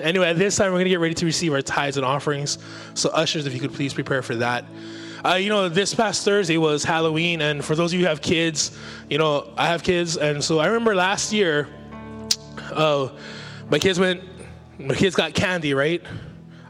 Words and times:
anyway, 0.00 0.30
at 0.30 0.38
this 0.38 0.56
time, 0.56 0.66
we're 0.66 0.78
going 0.78 0.84
to 0.84 0.90
get 0.90 1.00
ready 1.00 1.14
to 1.14 1.26
receive 1.26 1.52
our 1.52 1.62
tithes 1.62 1.96
and 1.96 2.06
offerings. 2.06 2.58
So, 2.94 3.10
ushers, 3.10 3.46
if 3.46 3.54
you 3.54 3.60
could 3.60 3.72
please 3.72 3.94
prepare 3.94 4.22
for 4.22 4.36
that. 4.36 4.64
Uh, 5.24 5.34
you 5.34 5.48
know, 5.48 5.68
this 5.68 5.94
past 5.94 6.24
Thursday 6.24 6.58
was 6.58 6.84
Halloween, 6.84 7.42
and 7.42 7.64
for 7.64 7.74
those 7.74 7.92
of 7.92 7.98
you 7.98 8.04
who 8.04 8.08
have 8.08 8.20
kids, 8.20 8.78
you 9.10 9.18
know, 9.18 9.52
I 9.56 9.66
have 9.66 9.82
kids, 9.82 10.16
and 10.16 10.42
so 10.42 10.60
I 10.60 10.66
remember 10.66 10.94
last 10.94 11.32
year, 11.32 11.68
uh, 12.72 13.08
my 13.68 13.80
kids 13.80 13.98
went, 13.98 14.22
my 14.78 14.94
kids 14.94 15.16
got 15.16 15.34
candy, 15.34 15.74
right? 15.74 16.02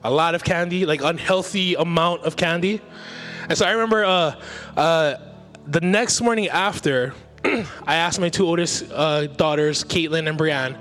A 0.03 0.11
lot 0.11 0.35
of 0.35 0.45
candy, 0.45 0.87
like 0.87 1.03
unhealthy 1.03 1.75
amount 1.75 2.23
of 2.23 2.37
candy. 2.37 2.81
And 3.49 3.59
so 3.59 3.67
I 3.67 3.73
remember 3.73 4.05
uh, 4.05 4.35
uh, 4.77 5.15
the 5.67 5.81
next 5.83 6.21
morning 6.23 6.49
after, 6.49 7.15
I 7.45 7.97
asked 7.97 8.19
my 8.19 8.31
two 8.31 8.47
oldest 8.47 8.91
uh, 8.93 9.27
daughters, 9.27 9.85
Caitlin 9.85 10.29
and 10.29 10.39
Brianne, 10.39 10.79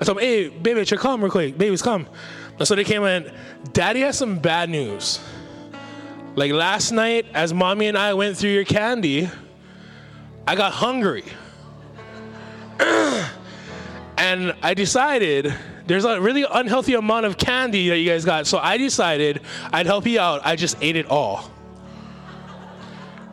I 0.00 0.04
told 0.04 0.18
them, 0.18 0.24
hey, 0.24 0.48
baby, 0.48 0.84
should 0.84 0.98
come 1.00 1.22
real 1.22 1.30
quick. 1.30 1.58
Babies, 1.58 1.82
come. 1.82 2.06
And 2.58 2.66
so 2.66 2.74
they 2.74 2.84
came 2.84 3.04
in, 3.04 3.32
Daddy 3.72 4.00
has 4.00 4.16
some 4.18 4.38
bad 4.38 4.70
news. 4.70 5.20
Like 6.34 6.52
last 6.52 6.92
night, 6.92 7.26
as 7.34 7.52
mommy 7.52 7.86
and 7.86 7.98
I 7.98 8.14
went 8.14 8.36
through 8.36 8.50
your 8.50 8.64
candy, 8.64 9.28
I 10.46 10.54
got 10.54 10.72
hungry. 10.72 11.24
and 12.80 14.54
I 14.62 14.74
decided 14.74 15.52
there's 15.86 16.04
a 16.04 16.20
really 16.20 16.44
unhealthy 16.48 16.94
amount 16.94 17.26
of 17.26 17.38
candy 17.38 17.88
that 17.88 17.98
you 17.98 18.08
guys 18.08 18.24
got. 18.24 18.46
So 18.46 18.58
I 18.58 18.76
decided 18.76 19.40
I'd 19.72 19.86
help 19.86 20.06
you 20.06 20.20
out. 20.20 20.42
I 20.44 20.54
just 20.54 20.76
ate 20.80 20.96
it 20.96 21.06
all. 21.06 21.50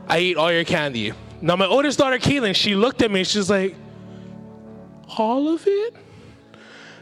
I 0.07 0.17
ate 0.17 0.37
all 0.37 0.51
your 0.51 0.63
candy. 0.63 1.13
Now 1.41 1.55
my 1.55 1.65
oldest 1.65 1.99
daughter, 1.99 2.17
Caitlin, 2.17 2.55
she 2.55 2.75
looked 2.75 3.01
at 3.01 3.11
me. 3.11 3.23
She's 3.23 3.49
like, 3.49 3.75
"All 5.17 5.49
of 5.49 5.63
it?" 5.67 5.95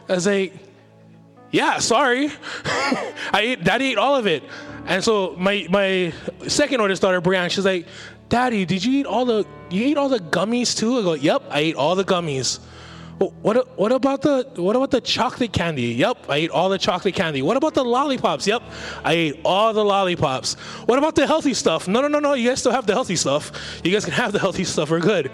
I 0.09 0.13
was 0.15 0.25
like, 0.27 0.53
"Yeah, 1.51 1.79
sorry. 1.79 2.29
I 2.65 3.41
ate. 3.41 3.63
Daddy 3.63 3.91
ate 3.91 3.97
all 3.97 4.15
of 4.15 4.27
it." 4.27 4.43
And 4.85 5.03
so 5.03 5.35
my 5.37 5.65
my 5.69 6.13
second 6.47 6.81
oldest 6.81 7.01
daughter, 7.01 7.21
Brianne, 7.21 7.49
she's 7.49 7.65
like, 7.65 7.87
"Daddy, 8.29 8.65
did 8.65 8.83
you 8.83 8.99
eat 8.99 9.05
all 9.05 9.25
the 9.25 9.45
you 9.69 9.85
ate 9.85 9.97
all 9.97 10.09
the 10.09 10.19
gummies 10.19 10.75
too?" 10.75 10.99
I 10.99 11.01
go, 11.03 11.13
"Yep, 11.13 11.43
I 11.49 11.59
ate 11.59 11.75
all 11.75 11.95
the 11.95 12.05
gummies." 12.05 12.59
what 13.19 13.77
what 13.77 13.91
about 13.91 14.21
the 14.21 14.49
what 14.55 14.75
about 14.75 14.91
the 14.91 15.01
chocolate 15.01 15.53
candy? 15.53 15.93
Yep, 15.93 16.25
I 16.29 16.37
ate 16.37 16.49
all 16.51 16.69
the 16.69 16.77
chocolate 16.77 17.15
candy. 17.15 17.41
What 17.41 17.57
about 17.57 17.73
the 17.73 17.83
lollipops? 17.83 18.47
Yep, 18.47 18.63
I 19.03 19.13
ate 19.13 19.39
all 19.45 19.73
the 19.73 19.83
lollipops. 19.83 20.55
What 20.85 20.97
about 20.97 21.15
the 21.15 21.27
healthy 21.27 21.53
stuff? 21.53 21.87
No, 21.87 22.01
no, 22.01 22.07
no, 22.07 22.19
no. 22.19 22.33
You 22.33 22.49
guys 22.49 22.59
still 22.59 22.71
have 22.71 22.85
the 22.85 22.93
healthy 22.93 23.15
stuff. 23.15 23.51
You 23.83 23.91
guys 23.91 24.05
can 24.05 24.13
have 24.13 24.31
the 24.31 24.39
healthy 24.39 24.63
stuff. 24.63 24.89
We're 24.89 24.99
good. 24.99 25.31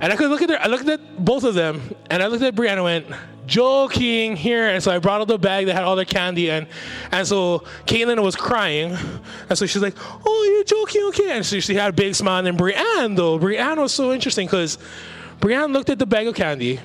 And 0.00 0.12
I 0.12 0.16
could 0.16 0.28
look 0.28 0.42
at 0.42 0.48
their, 0.48 0.60
I 0.60 0.66
looked 0.66 0.88
at 0.88 1.24
both 1.24 1.44
of 1.44 1.54
them, 1.54 1.80
and 2.10 2.22
I 2.22 2.26
looked 2.26 2.42
at 2.42 2.54
Brianna 2.54 2.74
and 2.74 2.84
went, 2.84 3.06
joking 3.46 4.36
here. 4.36 4.68
And 4.68 4.82
so 4.82 4.90
I 4.90 4.98
brought 4.98 5.20
out 5.20 5.28
the 5.28 5.38
bag 5.38 5.66
that 5.66 5.74
had 5.74 5.84
all 5.84 5.96
their 5.96 6.04
candy, 6.04 6.50
and 6.50 6.66
and 7.12 7.26
so 7.26 7.60
Caitlin 7.86 8.22
was 8.22 8.36
crying, 8.36 8.96
and 9.48 9.58
so 9.58 9.66
she's 9.66 9.82
like, 9.82 9.94
"Oh, 9.98 10.52
you're 10.52 10.64
joking, 10.64 11.02
okay?" 11.08 11.36
And 11.36 11.46
so 11.46 11.60
she 11.60 11.74
had 11.74 11.90
a 11.90 11.92
big 11.92 12.14
smile. 12.14 12.44
And 12.44 12.46
then 12.46 12.56
Brianne, 12.56 13.16
though, 13.16 13.38
Brianna 13.38 13.78
was 13.78 13.94
so 13.94 14.12
interesting 14.12 14.46
because 14.46 14.78
Brianna 15.40 15.72
looked 15.72 15.90
at 15.90 15.98
the 15.98 16.06
bag 16.06 16.26
of 16.26 16.34
candy, 16.34 16.80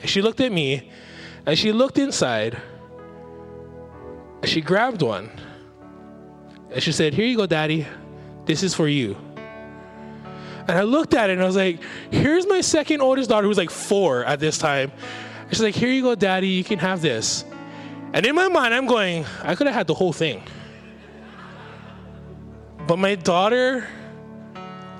and 0.00 0.08
she 0.08 0.22
looked 0.22 0.40
at 0.40 0.52
me, 0.52 0.90
and 1.46 1.58
she 1.58 1.72
looked 1.72 1.98
inside, 1.98 2.60
and 4.40 4.48
she 4.48 4.60
grabbed 4.60 5.02
one, 5.02 5.30
and 6.70 6.82
she 6.82 6.92
said, 6.92 7.14
Here 7.14 7.26
you 7.26 7.36
go, 7.36 7.46
Daddy. 7.46 7.86
This 8.44 8.64
is 8.64 8.74
for 8.74 8.88
you. 8.88 9.16
And 10.68 10.78
I 10.78 10.82
looked 10.82 11.14
at 11.14 11.30
it 11.30 11.34
and 11.34 11.42
I 11.42 11.46
was 11.46 11.56
like, 11.56 11.80
Here's 12.10 12.46
my 12.46 12.60
second 12.60 13.00
oldest 13.00 13.28
daughter 13.28 13.46
who's 13.46 13.58
like 13.58 13.70
four 13.70 14.24
at 14.24 14.40
this 14.40 14.58
time. 14.58 14.92
And 15.40 15.50
she's 15.50 15.62
like, 15.62 15.74
Here 15.74 15.90
you 15.90 16.02
go, 16.02 16.14
Daddy. 16.14 16.48
You 16.48 16.64
can 16.64 16.78
have 16.78 17.02
this. 17.02 17.44
And 18.12 18.26
in 18.26 18.34
my 18.34 18.48
mind, 18.48 18.74
I'm 18.74 18.86
going, 18.86 19.24
I 19.42 19.54
could 19.54 19.66
have 19.66 19.74
had 19.74 19.86
the 19.86 19.94
whole 19.94 20.12
thing. 20.12 20.42
But 22.86 22.98
my 22.98 23.14
daughter 23.14 23.86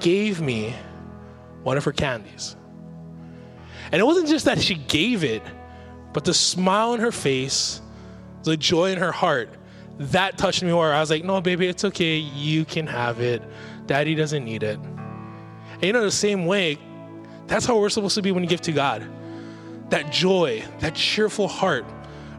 gave 0.00 0.40
me 0.40 0.74
one 1.62 1.76
of 1.76 1.84
her 1.84 1.92
candies. 1.92 2.56
And 3.90 4.00
it 4.00 4.04
wasn't 4.04 4.28
just 4.28 4.46
that 4.46 4.60
she 4.60 4.74
gave 4.74 5.24
it, 5.24 5.42
but 6.12 6.24
the 6.24 6.32
smile 6.32 6.90
on 6.90 7.00
her 7.00 7.12
face, 7.12 7.82
the 8.44 8.56
joy 8.56 8.92
in 8.92 8.98
her 8.98 9.12
heart, 9.12 9.50
that 9.98 10.38
touched 10.38 10.62
me 10.62 10.72
more. 10.72 10.90
I 10.90 11.00
was 11.00 11.10
like, 11.10 11.24
no, 11.24 11.40
baby, 11.40 11.66
it's 11.66 11.84
okay. 11.84 12.16
You 12.16 12.64
can 12.64 12.86
have 12.86 13.20
it. 13.20 13.42
Daddy 13.86 14.14
doesn't 14.14 14.44
need 14.44 14.62
it. 14.62 14.78
And 15.82 15.96
you 15.96 16.00
the 16.00 16.10
same 16.10 16.46
way, 16.46 16.78
that's 17.46 17.66
how 17.66 17.76
we're 17.78 17.90
supposed 17.90 18.14
to 18.14 18.22
be 18.22 18.30
when 18.30 18.44
you 18.44 18.48
give 18.48 18.60
to 18.62 18.72
God. 18.72 19.06
That 19.90 20.10
joy, 20.10 20.64
that 20.78 20.94
cheerful 20.94 21.48
heart, 21.48 21.84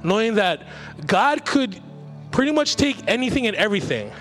knowing 0.03 0.35
that 0.35 0.65
God 1.05 1.45
could 1.45 1.79
pretty 2.31 2.51
much 2.51 2.77
take 2.77 2.97
anything 3.07 3.45
and 3.45 3.55
everything. 3.55 4.11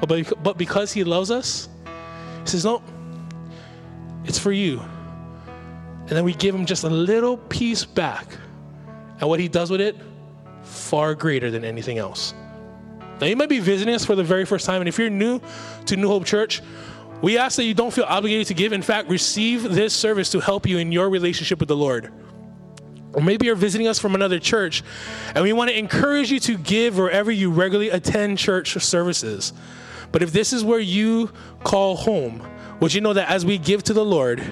But, 0.00 0.42
but 0.42 0.56
because 0.56 0.92
He 0.92 1.04
loves 1.04 1.30
us, 1.30 1.68
He 2.42 2.50
says, 2.50 2.64
no, 2.64 2.82
it's 4.24 4.38
for 4.38 4.52
you. 4.52 4.80
And 4.80 6.16
then 6.16 6.24
we 6.24 6.32
give 6.32 6.54
him 6.54 6.66
just 6.66 6.84
a 6.84 6.90
little 6.90 7.36
piece 7.36 7.84
back. 7.84 8.26
And 9.20 9.28
what 9.28 9.38
he 9.38 9.48
does 9.48 9.70
with 9.70 9.80
it, 9.80 9.96
far 10.62 11.14
greater 11.14 11.50
than 11.50 11.64
anything 11.64 11.98
else. 11.98 12.34
Now, 13.20 13.26
you 13.26 13.36
might 13.36 13.48
be 13.48 13.58
visiting 13.58 13.94
us 13.94 14.04
for 14.04 14.16
the 14.16 14.24
very 14.24 14.44
first 14.44 14.66
time, 14.66 14.80
and 14.80 14.88
if 14.88 14.98
you're 14.98 15.10
new 15.10 15.40
to 15.86 15.96
New 15.96 16.08
Hope 16.08 16.24
Church, 16.24 16.62
we 17.22 17.36
ask 17.36 17.56
that 17.56 17.64
you 17.64 17.74
don't 17.74 17.92
feel 17.92 18.04
obligated 18.04 18.46
to 18.48 18.54
give. 18.54 18.72
In 18.72 18.82
fact, 18.82 19.08
receive 19.08 19.62
this 19.62 19.94
service 19.94 20.30
to 20.30 20.40
help 20.40 20.66
you 20.66 20.78
in 20.78 20.90
your 20.92 21.10
relationship 21.10 21.60
with 21.60 21.68
the 21.68 21.76
Lord. 21.76 22.12
Or 23.12 23.22
maybe 23.22 23.46
you're 23.46 23.56
visiting 23.56 23.88
us 23.88 23.98
from 23.98 24.14
another 24.14 24.38
church, 24.38 24.82
and 25.34 25.42
we 25.42 25.52
want 25.52 25.70
to 25.70 25.78
encourage 25.78 26.30
you 26.30 26.38
to 26.40 26.56
give 26.56 26.96
wherever 26.96 27.30
you 27.30 27.50
regularly 27.50 27.90
attend 27.90 28.38
church 28.38 28.72
services. 28.82 29.52
But 30.12 30.22
if 30.22 30.32
this 30.32 30.52
is 30.52 30.64
where 30.64 30.78
you 30.78 31.30
call 31.64 31.96
home, 31.96 32.46
would 32.78 32.94
you 32.94 33.00
know 33.00 33.12
that 33.12 33.28
as 33.28 33.44
we 33.44 33.58
give 33.58 33.82
to 33.84 33.92
the 33.92 34.04
Lord, 34.04 34.42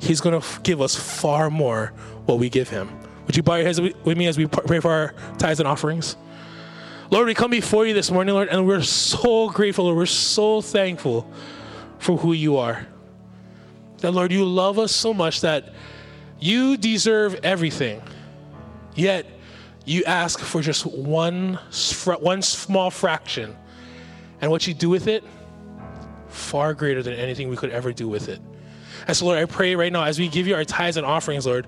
He's 0.00 0.20
going 0.20 0.40
to 0.40 0.60
give 0.60 0.80
us 0.80 0.94
far 0.94 1.50
more 1.50 1.92
what 2.26 2.38
we 2.38 2.50
give 2.50 2.68
Him. 2.68 2.90
Would 3.26 3.36
you 3.36 3.42
bow 3.42 3.56
your 3.56 3.64
heads 3.64 3.80
with 3.80 4.18
me 4.18 4.26
as 4.26 4.36
we 4.36 4.46
pray 4.46 4.80
for 4.80 4.90
our 4.90 5.14
tithes 5.38 5.60
and 5.60 5.68
offerings? 5.68 6.16
Lord, 7.10 7.26
we 7.26 7.34
come 7.34 7.50
before 7.50 7.86
you 7.86 7.94
this 7.94 8.10
morning, 8.10 8.34
Lord, 8.34 8.48
and 8.48 8.66
we're 8.66 8.82
so 8.82 9.48
grateful, 9.48 9.86
Lord. 9.86 9.96
We're 9.96 10.06
so 10.06 10.60
thankful 10.60 11.30
for 11.98 12.16
who 12.16 12.32
you 12.32 12.56
are. 12.56 12.86
That, 13.98 14.12
Lord, 14.12 14.32
you 14.32 14.44
love 14.44 14.78
us 14.78 14.92
so 14.92 15.12
much 15.12 15.40
that 15.40 15.72
you 16.40 16.76
deserve 16.76 17.40
everything, 17.42 18.00
yet 18.94 19.26
you 19.84 20.04
ask 20.04 20.38
for 20.38 20.60
just 20.60 20.86
one, 20.86 21.58
one 22.20 22.42
small 22.42 22.90
fraction. 22.90 23.56
And 24.40 24.50
what 24.52 24.66
you 24.68 24.74
do 24.74 24.88
with 24.88 25.08
it, 25.08 25.24
far 26.28 26.74
greater 26.74 27.02
than 27.02 27.14
anything 27.14 27.48
we 27.48 27.56
could 27.56 27.70
ever 27.70 27.92
do 27.92 28.06
with 28.06 28.28
it. 28.28 28.40
And 29.08 29.16
so, 29.16 29.26
Lord, 29.26 29.38
I 29.38 29.46
pray 29.46 29.74
right 29.74 29.92
now 29.92 30.04
as 30.04 30.18
we 30.18 30.28
give 30.28 30.46
you 30.46 30.54
our 30.54 30.64
tithes 30.64 30.96
and 30.96 31.04
offerings, 31.04 31.46
Lord, 31.46 31.66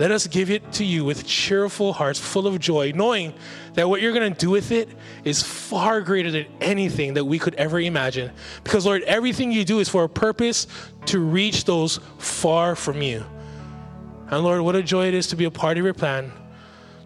let 0.00 0.10
us 0.10 0.26
give 0.26 0.50
it 0.50 0.72
to 0.72 0.84
you 0.84 1.04
with 1.04 1.26
cheerful 1.26 1.92
hearts, 1.92 2.18
full 2.18 2.46
of 2.46 2.58
joy, 2.58 2.90
knowing 2.94 3.34
that 3.74 3.86
what 3.86 4.00
you're 4.00 4.14
going 4.14 4.32
to 4.32 4.38
do 4.38 4.48
with 4.48 4.72
it 4.72 4.88
is 5.24 5.42
far 5.42 6.00
greater 6.00 6.30
than 6.30 6.46
anything 6.62 7.12
that 7.12 7.24
we 7.26 7.38
could 7.38 7.54
ever 7.56 7.78
imagine. 7.78 8.32
Because, 8.64 8.86
Lord, 8.86 9.02
everything 9.02 9.52
you 9.52 9.62
do 9.62 9.78
is 9.78 9.90
for 9.90 10.04
a 10.04 10.08
purpose 10.08 10.66
to 11.04 11.20
reach 11.20 11.66
those 11.66 12.00
far 12.16 12.74
from 12.74 13.02
you. 13.02 13.22
And, 14.28 14.42
Lord, 14.42 14.62
what 14.62 14.74
a 14.74 14.82
joy 14.82 15.06
it 15.06 15.12
is 15.12 15.26
to 15.28 15.36
be 15.36 15.44
a 15.44 15.50
part 15.50 15.76
of 15.76 15.84
your 15.84 15.92
plan, 15.92 16.32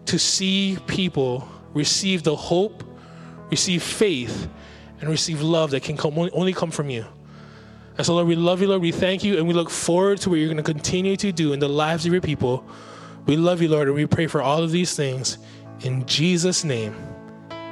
to 0.05 0.17
see 0.17 0.77
people 0.87 1.45
receive 1.73 2.23
the 2.23 2.37
hope, 2.37 2.81
receive 3.51 3.83
faith, 3.83 4.47
and 5.01 5.09
receive 5.09 5.41
love 5.41 5.71
that 5.71 5.83
can 5.83 5.97
come, 5.97 6.17
only 6.17 6.53
come 6.53 6.71
from 6.71 6.89
you. 6.89 7.05
And 7.97 8.05
so, 8.05 8.15
Lord, 8.15 8.27
we 8.27 8.35
love 8.35 8.61
you, 8.61 8.67
Lord. 8.67 8.81
We 8.81 8.91
thank 8.91 9.23
you, 9.23 9.37
and 9.37 9.47
we 9.47 9.53
look 9.53 9.69
forward 9.69 10.19
to 10.21 10.29
what 10.29 10.35
you're 10.35 10.47
going 10.47 10.57
to 10.57 10.63
continue 10.63 11.15
to 11.17 11.31
do 11.31 11.53
in 11.53 11.59
the 11.59 11.69
lives 11.69 12.05
of 12.05 12.11
your 12.11 12.21
people. 12.21 12.65
We 13.25 13.37
love 13.37 13.61
you, 13.61 13.69
Lord, 13.69 13.87
and 13.87 13.95
we 13.95 14.05
pray 14.05 14.27
for 14.27 14.41
all 14.41 14.61
of 14.61 14.71
these 14.71 14.95
things. 14.95 15.37
In 15.81 16.05
Jesus' 16.05 16.63
name, 16.63 16.93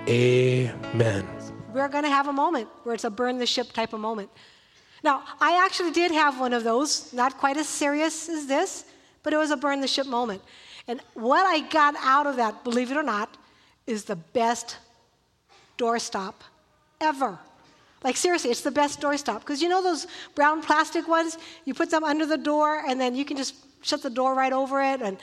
amen. 0.07 1.27
We're 1.73 1.89
going 1.89 2.03
to 2.03 2.09
have 2.09 2.27
a 2.27 2.33
moment 2.33 2.69
where 2.83 2.95
it's 2.95 3.03
a 3.03 3.09
burn 3.09 3.37
the 3.37 3.45
ship 3.45 3.73
type 3.73 3.93
of 3.93 3.99
moment. 3.99 4.29
Now, 5.03 5.23
I 5.41 5.63
actually 5.65 5.91
did 5.91 6.11
have 6.11 6.39
one 6.39 6.53
of 6.53 6.63
those, 6.63 7.11
not 7.11 7.37
quite 7.37 7.57
as 7.57 7.67
serious 7.67 8.29
as 8.29 8.45
this, 8.45 8.85
but 9.23 9.33
it 9.33 9.37
was 9.37 9.51
a 9.51 9.57
burn 9.57 9.81
the 9.81 9.87
ship 9.87 10.07
moment. 10.07 10.41
And 10.87 11.01
what 11.13 11.45
I 11.45 11.67
got 11.67 11.95
out 11.99 12.27
of 12.27 12.37
that, 12.37 12.63
believe 12.63 12.91
it 12.91 12.97
or 12.97 13.03
not, 13.03 13.35
is 13.85 14.05
the 14.05 14.15
best 14.15 14.77
doorstop 15.77 16.35
ever. 17.01 17.37
Like, 18.03 18.17
seriously, 18.17 18.51
it's 18.51 18.61
the 18.61 18.71
best 18.71 18.99
doorstop. 18.99 19.39
Because 19.39 19.61
you 19.61 19.69
know 19.69 19.81
those 19.81 20.07
brown 20.35 20.61
plastic 20.61 21.07
ones? 21.07 21.37
You 21.65 21.73
put 21.73 21.89
them 21.89 22.03
under 22.03 22.25
the 22.25 22.37
door, 22.37 22.83
and 22.87 22.99
then 22.99 23.15
you 23.15 23.25
can 23.25 23.37
just 23.37 23.55
shut 23.81 24.01
the 24.01 24.09
door 24.09 24.35
right 24.35 24.53
over 24.53 24.81
it, 24.81 25.01
and 25.01 25.17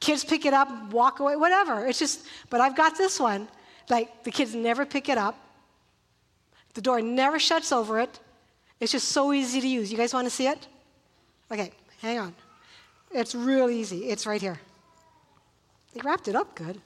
kids 0.00 0.24
pick 0.24 0.44
it 0.46 0.54
up, 0.54 0.92
walk 0.92 1.20
away, 1.20 1.36
whatever. 1.36 1.86
It's 1.86 1.98
just, 1.98 2.26
but 2.50 2.60
I've 2.60 2.76
got 2.76 2.96
this 2.96 3.20
one. 3.20 3.48
Like, 3.88 4.24
the 4.24 4.30
kids 4.30 4.54
never 4.54 4.84
pick 4.84 5.08
it 5.08 5.18
up, 5.18 5.36
the 6.74 6.82
door 6.82 7.00
never 7.00 7.38
shuts 7.38 7.72
over 7.72 7.98
it. 7.98 8.20
It's 8.78 8.92
just 8.92 9.08
so 9.08 9.32
easy 9.32 9.60
to 9.60 9.66
use. 9.66 9.90
You 9.90 9.98
guys 9.98 10.14
want 10.14 10.26
to 10.26 10.30
see 10.30 10.46
it? 10.46 10.66
Okay, 11.50 11.72
hang 12.00 12.18
on. 12.18 12.34
It's 13.10 13.34
real 13.34 13.68
easy. 13.68 14.04
It's 14.10 14.26
right 14.26 14.40
here. 14.40 14.60
They 15.92 16.00
wrapped 16.02 16.28
it 16.28 16.36
up 16.36 16.54
good. 16.54 16.80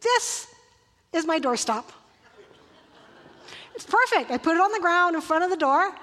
This 0.00 0.46
is 1.12 1.26
my 1.26 1.38
doorstop. 1.38 1.84
It's 3.76 3.86
perfect. 3.86 4.30
I 4.30 4.38
put 4.38 4.56
it 4.56 4.60
on 4.60 4.72
the 4.72 4.80
ground 4.80 5.14
in 5.14 5.20
front 5.20 5.44
of 5.44 5.50
the 5.50 5.56
door. 5.56 5.94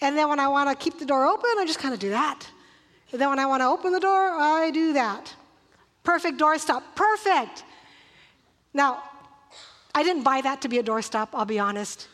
And 0.00 0.16
then 0.16 0.28
when 0.28 0.40
I 0.40 0.48
want 0.48 0.70
to 0.70 0.76
keep 0.76 0.98
the 0.98 1.04
door 1.04 1.26
open, 1.26 1.50
I 1.58 1.64
just 1.66 1.78
kind 1.78 1.92
of 1.92 2.00
do 2.00 2.10
that. 2.10 2.46
And 3.12 3.20
then 3.20 3.28
when 3.28 3.38
I 3.38 3.46
want 3.46 3.62
to 3.62 3.66
open 3.66 3.92
the 3.92 4.00
door, 4.00 4.30
I 4.30 4.70
do 4.70 4.92
that. 4.92 5.34
Perfect 6.04 6.38
doorstop. 6.38 6.82
Perfect. 6.94 7.64
Now, 8.72 9.02
I 9.94 10.02
didn't 10.02 10.22
buy 10.22 10.40
that 10.42 10.60
to 10.62 10.68
be 10.68 10.78
a 10.78 10.82
doorstop, 10.82 11.28
I'll 11.32 11.44
be 11.44 11.58
honest. 11.58 12.08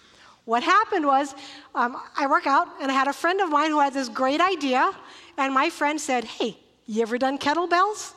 What 0.44 0.62
happened 0.62 1.06
was, 1.06 1.34
um, 1.74 1.96
I 2.16 2.26
work 2.26 2.46
out, 2.46 2.68
and 2.80 2.90
I 2.90 2.94
had 2.94 3.08
a 3.08 3.12
friend 3.12 3.40
of 3.40 3.50
mine 3.50 3.70
who 3.70 3.80
had 3.80 3.92
this 3.92 4.08
great 4.08 4.40
idea, 4.40 4.92
and 5.36 5.52
my 5.52 5.68
friend 5.68 6.00
said, 6.00 6.24
Hey, 6.24 6.56
you 6.86 7.02
ever 7.02 7.18
done 7.18 7.38
kettlebells? 7.38 8.12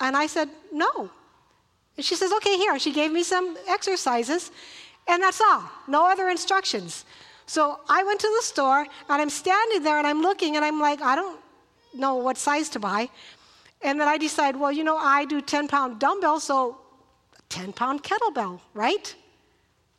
And 0.00 0.16
I 0.16 0.26
said, 0.26 0.48
No. 0.72 1.10
And 1.96 2.04
she 2.04 2.14
says, 2.14 2.32
Okay, 2.32 2.56
here. 2.56 2.78
She 2.78 2.92
gave 2.92 3.10
me 3.10 3.22
some 3.22 3.56
exercises, 3.68 4.50
and 5.06 5.22
that's 5.22 5.40
all. 5.40 5.64
No 5.86 6.10
other 6.10 6.28
instructions. 6.28 7.04
So 7.46 7.80
I 7.88 8.02
went 8.04 8.20
to 8.20 8.32
the 8.38 8.44
store, 8.44 8.80
and 8.80 9.22
I'm 9.22 9.30
standing 9.30 9.82
there, 9.82 9.98
and 9.98 10.06
I'm 10.06 10.22
looking, 10.22 10.56
and 10.56 10.64
I'm 10.64 10.80
like, 10.80 11.02
I 11.02 11.14
don't 11.14 11.40
know 11.92 12.16
what 12.16 12.38
size 12.38 12.68
to 12.70 12.80
buy. 12.80 13.08
And 13.82 14.00
then 14.00 14.08
I 14.08 14.16
decide, 14.16 14.56
well, 14.56 14.72
you 14.72 14.82
know, 14.82 14.96
I 14.96 15.26
do 15.26 15.40
10 15.40 15.68
pound 15.68 16.00
dumbbells, 16.00 16.44
so 16.44 16.78
10 17.50 17.72
pound 17.74 18.02
kettlebell, 18.02 18.60
right? 18.72 19.14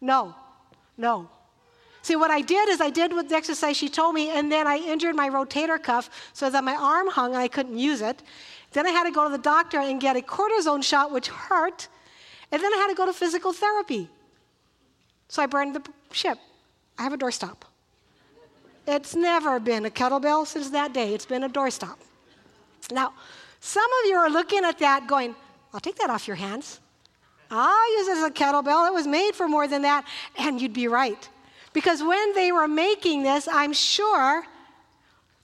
No, 0.02 0.36
no. 0.98 1.30
See, 2.02 2.16
what 2.16 2.30
I 2.30 2.42
did 2.42 2.70
is 2.70 2.82
I 2.82 2.90
did 2.90 3.14
what 3.14 3.30
the 3.30 3.36
exercise 3.36 3.78
she 3.78 3.90
told 3.90 4.14
me, 4.14 4.30
and 4.30 4.52
then 4.52 4.68
I 4.68 4.78
injured 4.78 5.16
my 5.16 5.30
rotator 5.30 5.82
cuff 5.82 6.10
so 6.34 6.50
that 6.50 6.64
my 6.64 6.76
arm 6.76 7.08
hung 7.08 7.34
and 7.34 7.42
I 7.42 7.48
couldn't 7.48 7.78
use 7.78 8.02
it. 8.02 8.22
Then 8.74 8.86
I 8.86 8.92
had 8.92 9.06
to 9.06 9.12
go 9.12 9.24
to 9.24 9.32
the 9.32 9.42
doctor 9.42 9.80
and 9.80 10.00
get 10.02 10.16
a 10.16 10.22
cortisone 10.22 10.84
shot, 10.84 11.12
which 11.12 11.30
hurt. 11.30 11.88
And 12.52 12.62
then 12.62 12.74
I 12.74 12.78
had 12.78 12.90
to 12.90 12.96
go 12.96 13.06
to 13.06 13.14
physical 13.14 13.54
therapy. 13.54 14.10
So 15.28 15.42
I 15.42 15.46
burned 15.46 15.76
the 15.76 15.84
ship. 16.12 16.38
I 16.98 17.04
have 17.04 17.14
a 17.14 17.18
doorstop. 17.18 17.58
It's 18.88 19.16
never 19.16 19.60
been 19.60 19.86
a 19.86 19.90
kettlebell 19.90 20.46
since 20.46 20.70
that 20.70 20.94
day, 20.94 21.14
it's 21.14 21.26
been 21.26 21.44
a 21.44 21.50
doorstop. 21.50 21.98
Now, 22.92 23.14
some 23.60 23.84
of 24.04 24.10
you 24.10 24.16
are 24.16 24.30
looking 24.30 24.64
at 24.64 24.78
that 24.80 25.08
going, 25.08 25.36
I'll 25.74 25.80
take 25.80 25.96
that 25.96 26.10
off 26.10 26.28
your 26.28 26.36
hands. 26.36 26.80
I'll 27.50 27.98
use 27.98 28.08
it 28.08 28.18
as 28.18 28.24
a 28.24 28.32
kettlebell. 28.32 28.88
It 28.88 28.94
was 28.94 29.08
made 29.08 29.34
for 29.34 29.48
more 29.48 29.68
than 29.68 29.82
that. 29.84 30.06
And 30.38 30.62
you'd 30.62 30.74
be 30.74 30.88
right. 30.88 31.28
Because 31.74 32.02
when 32.02 32.34
they 32.34 32.52
were 32.52 32.68
making 32.68 33.24
this, 33.24 33.48
I'm 33.48 33.74
sure 33.74 34.44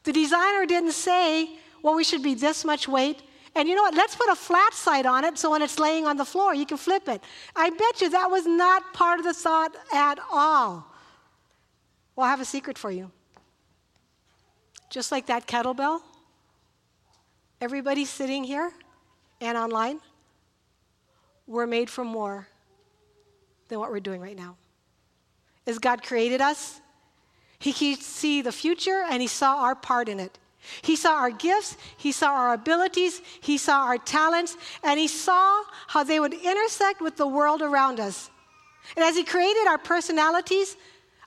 the 0.03 0.13
designer 0.13 0.65
didn't 0.65 0.93
say, 0.93 1.49
well, 1.83 1.95
we 1.95 2.03
should 2.03 2.23
be 2.23 2.35
this 2.35 2.63
much 2.63 2.87
weight. 2.87 3.21
And 3.55 3.67
you 3.67 3.75
know 3.75 3.81
what? 3.81 3.93
Let's 3.93 4.15
put 4.15 4.29
a 4.29 4.35
flat 4.35 4.73
side 4.73 5.05
on 5.05 5.25
it 5.25 5.37
so 5.37 5.51
when 5.51 5.61
it's 5.61 5.77
laying 5.77 6.05
on 6.05 6.17
the 6.17 6.25
floor, 6.25 6.55
you 6.55 6.65
can 6.65 6.77
flip 6.77 7.07
it. 7.07 7.21
I 7.55 7.69
bet 7.69 8.01
you 8.01 8.09
that 8.11 8.31
was 8.31 8.45
not 8.45 8.93
part 8.93 9.19
of 9.19 9.25
the 9.25 9.33
thought 9.33 9.75
at 9.93 10.19
all. 10.31 10.85
Well, 12.15 12.25
I 12.27 12.29
have 12.29 12.41
a 12.41 12.45
secret 12.45 12.77
for 12.77 12.91
you. 12.91 13.11
Just 14.89 15.11
like 15.11 15.27
that 15.27 15.47
kettlebell, 15.47 16.01
everybody 17.59 18.05
sitting 18.05 18.43
here 18.43 18.71
and 19.39 19.57
online, 19.57 19.99
we're 21.47 21.67
made 21.67 21.89
for 21.89 22.03
more 22.03 22.47
than 23.67 23.79
what 23.79 23.89
we're 23.91 23.99
doing 23.99 24.21
right 24.21 24.37
now 24.37 24.57
as 25.67 25.79
God 25.79 26.03
created 26.03 26.41
us, 26.41 26.81
He 27.59 27.73
could 27.73 28.03
see 28.03 28.41
the 28.41 28.51
future 28.51 29.03
and 29.09 29.21
He 29.21 29.27
saw 29.27 29.61
our 29.63 29.75
part 29.75 30.09
in 30.09 30.19
it. 30.19 30.37
He 30.81 30.95
saw 30.95 31.15
our 31.15 31.31
gifts, 31.31 31.77
He 31.97 32.11
saw 32.11 32.31
our 32.31 32.53
abilities, 32.53 33.21
He 33.41 33.57
saw 33.57 33.83
our 33.83 33.97
talents, 33.97 34.57
and 34.83 34.99
He 34.99 35.07
saw 35.07 35.63
how 35.87 36.03
they 36.03 36.19
would 36.19 36.33
intersect 36.33 37.01
with 37.01 37.17
the 37.17 37.27
world 37.27 37.61
around 37.61 37.99
us. 37.99 38.29
And 38.95 39.03
as 39.03 39.15
He 39.15 39.23
created 39.23 39.67
our 39.67 39.77
personalities, 39.77 40.77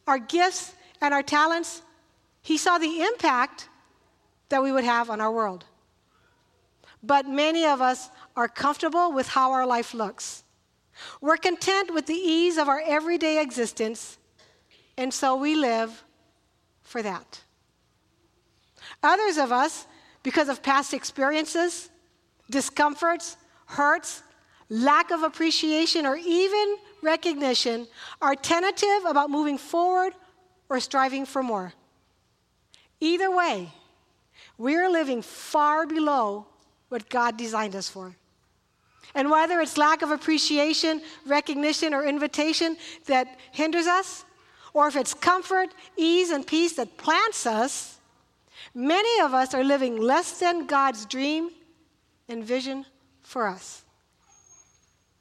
our 0.07 0.19
gifts, 0.19 0.75
and 1.01 1.13
our 1.13 1.23
talents, 1.23 1.83
He 2.43 2.57
saw 2.57 2.79
the 2.79 3.03
impact 3.03 3.69
that 4.49 4.63
we 4.63 4.73
would 4.73 4.85
have 4.85 5.11
on 5.11 5.21
our 5.21 5.33
world. 5.33 5.65
But 7.03 7.27
many 7.27 7.67
of 7.67 7.83
us 7.83 8.09
are 8.37 8.49
comfortable 8.49 9.13
with 9.13 9.29
how 9.29 9.53
our 9.53 9.67
life 9.67 9.95
looks. 9.95 10.45
We're 11.21 11.37
content 11.37 11.93
with 11.93 12.07
the 12.07 12.15
ease 12.15 12.57
of 12.57 12.69
our 12.69 12.81
everyday 12.87 13.43
existence 13.43 14.19
and 14.97 15.13
so 15.13 15.37
we 15.37 15.55
live 15.55 16.05
for 16.83 17.03
that. 17.03 17.44
Others 19.03 19.39
of 19.39 19.53
us, 19.53 19.87
because 20.23 20.49
of 20.49 20.63
past 20.63 20.95
experiences, 20.95 21.91
discomforts, 22.51 23.37
hurts, 23.67 24.23
lack 24.69 25.11
of 25.11 25.23
appreciation, 25.23 26.07
or 26.07 26.17
even 26.17 26.77
recognition, 27.03 27.87
are 28.23 28.35
tentative 28.35 29.05
about 29.07 29.31
moving 29.31 29.59
forward 29.59 30.15
or 30.69 30.81
striving 30.81 31.27
for 31.27 31.43
more. 31.43 31.73
Either 33.01 33.31
way, 33.31 33.69
we're 34.57 34.89
living 34.89 35.21
far 35.21 35.87
below 35.87 36.47
what 36.89 37.09
God 37.09 37.37
designed 37.37 37.77
us 37.77 37.89
for. 37.89 38.17
And 39.15 39.31
whether 39.31 39.61
it's 39.61 39.77
lack 39.77 40.03
of 40.03 40.11
appreciation, 40.11 41.03
recognition, 41.27 41.95
or 41.95 42.05
invitation 42.05 42.77
that 43.07 43.39
hinders 43.53 43.87
us, 43.87 44.25
or 44.73 44.89
if 44.89 44.97
it's 44.97 45.15
comfort, 45.15 45.75
ease, 45.97 46.31
and 46.31 46.47
peace 46.47 46.73
that 46.75 46.97
plants 46.97 47.47
us, 47.47 47.94
many 48.75 49.21
of 49.21 49.33
us 49.33 49.55
are 49.55 49.65
living 49.65 50.01
less 50.01 50.39
than 50.39 50.67
God's 50.67 51.07
dream 51.07 51.51
and 52.29 52.45
vision 52.45 52.85
for 53.23 53.47
us. 53.47 53.85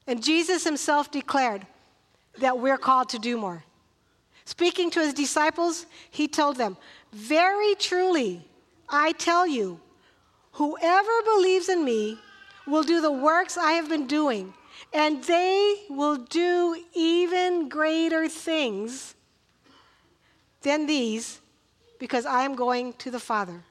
And 0.07 0.23
Jesus 0.23 0.63
himself 0.63 1.11
declared 1.11 1.65
that 2.39 2.57
we're 2.57 2.77
called 2.77 3.09
to 3.09 3.19
do 3.19 3.37
more. 3.37 3.63
Speaking 4.45 4.89
to 4.91 4.99
his 4.99 5.13
disciples, 5.13 5.85
he 6.11 6.27
told 6.27 6.57
them, 6.57 6.77
Very 7.13 7.75
truly, 7.75 8.45
I 8.89 9.13
tell 9.13 9.47
you, 9.47 9.79
whoever 10.53 11.11
believes 11.23 11.69
in 11.69 11.85
me 11.85 12.17
will 12.67 12.83
do 12.83 13.01
the 13.01 13.11
works 13.11 13.57
I 13.57 13.73
have 13.73 13.87
been 13.87 14.07
doing, 14.07 14.53
and 14.93 15.23
they 15.23 15.83
will 15.89 16.17
do 16.17 16.75
even 16.93 17.69
greater 17.69 18.27
things 18.27 19.15
than 20.61 20.85
these, 20.85 21.39
because 22.03 22.25
I 22.25 22.43
am 22.43 22.53
going 22.53 22.91
to 22.95 23.09
the 23.09 23.17
Father. 23.17 23.63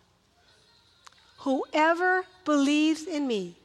Whoever 1.41 2.25
believes 2.47 3.03
in 3.05 3.27
me 3.27 3.59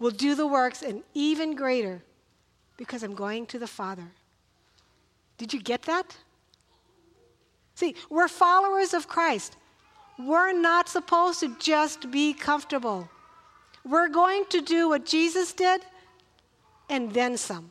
will 0.00 0.10
do 0.10 0.34
the 0.34 0.44
works 0.44 0.82
and 0.82 1.04
even 1.14 1.54
greater 1.54 2.02
because 2.76 3.04
I'm 3.04 3.14
going 3.14 3.46
to 3.46 3.60
the 3.60 3.68
Father. 3.68 4.10
Did 5.38 5.54
you 5.54 5.60
get 5.60 5.82
that? 5.82 6.16
See, 7.76 7.94
we're 8.10 8.26
followers 8.26 8.92
of 8.92 9.06
Christ. 9.06 9.56
We're 10.18 10.52
not 10.52 10.88
supposed 10.88 11.38
to 11.38 11.56
just 11.60 12.10
be 12.10 12.34
comfortable. 12.34 13.08
We're 13.84 14.08
going 14.08 14.46
to 14.50 14.62
do 14.62 14.88
what 14.88 15.06
Jesus 15.06 15.52
did 15.52 15.80
and 16.90 17.14
then 17.14 17.36
some. 17.36 17.70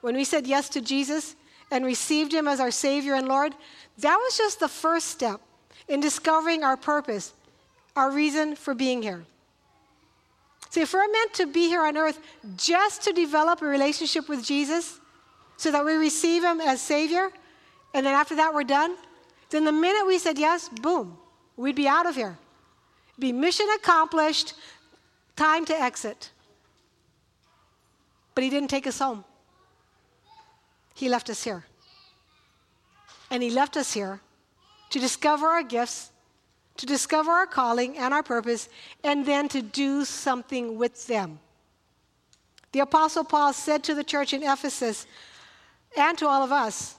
When 0.00 0.16
we 0.16 0.24
said 0.24 0.46
yes 0.46 0.70
to 0.70 0.80
Jesus, 0.80 1.36
and 1.72 1.86
received 1.86 2.32
Him 2.32 2.46
as 2.46 2.60
our 2.60 2.70
Savior 2.70 3.14
and 3.14 3.26
Lord, 3.26 3.54
that 3.98 4.16
was 4.16 4.36
just 4.36 4.60
the 4.60 4.68
first 4.68 5.08
step 5.08 5.40
in 5.88 6.00
discovering 6.00 6.62
our 6.62 6.76
purpose, 6.76 7.32
our 7.96 8.12
reason 8.12 8.54
for 8.54 8.74
being 8.74 9.02
here. 9.02 9.24
See, 10.68 10.82
if 10.82 10.92
we're 10.92 11.10
meant 11.10 11.34
to 11.34 11.46
be 11.46 11.68
here 11.68 11.82
on 11.82 11.96
earth 11.96 12.20
just 12.56 13.02
to 13.02 13.12
develop 13.12 13.62
a 13.62 13.66
relationship 13.66 14.28
with 14.28 14.44
Jesus 14.44 15.00
so 15.56 15.72
that 15.72 15.84
we 15.84 15.94
receive 15.94 16.44
Him 16.44 16.60
as 16.60 16.80
Savior, 16.80 17.30
and 17.94 18.04
then 18.04 18.14
after 18.14 18.36
that 18.36 18.52
we're 18.52 18.64
done, 18.64 18.96
then 19.50 19.64
the 19.64 19.72
minute 19.72 20.06
we 20.06 20.18
said 20.18 20.38
yes, 20.38 20.68
boom, 20.68 21.16
we'd 21.56 21.74
be 21.74 21.88
out 21.88 22.06
of 22.06 22.14
here. 22.14 22.38
Be 23.18 23.32
mission 23.32 23.66
accomplished, 23.76 24.54
time 25.36 25.64
to 25.66 25.80
exit. 25.80 26.30
But 28.34 28.44
He 28.44 28.50
didn't 28.50 28.68
take 28.68 28.86
us 28.86 28.98
home. 28.98 29.24
He 31.02 31.08
left 31.08 31.30
us 31.30 31.42
here. 31.42 31.64
And 33.28 33.42
He 33.42 33.50
left 33.50 33.76
us 33.76 33.92
here 33.92 34.20
to 34.90 35.00
discover 35.00 35.48
our 35.48 35.64
gifts, 35.64 36.12
to 36.76 36.86
discover 36.86 37.32
our 37.32 37.44
calling 37.44 37.98
and 37.98 38.14
our 38.14 38.22
purpose, 38.22 38.68
and 39.02 39.26
then 39.26 39.48
to 39.48 39.62
do 39.62 40.04
something 40.04 40.78
with 40.78 41.08
them. 41.08 41.40
The 42.70 42.78
Apostle 42.78 43.24
Paul 43.24 43.52
said 43.52 43.82
to 43.82 43.96
the 43.96 44.04
church 44.04 44.32
in 44.32 44.44
Ephesus 44.44 45.08
and 45.98 46.16
to 46.18 46.28
all 46.28 46.44
of 46.44 46.52
us, 46.52 46.94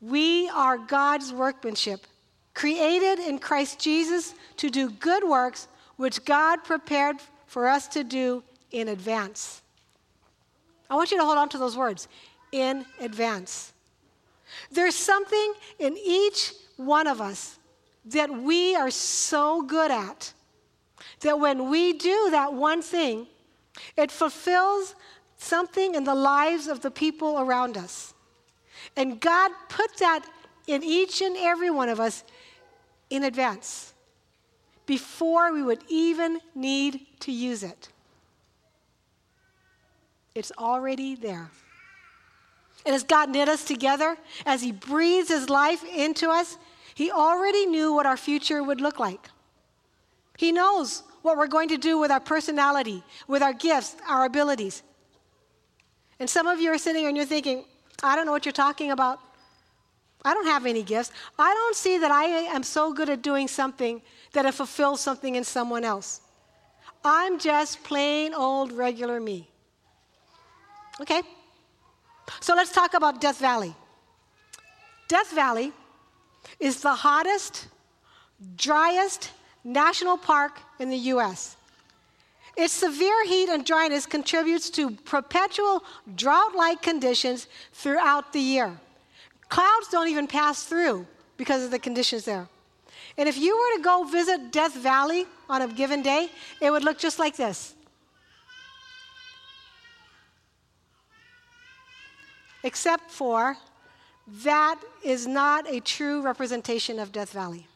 We 0.00 0.48
are 0.48 0.78
God's 0.78 1.30
workmanship, 1.30 2.06
created 2.54 3.18
in 3.18 3.38
Christ 3.38 3.78
Jesus 3.78 4.34
to 4.56 4.70
do 4.70 4.88
good 4.88 5.22
works 5.22 5.68
which 5.96 6.24
God 6.24 6.64
prepared 6.64 7.16
for 7.46 7.68
us 7.68 7.88
to 7.88 8.04
do 8.04 8.42
in 8.70 8.88
advance. 8.88 9.60
I 10.88 10.94
want 10.94 11.10
you 11.10 11.18
to 11.18 11.24
hold 11.24 11.36
on 11.36 11.50
to 11.50 11.58
those 11.58 11.76
words 11.76 12.08
in 12.54 12.86
advance. 13.00 13.72
There's 14.70 14.94
something 14.94 15.54
in 15.80 15.98
each 15.98 16.52
one 16.76 17.08
of 17.08 17.20
us 17.20 17.58
that 18.04 18.30
we 18.30 18.76
are 18.76 18.92
so 18.92 19.62
good 19.62 19.90
at 19.90 20.32
that 21.20 21.40
when 21.40 21.68
we 21.68 21.94
do 21.94 22.28
that 22.30 22.54
one 22.54 22.80
thing, 22.80 23.26
It 23.96 24.10
fulfills 24.10 24.94
something 25.36 25.94
in 25.94 26.04
the 26.04 26.14
lives 26.14 26.68
of 26.68 26.80
the 26.80 26.90
people 26.90 27.40
around 27.40 27.76
us. 27.76 28.14
And 28.96 29.20
God 29.20 29.50
put 29.68 29.96
that 29.98 30.24
in 30.66 30.82
each 30.82 31.20
and 31.22 31.36
every 31.36 31.70
one 31.70 31.88
of 31.88 32.00
us 32.00 32.24
in 33.10 33.24
advance 33.24 33.92
before 34.86 35.52
we 35.52 35.62
would 35.62 35.82
even 35.88 36.40
need 36.54 37.06
to 37.20 37.32
use 37.32 37.62
it. 37.62 37.88
It's 40.34 40.52
already 40.58 41.14
there. 41.14 41.50
And 42.86 42.94
as 42.94 43.02
God 43.02 43.30
knit 43.30 43.48
us 43.48 43.64
together, 43.64 44.16
as 44.44 44.62
He 44.62 44.72
breathes 44.72 45.28
His 45.28 45.48
life 45.48 45.82
into 45.84 46.30
us, 46.30 46.58
He 46.94 47.10
already 47.10 47.66
knew 47.66 47.92
what 47.92 48.06
our 48.06 48.16
future 48.16 48.62
would 48.62 48.80
look 48.80 48.98
like. 48.98 49.28
He 50.36 50.52
knows 50.52 51.02
what 51.22 51.38
we're 51.38 51.46
going 51.46 51.68
to 51.70 51.78
do 51.78 51.98
with 51.98 52.10
our 52.10 52.20
personality, 52.20 53.02
with 53.26 53.42
our 53.42 53.52
gifts, 53.52 53.96
our 54.08 54.26
abilities. 54.26 54.82
And 56.20 56.28
some 56.28 56.46
of 56.46 56.60
you 56.60 56.70
are 56.70 56.78
sitting 56.78 57.00
here 57.00 57.08
and 57.08 57.16
you're 57.16 57.26
thinking, 57.26 57.64
I 58.02 58.14
don't 58.16 58.26
know 58.26 58.32
what 58.32 58.44
you're 58.44 58.52
talking 58.52 58.90
about. 58.90 59.20
I 60.24 60.32
don't 60.32 60.46
have 60.46 60.66
any 60.66 60.82
gifts. 60.82 61.12
I 61.38 61.52
don't 61.52 61.76
see 61.76 61.98
that 61.98 62.10
I 62.10 62.24
am 62.24 62.62
so 62.62 62.92
good 62.92 63.08
at 63.08 63.22
doing 63.22 63.46
something 63.46 64.00
that 64.32 64.46
it 64.46 64.54
fulfills 64.54 65.00
something 65.00 65.34
in 65.34 65.44
someone 65.44 65.84
else. 65.84 66.20
I'm 67.04 67.38
just 67.38 67.84
plain 67.84 68.32
old 68.32 68.72
regular 68.72 69.20
me. 69.20 69.48
Okay? 71.00 71.20
So 72.40 72.54
let's 72.54 72.72
talk 72.72 72.94
about 72.94 73.20
Death 73.20 73.38
Valley. 73.38 73.74
Death 75.08 75.32
Valley 75.32 75.72
is 76.60 76.80
the 76.80 76.94
hottest, 76.94 77.68
driest 78.56 79.30
national 79.64 80.16
park 80.16 80.60
in 80.78 80.90
the 80.90 80.96
US. 81.14 81.56
Its 82.56 82.72
severe 82.72 83.24
heat 83.26 83.48
and 83.48 83.64
dryness 83.64 84.06
contributes 84.06 84.70
to 84.70 84.90
perpetual 84.90 85.82
drought 86.14 86.54
like 86.54 86.82
conditions 86.82 87.48
throughout 87.72 88.32
the 88.32 88.40
year. 88.40 88.78
Clouds 89.48 89.88
don't 89.90 90.08
even 90.08 90.26
pass 90.26 90.64
through 90.64 91.06
because 91.36 91.64
of 91.64 91.70
the 91.70 91.78
conditions 91.78 92.24
there. 92.24 92.48
And 93.18 93.28
if 93.28 93.36
you 93.36 93.56
were 93.56 93.76
to 93.76 93.82
go 93.82 94.04
visit 94.04 94.52
Death 94.52 94.74
Valley 94.74 95.26
on 95.48 95.62
a 95.62 95.68
given 95.68 96.02
day, 96.02 96.30
it 96.60 96.70
would 96.70 96.84
look 96.84 96.98
just 96.98 97.18
like 97.18 97.36
this. 97.36 97.73
Except 102.64 103.10
for 103.10 103.56
that 104.42 104.80
is 105.04 105.26
not 105.26 105.70
a 105.70 105.80
true 105.80 106.22
representation 106.22 106.98
of 106.98 107.12
Death 107.12 107.32
Valley. 107.32 107.68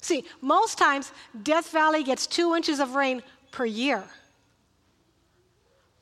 See, 0.00 0.24
most 0.40 0.78
times 0.78 1.12
Death 1.42 1.70
Valley 1.72 2.04
gets 2.04 2.26
two 2.26 2.54
inches 2.54 2.78
of 2.78 2.94
rain 2.94 3.22
per 3.50 3.66
year. 3.66 4.04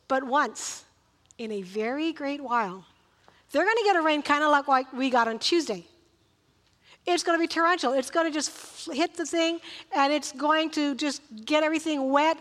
But 0.06 0.22
once 0.22 0.84
in 1.38 1.50
a 1.50 1.62
very 1.62 2.12
great 2.12 2.42
while, 2.42 2.84
they're 3.50 3.64
going 3.64 3.76
to 3.76 3.84
get 3.84 3.96
a 3.96 4.02
rain 4.02 4.22
kind 4.22 4.44
of 4.44 4.50
like 4.50 4.68
what 4.68 4.94
we 4.94 5.08
got 5.08 5.26
on 5.26 5.38
Tuesday. 5.38 5.86
It's 7.06 7.22
going 7.22 7.38
to 7.38 7.42
be 7.42 7.48
torrential. 7.48 7.94
It's 7.94 8.10
going 8.10 8.26
to 8.26 8.32
just 8.32 8.90
hit 8.92 9.16
the 9.16 9.24
thing 9.24 9.60
and 9.96 10.12
it's 10.12 10.32
going 10.32 10.70
to 10.72 10.94
just 10.94 11.22
get 11.46 11.62
everything 11.64 12.10
wet. 12.10 12.36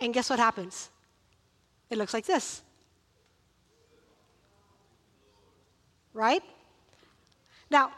And 0.00 0.12
guess 0.12 0.28
what 0.28 0.40
happens? 0.40 0.90
It 1.88 1.98
looks 1.98 2.12
like 2.12 2.26
this. 2.26 2.62
Right? 6.16 6.42
Now, 7.70 7.92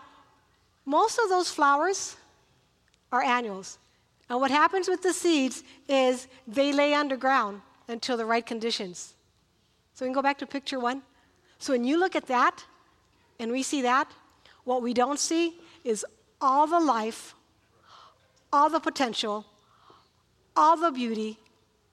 most 0.85 1.21
of 1.21 1.29
those 1.29 1.49
flowers 1.51 2.17
are 3.13 3.23
annuals. 3.23 3.79
And 4.29 4.41
what 4.41 4.51
happens 4.51 4.89
with 4.89 5.03
the 5.03 5.13
seeds 5.13 5.63
is 5.89 6.27
they 6.47 6.73
lay 6.73 6.95
underground 6.95 7.63
until 7.87 8.17
the 8.17 8.27
right 8.27 8.45
conditions. 8.45 9.15
So 9.95 10.05
we 10.05 10.09
can 10.09 10.15
go 10.15 10.23
back 10.23 10.39
to 10.39 10.47
picture 10.47 10.81
one. 10.81 11.03
So 11.61 11.73
when 11.73 11.85
you 11.85 11.99
look 11.99 12.17
at 12.17 12.27
that 12.27 12.65
and 13.39 13.53
we 13.53 13.63
see 13.63 13.83
that, 13.83 14.11
what 14.65 14.83
we 14.83 14.93
don't 14.93 15.21
see 15.21 15.55
is 15.85 16.05
all 16.41 16.67
the 16.67 16.81
life, 16.81 17.35
all 18.53 18.69
the 18.69 18.81
potential, 18.81 19.47
all 20.57 20.77
the 20.77 20.91
beauty, 20.91 21.39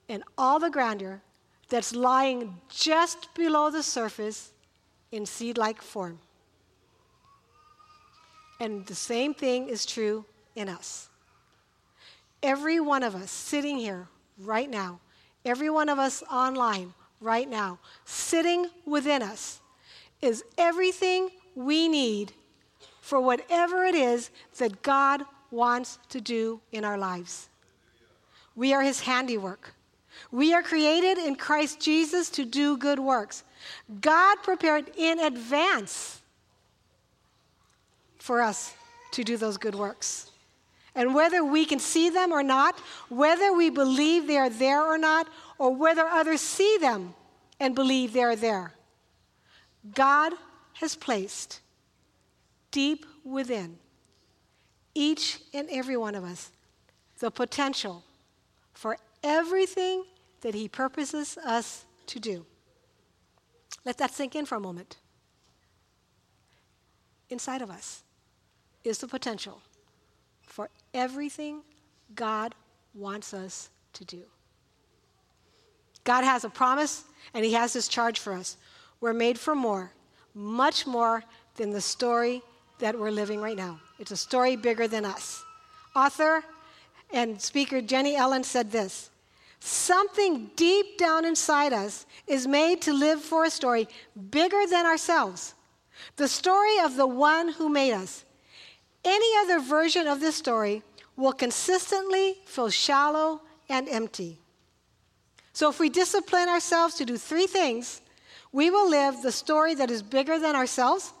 and 0.08 0.24
all 0.36 0.58
the 0.58 0.70
grandeur 0.70 1.22
that's 1.68 1.94
lying 1.94 2.56
just 2.68 3.32
below 3.34 3.70
the 3.70 3.82
surface 3.82 4.50
in 5.12 5.26
seed 5.26 5.58
like 5.58 5.82
form. 5.82 6.18
And 8.60 8.86
the 8.86 8.94
same 8.94 9.34
thing 9.34 9.68
is 9.68 9.84
true 9.84 10.24
in 10.54 10.68
us. 10.68 11.08
Every 12.42 12.80
one 12.80 13.02
of 13.02 13.14
us 13.14 13.30
sitting 13.30 13.78
here 13.78 14.08
right 14.38 14.70
now, 14.70 15.00
every 15.44 15.70
one 15.70 15.88
of 15.88 15.98
us 15.98 16.22
online 16.30 16.94
right 17.20 17.48
now, 17.48 17.78
sitting 18.04 18.66
within 18.84 19.22
us, 19.22 19.60
is 20.22 20.44
everything 20.56 21.30
we 21.54 21.88
need 21.88 22.32
for 23.00 23.20
whatever 23.20 23.84
it 23.84 23.94
is 23.94 24.30
that 24.58 24.82
God 24.82 25.22
wants 25.50 25.98
to 26.08 26.20
do 26.20 26.60
in 26.72 26.84
our 26.84 26.98
lives. 26.98 27.48
We 28.54 28.72
are 28.74 28.82
His 28.82 29.00
handiwork. 29.00 29.74
We 30.30 30.54
are 30.54 30.62
created 30.62 31.18
in 31.18 31.36
Christ 31.36 31.80
Jesus 31.80 32.30
to 32.30 32.44
do 32.44 32.76
good 32.76 32.98
works. 32.98 33.44
God 34.00 34.38
prepared 34.42 34.90
in 34.96 35.20
advance 35.20 36.20
for 38.18 38.42
us 38.42 38.74
to 39.12 39.24
do 39.24 39.36
those 39.36 39.56
good 39.56 39.74
works. 39.74 40.30
And 40.94 41.14
whether 41.14 41.44
we 41.44 41.64
can 41.64 41.78
see 41.78 42.10
them 42.10 42.32
or 42.32 42.42
not, 42.42 42.78
whether 43.08 43.52
we 43.52 43.70
believe 43.70 44.26
they 44.26 44.38
are 44.38 44.50
there 44.50 44.82
or 44.82 44.98
not, 44.98 45.28
or 45.58 45.74
whether 45.74 46.06
others 46.06 46.40
see 46.40 46.78
them 46.80 47.14
and 47.60 47.74
believe 47.74 48.12
they 48.12 48.22
are 48.22 48.36
there, 48.36 48.72
God 49.94 50.32
has 50.74 50.96
placed 50.96 51.60
deep 52.70 53.06
within 53.24 53.78
each 54.94 55.40
and 55.52 55.68
every 55.70 55.96
one 55.96 56.14
of 56.14 56.24
us 56.24 56.50
the 57.18 57.30
potential 57.30 58.02
for 58.72 58.96
everything 59.22 60.04
that 60.40 60.54
He 60.54 60.68
purposes 60.68 61.38
us 61.38 61.84
to 62.06 62.20
do. 62.20 62.46
Let 63.84 63.98
that 63.98 64.12
sink 64.12 64.34
in 64.34 64.46
for 64.46 64.56
a 64.56 64.60
moment. 64.60 64.96
Inside 67.28 67.62
of 67.62 67.70
us 67.70 68.02
is 68.84 68.98
the 68.98 69.08
potential 69.08 69.60
for 70.42 70.70
everything 70.94 71.62
God 72.14 72.54
wants 72.94 73.34
us 73.34 73.68
to 73.94 74.04
do. 74.04 74.22
God 76.04 76.24
has 76.24 76.44
a 76.44 76.48
promise 76.48 77.04
and 77.34 77.44
He 77.44 77.52
has 77.52 77.72
this 77.72 77.88
charge 77.88 78.20
for 78.20 78.32
us. 78.32 78.56
We're 79.00 79.12
made 79.12 79.38
for 79.38 79.54
more, 79.54 79.92
much 80.34 80.86
more 80.86 81.24
than 81.56 81.70
the 81.70 81.80
story 81.80 82.42
that 82.78 82.98
we're 82.98 83.10
living 83.10 83.40
right 83.40 83.56
now. 83.56 83.80
It's 83.98 84.12
a 84.12 84.16
story 84.16 84.56
bigger 84.56 84.86
than 84.86 85.04
us. 85.04 85.44
Author 85.94 86.44
and 87.12 87.40
speaker 87.40 87.80
Jennie 87.80 88.16
Allen 88.16 88.44
said 88.44 88.70
this 88.70 89.10
Something 89.60 90.50
deep 90.56 90.98
down 90.98 91.24
inside 91.24 91.72
us 91.72 92.06
is 92.26 92.46
made 92.46 92.82
to 92.82 92.92
live 92.92 93.20
for 93.20 93.44
a 93.44 93.50
story 93.50 93.88
bigger 94.30 94.66
than 94.68 94.86
ourselves. 94.86 95.54
The 96.16 96.28
story 96.28 96.78
of 96.80 96.96
the 96.96 97.06
one 97.06 97.48
who 97.52 97.68
made 97.68 97.92
us. 97.92 98.24
Any 99.04 99.26
other 99.40 99.60
version 99.60 100.06
of 100.06 100.20
this 100.20 100.36
story 100.36 100.82
will 101.16 101.32
consistently 101.32 102.36
feel 102.44 102.70
shallow 102.70 103.40
and 103.68 103.88
empty. 103.88 104.38
So, 105.52 105.70
if 105.70 105.80
we 105.80 105.88
discipline 105.88 106.48
ourselves 106.48 106.96
to 106.96 107.04
do 107.04 107.16
three 107.16 107.46
things, 107.46 108.02
we 108.52 108.68
will 108.68 108.88
live 108.90 109.22
the 109.22 109.32
story 109.32 109.74
that 109.76 109.90
is 109.90 110.02
bigger 110.02 110.38
than 110.38 110.54
ourselves. 110.54 111.12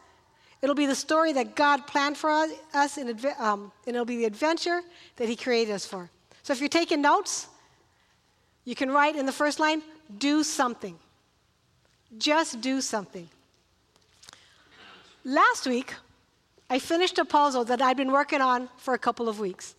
It'll 0.62 0.74
be 0.74 0.86
the 0.86 0.94
story 0.94 1.32
that 1.32 1.54
God 1.54 1.86
planned 1.86 2.16
for 2.16 2.30
us, 2.74 2.98
in, 2.98 3.08
um, 3.38 3.72
and 3.86 3.96
it'll 3.96 4.04
be 4.04 4.18
the 4.18 4.24
adventure 4.24 4.82
that 5.16 5.28
He 5.28 5.36
created 5.36 5.72
us 5.72 5.86
for. 5.86 6.10
So, 6.42 6.52
if 6.52 6.60
you're 6.60 6.68
taking 6.68 7.00
notes, 7.00 7.48
you 8.66 8.74
can 8.74 8.90
write 8.90 9.16
in 9.16 9.24
the 9.24 9.32
first 9.32 9.58
line 9.58 9.80
do 10.18 10.42
something. 10.42 10.98
Just 12.18 12.60
do 12.60 12.80
something. 12.80 13.28
Last 15.24 15.66
week, 15.66 15.94
I 16.68 16.78
finished 16.78 17.18
a 17.18 17.24
puzzle 17.24 17.64
that 17.64 17.80
I'd 17.80 17.96
been 17.96 18.12
working 18.12 18.40
on 18.40 18.68
for 18.76 18.94
a 18.94 18.98
couple 18.98 19.28
of 19.28 19.40
weeks. 19.40 19.74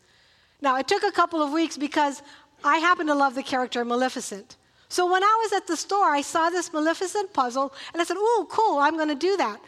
Now, 0.61 0.77
it 0.77 0.87
took 0.87 1.03
a 1.03 1.11
couple 1.11 1.41
of 1.41 1.51
weeks 1.51 1.77
because 1.77 2.23
I 2.63 2.77
happen 2.79 3.07
to 3.07 3.15
love 3.15 3.35
the 3.35 3.43
character 3.43 3.85
Maleficent. 3.85 4.57
So 4.89 5.09
when 5.09 5.23
I 5.23 5.39
was 5.43 5.53
at 5.53 5.67
the 5.67 5.77
store, 5.77 6.09
I 6.09 6.21
saw 6.21 6.49
this 6.49 6.73
Maleficent 6.73 7.33
puzzle, 7.33 7.73
and 7.93 8.01
I 8.01 8.05
said, 8.05 8.17
Ooh, 8.17 8.47
cool, 8.49 8.79
I'm 8.79 8.95
going 8.95 9.09
to 9.09 9.15
do 9.15 9.37
that. 9.37 9.59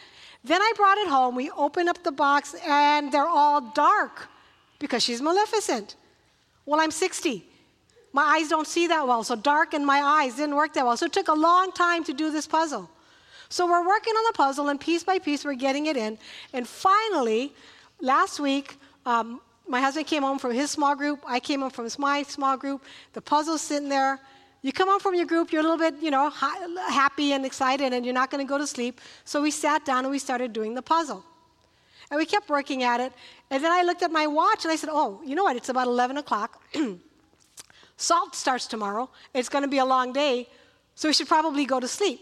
Then 0.43 0.61
I 0.61 0.71
brought 0.75 0.97
it 0.97 1.07
home. 1.07 1.35
We 1.35 1.51
opened 1.51 1.89
up 1.89 2.01
the 2.03 2.11
box, 2.11 2.55
and 2.65 3.11
they're 3.11 3.27
all 3.27 3.61
dark 3.71 4.27
because 4.79 5.03
she's 5.03 5.21
Maleficent. 5.21 5.95
Well, 6.65 6.79
I'm 6.79 6.91
60. 6.91 7.49
My 8.12 8.24
eyes 8.24 8.48
don't 8.48 8.68
see 8.68 8.88
that 8.88 9.08
well, 9.08 9.24
so 9.24 9.36
dark 9.36 9.74
in 9.74 9.86
my 9.86 10.01
eyes 10.01 10.36
didn't 10.36 10.56
work 10.56 10.74
that 10.74 10.86
well. 10.86 10.98
So 10.98 11.06
it 11.06 11.13
took 11.13 11.28
a 11.28 11.34
long 11.34 11.72
time 11.72 12.04
to 12.06 12.13
do 12.13 12.32
this 12.32 12.48
puzzle. 12.48 12.89
So 13.50 13.66
we're 13.66 13.86
working 13.86 14.13
on 14.13 14.24
the 14.32 14.38
puzzle, 14.38 14.70
and 14.70 14.80
piece 14.80 15.04
by 15.04 15.20
piece, 15.20 15.44
we're 15.44 15.54
getting 15.56 15.88
it 15.88 15.98
in. 15.98 16.18
And 16.54 16.68
finally, 16.68 17.54
last 18.00 18.39
week, 18.39 18.78
um, 19.06 19.42
my 19.68 19.82
husband 19.82 20.08
came 20.08 20.24
home 20.24 20.39
from 20.39 20.51
his 20.51 20.72
small 20.72 20.96
group. 20.96 21.24
I 21.28 21.39
came 21.39 21.62
home 21.62 21.70
from 21.70 21.88
my 21.98 22.24
small 22.24 22.58
group. 22.58 22.84
The 23.13 23.22
puzzle's 23.22 23.62
sitting 23.62 23.89
there. 23.89 24.20
You 24.62 24.74
come 24.74 24.89
home 24.89 25.00
from 25.00 25.16
your 25.16 25.25
group, 25.25 25.54
you're 25.54 25.62
a 25.62 25.63
little 25.63 25.78
bit, 25.78 25.96
you 26.01 26.12
know, 26.12 26.30
happy 26.30 27.32
and 27.32 27.46
excited, 27.46 27.94
and 27.94 28.04
you're 28.04 28.13
not 28.13 28.30
going 28.30 28.46
to 28.46 28.50
go 28.50 28.58
to 28.58 28.68
sleep. 28.68 29.00
So 29.24 29.42
we 29.42 29.51
sat 29.51 29.86
down 29.86 30.00
and 30.00 30.12
we 30.12 30.20
started 30.20 30.51
doing 30.51 30.74
the 30.74 30.82
puzzle. 30.82 31.24
And 32.12 32.18
we 32.18 32.25
kept 32.25 32.50
working 32.50 32.84
at 32.84 33.00
it. 33.00 33.13
And 33.51 33.63
then 33.63 33.72
I 33.72 33.84
looked 33.84 34.01
at 34.01 34.12
my 34.12 34.28
watch 34.28 34.66
and 34.66 34.72
I 34.72 34.75
said, 34.75 34.89
Oh, 34.92 35.22
you 35.24 35.36
know 35.36 35.44
what? 35.44 35.56
It's 35.56 35.70
about 35.70 35.88
11 35.88 36.18
o'clock. 36.18 36.62
Salt 38.00 38.34
starts 38.34 38.65
tomorrow. 38.65 39.10
It's 39.34 39.50
going 39.50 39.63
to 39.63 39.68
be 39.68 39.79
a 39.79 39.86
long 39.86 40.13
day. 40.13 40.48
So 40.96 41.10
we 41.10 41.13
should 41.13 41.27
probably 41.27 41.65
go 41.65 41.82
to 41.82 41.88
sleep. 41.88 42.22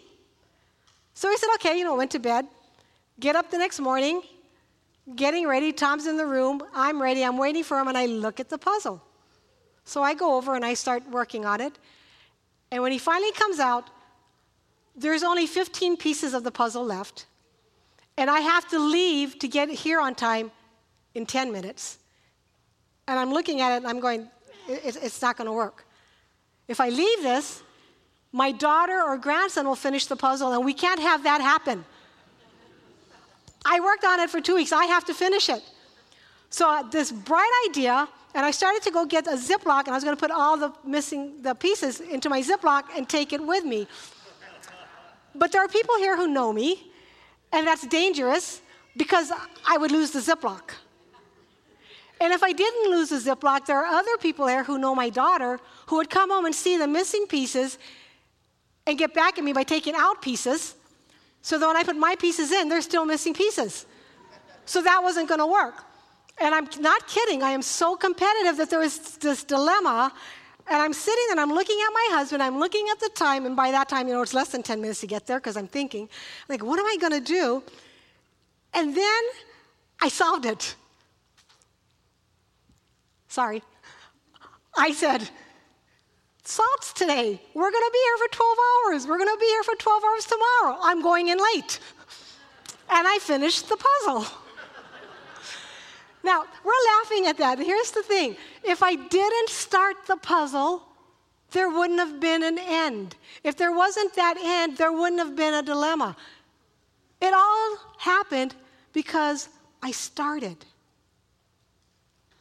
So 1.13 1.29
he 1.29 1.38
said, 1.38 1.50
Okay, 1.55 1.77
you 1.77 1.84
know, 1.84 1.96
went 1.96 2.10
to 2.12 2.19
bed. 2.19 2.48
Get 3.19 3.36
up 3.36 3.51
the 3.51 3.60
next 3.60 3.79
morning, 3.79 4.24
getting 5.15 5.48
ready. 5.48 5.72
Tom's 5.72 6.07
in 6.07 6.17
the 6.17 6.25
room. 6.25 6.63
I'm 6.74 7.00
ready. 7.00 7.24
I'm 7.24 7.38
waiting 7.38 7.63
for 7.63 7.79
him. 7.79 7.88
And 7.88 7.98
I 7.98 8.07
look 8.07 8.39
at 8.39 8.50
the 8.50 8.57
puzzle. 8.57 9.03
So 9.86 10.01
I 10.01 10.15
go 10.15 10.36
over 10.36 10.55
and 10.55 10.65
I 10.65 10.74
start 10.74 11.07
working 11.12 11.46
on 11.46 11.62
it. 11.62 11.77
And 12.72 12.81
when 12.81 12.91
he 12.91 12.98
finally 12.98 13.31
comes 13.34 13.60
out, 13.60 13.89
there's 14.96 15.22
only 15.22 15.46
15 15.46 15.96
pieces 15.98 16.34
of 16.34 16.43
the 16.43 16.51
puzzle 16.51 16.84
left. 16.84 17.27
And 18.17 18.31
I 18.31 18.39
have 18.39 18.67
to 18.69 18.79
leave 18.79 19.38
to 19.39 19.48
get 19.48 19.69
here 19.69 20.01
on 20.01 20.15
time 20.15 20.51
in 21.13 21.27
10 21.27 21.51
minutes. 21.51 22.00
And 23.07 23.19
I'm 23.19 23.31
looking 23.31 23.62
at 23.62 23.74
it 23.74 23.77
and 23.77 23.88
I'm 23.88 24.00
going, 24.00 24.27
it's 24.67 25.21
not 25.21 25.38
going 25.38 25.47
to 25.47 25.53
work. 25.53 25.86
If 26.67 26.79
I 26.79 26.89
leave 26.89 27.24
this, 27.24 27.63
my 28.31 28.51
daughter 28.51 29.01
or 29.01 29.17
grandson 29.17 29.65
will 29.65 29.75
finish 29.75 30.05
the 30.05 30.15
puzzle, 30.15 30.51
and 30.53 30.65
we 30.65 30.74
can't 30.74 31.00
have 31.00 31.24
that 31.24 31.41
happen. 31.41 31.86
I 33.65 33.79
worked 33.79 34.03
on 34.03 34.19
it 34.19 34.29
for 34.29 34.41
two 34.41 34.55
weeks. 34.55 34.71
I 34.71 34.86
have 34.86 35.05
to 35.05 35.13
finish 35.13 35.50
it. 35.50 35.63
So, 36.50 36.69
uh, 36.69 36.83
this 36.83 37.12
bright 37.12 37.51
idea, 37.69 38.07
and 38.33 38.45
I 38.45 38.51
started 38.51 38.81
to 38.83 38.91
go 38.91 39.05
get 39.05 39.27
a 39.27 39.31
Ziploc, 39.31 39.81
and 39.81 39.89
I 39.89 39.93
was 39.93 40.03
going 40.03 40.15
to 40.15 40.19
put 40.19 40.31
all 40.31 40.57
the 40.57 40.71
missing 40.86 41.41
the 41.41 41.53
pieces 41.53 42.00
into 42.00 42.29
my 42.29 42.41
Ziploc 42.41 42.83
and 42.95 43.07
take 43.07 43.33
it 43.33 43.45
with 43.45 43.65
me. 43.65 43.88
But 45.36 45.51
there 45.51 45.63
are 45.63 45.67
people 45.67 45.95
here 45.97 46.15
who 46.15 46.27
know 46.27 46.53
me, 46.53 46.91
and 47.51 47.67
that's 47.67 47.86
dangerous 47.88 48.62
because 48.95 49.31
I 49.67 49.77
would 49.77 49.91
lose 49.91 50.12
the 50.12 50.19
Ziploc. 50.19 50.71
And 52.19 52.33
if 52.33 52.43
I 52.43 52.51
didn't 52.51 52.91
lose 52.91 53.09
the 53.09 53.17
Ziploc, 53.17 53.65
there 53.65 53.77
are 53.77 53.86
other 53.86 54.17
people 54.17 54.45
there 54.45 54.63
who 54.63 54.77
know 54.77 54.95
my 54.95 55.09
daughter 55.09 55.59
who 55.88 55.97
would 55.97 56.09
come 56.09 56.31
home 56.31 56.45
and 56.45 56.55
see 56.55 56.77
the 56.77 56.88
missing 56.88 57.27
pieces 57.27 57.77
and 58.88 58.97
get 58.97 59.13
back 59.13 59.38
at 59.38 59.43
me 59.43 59.53
by 59.53 59.63
taking 59.63 59.93
out 59.95 60.21
pieces. 60.21 60.75
So 61.41 61.59
that 61.59 61.67
when 61.67 61.77
I 61.77 61.83
put 61.83 61.95
my 61.95 62.15
pieces 62.15 62.51
in, 62.51 62.69
they're 62.69 62.81
still 62.81 63.05
missing 63.05 63.33
pieces. 63.33 63.86
So 64.65 64.81
that 64.81 65.01
wasn't 65.03 65.29
going 65.29 65.39
to 65.39 65.45
work. 65.45 65.83
And 66.39 66.53
I'm 66.53 66.67
not 66.79 67.07
kidding. 67.07 67.43
I 67.43 67.51
am 67.51 67.62
so 67.62 67.95
competitive 67.95 68.57
that 68.57 68.69
there 68.69 68.79
was 68.79 69.17
this 69.17 69.43
dilemma. 69.43 70.12
And 70.69 70.81
I'm 70.81 70.93
sitting 70.93 71.27
and 71.31 71.39
I'm 71.39 71.51
looking 71.51 71.77
at 71.88 71.91
my 71.93 72.07
husband. 72.17 72.43
I'm 72.43 72.59
looking 72.59 72.88
at 72.91 73.00
the 73.00 73.09
time. 73.09 73.45
And 73.45 73.55
by 73.55 73.71
that 73.71 73.88
time, 73.88 74.07
you 74.07 74.13
know, 74.13 74.21
it's 74.21 74.33
less 74.33 74.50
than 74.50 74.63
10 74.63 74.81
minutes 74.81 75.00
to 75.01 75.07
get 75.07 75.25
there 75.25 75.39
because 75.39 75.55
I'm 75.55 75.67
thinking, 75.67 76.09
like, 76.50 76.63
what 76.63 76.79
am 76.79 76.86
I 76.86 76.97
going 77.00 77.13
to 77.13 77.25
do? 77.25 77.63
And 78.74 78.95
then 78.95 79.24
I 80.01 80.09
solved 80.09 80.45
it. 80.45 80.75
Sorry. 83.38 83.62
I 84.75 84.91
said, 84.91 85.29
Salt's 86.41 86.91
today. 86.91 87.39
We're 87.53 87.70
going 87.70 87.84
to 87.84 87.91
be 87.94 88.00
here 88.00 88.17
for 88.17 88.36
12 88.36 88.58
hours. 88.74 89.06
We're 89.06 89.20
going 89.20 89.29
to 89.29 89.39
be 89.39 89.46
here 89.46 89.62
for 89.62 89.75
12 89.75 90.03
hours 90.03 90.25
tomorrow. 90.25 90.79
I'm 90.82 91.03
going 91.03 91.27
in 91.27 91.38
late. 91.53 91.77
And 92.89 93.08
I 93.08 93.20
finished 93.22 93.70
the 93.70 93.77
puzzle. 93.77 94.25
now, 96.24 96.46
we're 96.65 96.84
laughing 96.98 97.27
at 97.27 97.38
that. 97.38 97.60
Here's 97.60 97.91
the 97.91 98.01
thing 98.01 98.36
if 98.63 98.82
I 98.82 98.96
didn't 98.96 99.50
start 99.50 99.98
the 100.08 100.17
puzzle, 100.17 100.82
there 101.51 101.70
wouldn't 101.70 102.00
have 102.00 102.20
been 102.20 102.41
an 102.41 102.58
end. 102.58 103.17
If 103.44 103.56
there 103.56 103.72
wasn't 103.72 104.15
that 104.15 104.38
end, 104.41 104.77
there 104.77 104.91
wouldn't 104.91 105.20
have 105.20 105.36
been 105.36 105.53
a 105.53 105.62
dilemma. 105.62 106.17
It 107.21 107.36
all 107.36 107.78
happened 108.00 108.56
because 108.93 109.50
I 109.84 109.91
started. 109.91 110.65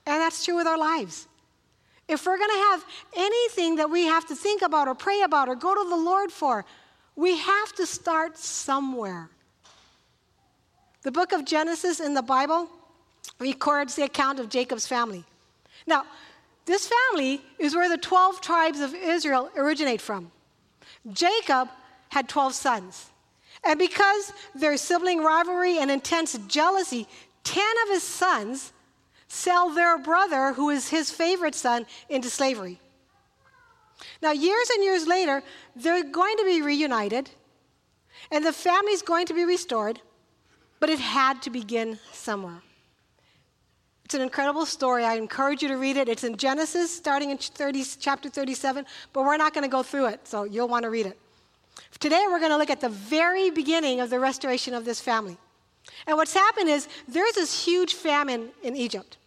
And 0.06 0.20
that's 0.20 0.44
true 0.44 0.56
with 0.56 0.66
our 0.66 0.78
lives. 0.78 1.26
If 2.08 2.24
we're 2.24 2.38
going 2.38 2.50
to 2.50 2.66
have 2.70 2.84
anything 3.16 3.76
that 3.76 3.90
we 3.90 4.04
have 4.04 4.26
to 4.26 4.36
think 4.36 4.62
about 4.62 4.86
or 4.86 4.94
pray 4.94 5.22
about 5.22 5.48
or 5.48 5.56
go 5.56 5.74
to 5.74 5.90
the 5.90 5.96
Lord 5.96 6.30
for, 6.30 6.64
we 7.16 7.36
have 7.36 7.72
to 7.74 7.86
start 7.86 8.38
somewhere. 8.38 9.28
The 11.02 11.10
book 11.10 11.32
of 11.32 11.44
Genesis 11.44 11.98
in 11.98 12.14
the 12.14 12.22
Bible 12.22 12.68
records 13.40 13.96
the 13.96 14.04
account 14.04 14.38
of 14.38 14.48
Jacob's 14.48 14.86
family. 14.86 15.24
Now, 15.86 16.04
this 16.64 16.90
family 17.10 17.42
is 17.58 17.74
where 17.74 17.88
the 17.88 17.98
12 17.98 18.40
tribes 18.40 18.80
of 18.80 18.94
Israel 18.94 19.50
originate 19.56 20.00
from. 20.00 20.30
Jacob 21.12 21.68
had 22.08 22.28
12 22.28 22.54
sons. 22.54 23.10
And 23.64 23.78
because 23.78 24.32
their 24.54 24.76
sibling 24.76 25.22
rivalry 25.22 25.78
and 25.78 25.90
intense 25.90 26.38
jealousy, 26.46 27.06
10 27.44 27.64
of 27.84 27.94
his 27.94 28.02
sons 28.02 28.72
sell 29.36 29.70
their 29.70 29.98
brother, 29.98 30.52
who 30.54 30.70
is 30.70 30.88
his 30.88 31.10
favorite 31.10 31.54
son, 31.54 31.86
into 32.08 32.30
slavery. 32.30 32.80
Now, 34.22 34.32
years 34.32 34.70
and 34.70 34.82
years 34.82 35.06
later, 35.06 35.42
they're 35.74 36.04
going 36.04 36.36
to 36.38 36.44
be 36.44 36.62
reunited, 36.62 37.30
and 38.30 38.44
the 38.44 38.52
family's 38.52 39.02
going 39.02 39.26
to 39.26 39.34
be 39.34 39.44
restored, 39.44 40.00
but 40.80 40.90
it 40.90 40.98
had 40.98 41.42
to 41.42 41.50
begin 41.50 41.98
somewhere. 42.12 42.62
It's 44.04 44.14
an 44.14 44.22
incredible 44.22 44.66
story. 44.66 45.04
I 45.04 45.14
encourage 45.14 45.62
you 45.62 45.68
to 45.68 45.76
read 45.76 45.96
it. 45.96 46.08
It's 46.08 46.24
in 46.24 46.36
Genesis, 46.36 46.94
starting 46.94 47.30
in 47.30 47.38
30, 47.38 47.84
chapter 47.98 48.28
37, 48.28 48.86
but 49.12 49.24
we're 49.24 49.36
not 49.36 49.52
going 49.52 49.64
to 49.64 49.70
go 49.70 49.82
through 49.82 50.06
it, 50.06 50.26
so 50.28 50.44
you'll 50.44 50.68
want 50.68 50.84
to 50.84 50.90
read 50.90 51.06
it. 51.06 51.18
Today, 51.98 52.24
we're 52.28 52.38
going 52.38 52.52
to 52.52 52.56
look 52.56 52.70
at 52.70 52.80
the 52.80 52.88
very 52.88 53.50
beginning 53.50 54.00
of 54.00 54.10
the 54.10 54.20
restoration 54.20 54.74
of 54.74 54.84
this 54.84 55.00
family. 55.00 55.36
And 56.06 56.16
what's 56.16 56.34
happened 56.34 56.68
is 56.68 56.88
there's 57.08 57.34
this 57.34 57.64
huge 57.64 57.94
famine 57.94 58.50
in 58.62 58.76
Egypt. 58.76 59.18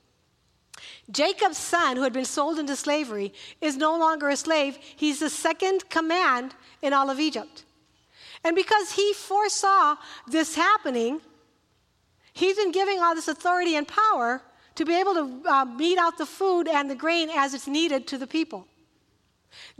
Jacob's 1.11 1.57
son, 1.57 1.97
who 1.97 2.03
had 2.03 2.13
been 2.13 2.25
sold 2.25 2.59
into 2.59 2.75
slavery, 2.75 3.33
is 3.61 3.77
no 3.77 3.97
longer 3.97 4.29
a 4.29 4.37
slave. 4.37 4.77
He's 4.95 5.19
the 5.19 5.29
second 5.29 5.89
command 5.89 6.53
in 6.81 6.93
all 6.93 7.09
of 7.09 7.19
Egypt. 7.19 7.63
And 8.43 8.55
because 8.55 8.91
he 8.91 9.13
foresaw 9.13 9.95
this 10.27 10.55
happening, 10.55 11.19
he's 12.33 12.57
been 12.57 12.71
giving 12.71 12.99
all 12.99 13.15
this 13.15 13.27
authority 13.27 13.75
and 13.75 13.87
power 13.87 14.41
to 14.75 14.85
be 14.85 14.97
able 14.97 15.13
to 15.13 15.49
uh, 15.49 15.65
mete 15.65 15.97
out 15.97 16.17
the 16.17 16.25
food 16.25 16.67
and 16.67 16.89
the 16.89 16.95
grain 16.95 17.29
as 17.29 17.53
it's 17.53 17.67
needed 17.67 18.07
to 18.07 18.17
the 18.17 18.27
people. 18.27 18.65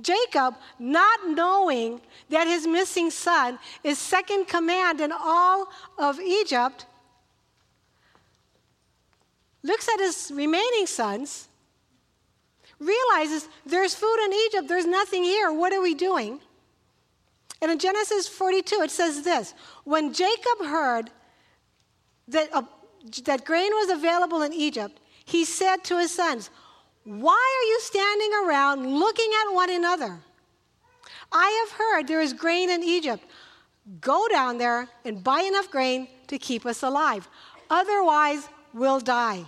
Jacob, 0.02 0.56
not 0.78 1.30
knowing 1.30 2.02
that 2.30 2.48
his 2.48 2.66
missing 2.66 3.12
son 3.12 3.60
is 3.84 4.00
second 4.00 4.48
command 4.48 5.00
in 5.00 5.12
all 5.12 5.68
of 5.98 6.20
Egypt, 6.20 6.86
looks 9.64 9.88
at 9.90 10.00
his 10.00 10.32
remaining 10.34 10.88
sons, 10.88 11.48
realizes 12.80 13.48
there's 13.66 13.94
food 13.94 14.18
in 14.26 14.34
Egypt, 14.34 14.68
there's 14.68 14.86
nothing 14.86 15.24
here. 15.24 15.52
What 15.52 15.74
are 15.74 15.82
we 15.82 15.94
doing? 15.94 16.40
And 17.62 17.72
in 17.72 17.80
Genesis 17.80 18.28
42, 18.28 18.82
it 18.82 18.92
says 18.92 19.24
this 19.24 19.54
When 19.84 20.14
Jacob 20.14 20.66
heard 20.66 21.10
that, 22.30 22.50
uh, 22.54 22.64
that 23.26 23.46
grain 23.46 23.72
was 23.72 23.90
available 23.90 24.44
in 24.44 24.54
Egypt, 24.54 25.00
he 25.26 25.46
said 25.46 25.84
to 25.86 26.00
his 26.00 26.12
sons, 26.12 26.50
why 27.10 27.32
are 27.32 27.68
you 27.70 27.80
standing 27.82 28.32
around 28.46 29.00
looking 29.00 29.32
at 29.42 29.54
one 29.54 29.72
another? 29.72 30.20
I 31.32 31.66
have 31.66 31.78
heard 31.78 32.08
there 32.08 32.22
is 32.22 32.34
grain 32.34 32.70
in 32.70 32.84
Egypt. 32.84 33.24
Go 34.02 34.28
down 34.28 34.60
there 34.60 34.88
and 35.06 35.24
buy 35.24 35.42
enough 35.42 35.72
grain 35.72 36.08
to 36.28 36.38
keep 36.38 36.68
us 36.68 36.84
alive. 36.84 37.28
Otherwise, 37.70 38.48
we'll 38.74 39.00
die. 39.00 39.46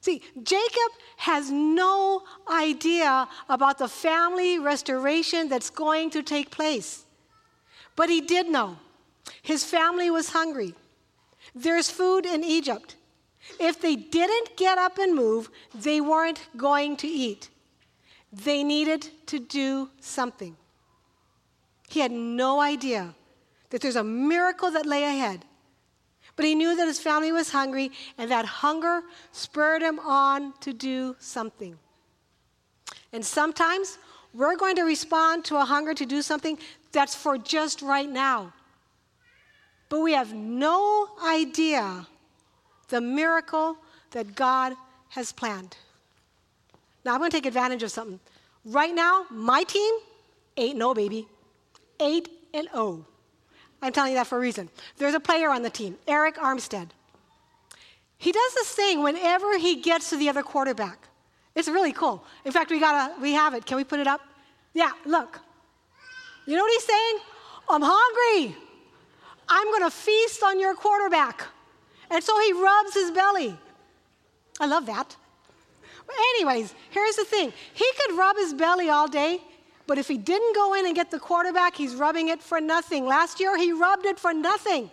See, 0.00 0.20
Jacob 0.42 0.92
has 1.16 1.50
no 1.50 2.22
idea 2.50 3.26
about 3.48 3.78
the 3.78 3.88
family 3.88 4.58
restoration 4.58 5.48
that's 5.48 5.70
going 5.70 6.10
to 6.10 6.22
take 6.22 6.50
place. 6.50 7.04
But 7.96 8.10
he 8.10 8.20
did 8.20 8.48
know. 8.48 8.76
His 9.40 9.64
family 9.64 10.10
was 10.10 10.28
hungry. 10.28 10.74
There's 11.54 11.88
food 11.88 12.26
in 12.26 12.44
Egypt. 12.44 12.96
If 13.58 13.80
they 13.80 13.96
didn't 13.96 14.56
get 14.56 14.78
up 14.78 14.98
and 14.98 15.14
move, 15.14 15.50
they 15.74 16.00
weren't 16.00 16.40
going 16.56 16.96
to 16.98 17.06
eat. 17.06 17.48
They 18.32 18.64
needed 18.64 19.08
to 19.26 19.38
do 19.38 19.88
something. 20.00 20.56
He 21.88 22.00
had 22.00 22.12
no 22.12 22.60
idea 22.60 23.14
that 23.70 23.80
there's 23.80 23.96
a 23.96 24.04
miracle 24.04 24.70
that 24.72 24.86
lay 24.86 25.04
ahead. 25.04 25.44
But 26.36 26.44
he 26.44 26.54
knew 26.54 26.76
that 26.76 26.86
his 26.86 26.98
family 26.98 27.32
was 27.32 27.50
hungry, 27.50 27.92
and 28.18 28.30
that 28.30 28.44
hunger 28.44 29.02
spurred 29.32 29.82
him 29.82 29.98
on 30.00 30.52
to 30.60 30.72
do 30.72 31.16
something. 31.18 31.78
And 33.12 33.24
sometimes 33.24 33.98
we're 34.32 34.56
going 34.56 34.76
to 34.76 34.82
respond 34.82 35.44
to 35.46 35.56
a 35.56 35.64
hunger 35.64 35.94
to 35.94 36.04
do 36.04 36.22
something 36.22 36.58
that's 36.90 37.14
for 37.14 37.38
just 37.38 37.82
right 37.82 38.08
now. 38.08 38.52
But 39.88 40.00
we 40.00 40.12
have 40.12 40.34
no 40.34 41.08
idea 41.24 42.06
the 42.88 43.00
miracle 43.00 43.76
that 44.10 44.34
God 44.34 44.74
has 45.10 45.32
planned. 45.32 45.76
Now, 47.04 47.12
I'm 47.12 47.20
going 47.20 47.30
to 47.30 47.36
take 47.36 47.46
advantage 47.46 47.82
of 47.82 47.92
something. 47.92 48.18
Right 48.64 48.94
now, 48.94 49.26
my 49.30 49.62
team 49.62 49.94
8 50.56 50.70
and 50.70 50.80
0, 50.80 50.94
baby. 50.94 51.28
8 52.00 52.28
and 52.54 52.68
0. 52.72 53.06
I'm 53.84 53.92
telling 53.92 54.12
you 54.12 54.18
that 54.18 54.26
for 54.26 54.38
a 54.38 54.40
reason. 54.40 54.70
There's 54.96 55.14
a 55.14 55.20
player 55.20 55.50
on 55.50 55.62
the 55.62 55.70
team, 55.70 55.98
Arik 56.08 56.36
Armstead. 56.36 56.88
He 58.16 58.32
does 58.32 58.54
this 58.54 58.70
thing 58.70 59.02
whenever 59.02 59.58
he 59.58 59.76
gets 59.76 60.08
to 60.10 60.16
the 60.16 60.30
other 60.30 60.42
quarterback. 60.42 61.08
It's 61.54 61.68
really 61.68 61.92
cool. 61.92 62.24
In 62.46 62.52
fact, 62.52 62.70
we 62.70 62.80
gotta, 62.80 63.20
we 63.20 63.32
have 63.32 63.52
it. 63.52 63.66
Can 63.66 63.76
we 63.76 63.84
put 63.84 64.00
it 64.00 64.06
up? 64.06 64.22
Yeah, 64.72 64.90
look. 65.04 65.38
You 66.46 66.56
know 66.56 66.62
what 66.62 66.72
he's 66.72 66.84
saying? 66.84 67.18
I'm 67.68 67.82
hungry. 67.84 68.56
I'm 69.48 69.66
going 69.66 69.82
to 69.82 69.90
feast 69.90 70.42
on 70.42 70.58
your 70.58 70.74
quarterback. 70.74 71.44
And 72.10 72.24
so 72.24 72.38
he 72.40 72.52
rubs 72.54 72.94
his 72.94 73.10
belly. 73.10 73.56
I 74.60 74.66
love 74.66 74.86
that. 74.86 75.16
But 76.06 76.16
anyways, 76.34 76.74
here's 76.90 77.16
the 77.16 77.24
thing. 77.24 77.52
He 77.74 77.86
could 77.98 78.16
rub 78.16 78.36
his 78.36 78.54
belly 78.54 78.88
all 78.88 79.08
day, 79.08 79.40
but 79.86 79.98
if 79.98 80.08
he 80.08 80.16
didn't 80.16 80.54
go 80.54 80.74
in 80.74 80.86
and 80.86 80.94
get 80.94 81.10
the 81.10 81.18
quarterback, 81.18 81.76
he's 81.76 81.94
rubbing 81.94 82.28
it 82.28 82.42
for 82.42 82.60
nothing. 82.60 83.06
Last 83.06 83.40
year, 83.40 83.56
he 83.56 83.72
rubbed 83.72 84.06
it 84.06 84.18
for 84.18 84.32
nothing. 84.32 84.90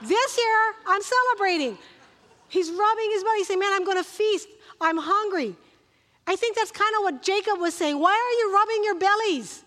this 0.00 0.38
year, 0.38 0.74
I'm 0.86 1.02
celebrating. 1.02 1.76
He's 2.48 2.70
rubbing 2.70 3.10
his 3.10 3.24
belly, 3.24 3.44
saying, 3.44 3.58
Man, 3.58 3.72
I'm 3.72 3.84
going 3.84 3.96
to 3.96 4.04
feast. 4.04 4.48
I'm 4.80 4.96
hungry. 4.98 5.56
I 6.26 6.36
think 6.36 6.56
that's 6.56 6.70
kind 6.70 6.94
of 6.96 7.02
what 7.02 7.22
Jacob 7.22 7.58
was 7.58 7.74
saying. 7.74 7.98
Why 7.98 8.12
are 8.12 8.34
you 8.40 8.54
rubbing 8.54 8.84
your 8.84 8.94
bellies? 8.94 9.64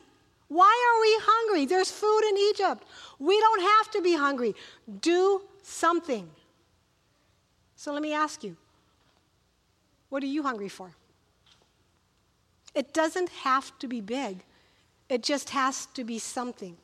Why 0.47 0.65
are 0.65 1.01
we 1.01 1.17
hungry? 1.21 1.65
There's 1.65 1.91
food 1.91 2.21
in 2.29 2.37
Egypt. 2.49 2.87
We 3.19 3.39
don't 3.39 3.61
have 3.61 3.91
to 3.91 4.01
be 4.01 4.15
hungry. 4.15 4.55
Do 5.01 5.41
something. 5.61 6.29
So 7.75 7.91
let 7.91 8.01
me 8.01 8.13
ask 8.13 8.43
you 8.43 8.55
what 10.09 10.23
are 10.23 10.27
you 10.27 10.41
hungry 10.41 10.69
for? 10.69 10.91
It 12.77 12.93
doesn't 12.93 13.29
have 13.29 13.77
to 13.79 13.87
be 13.87 14.01
big, 14.01 14.43
it 15.09 15.23
just 15.23 15.49
has 15.49 15.87
to 15.95 16.03
be 16.03 16.19
something. 16.19 16.77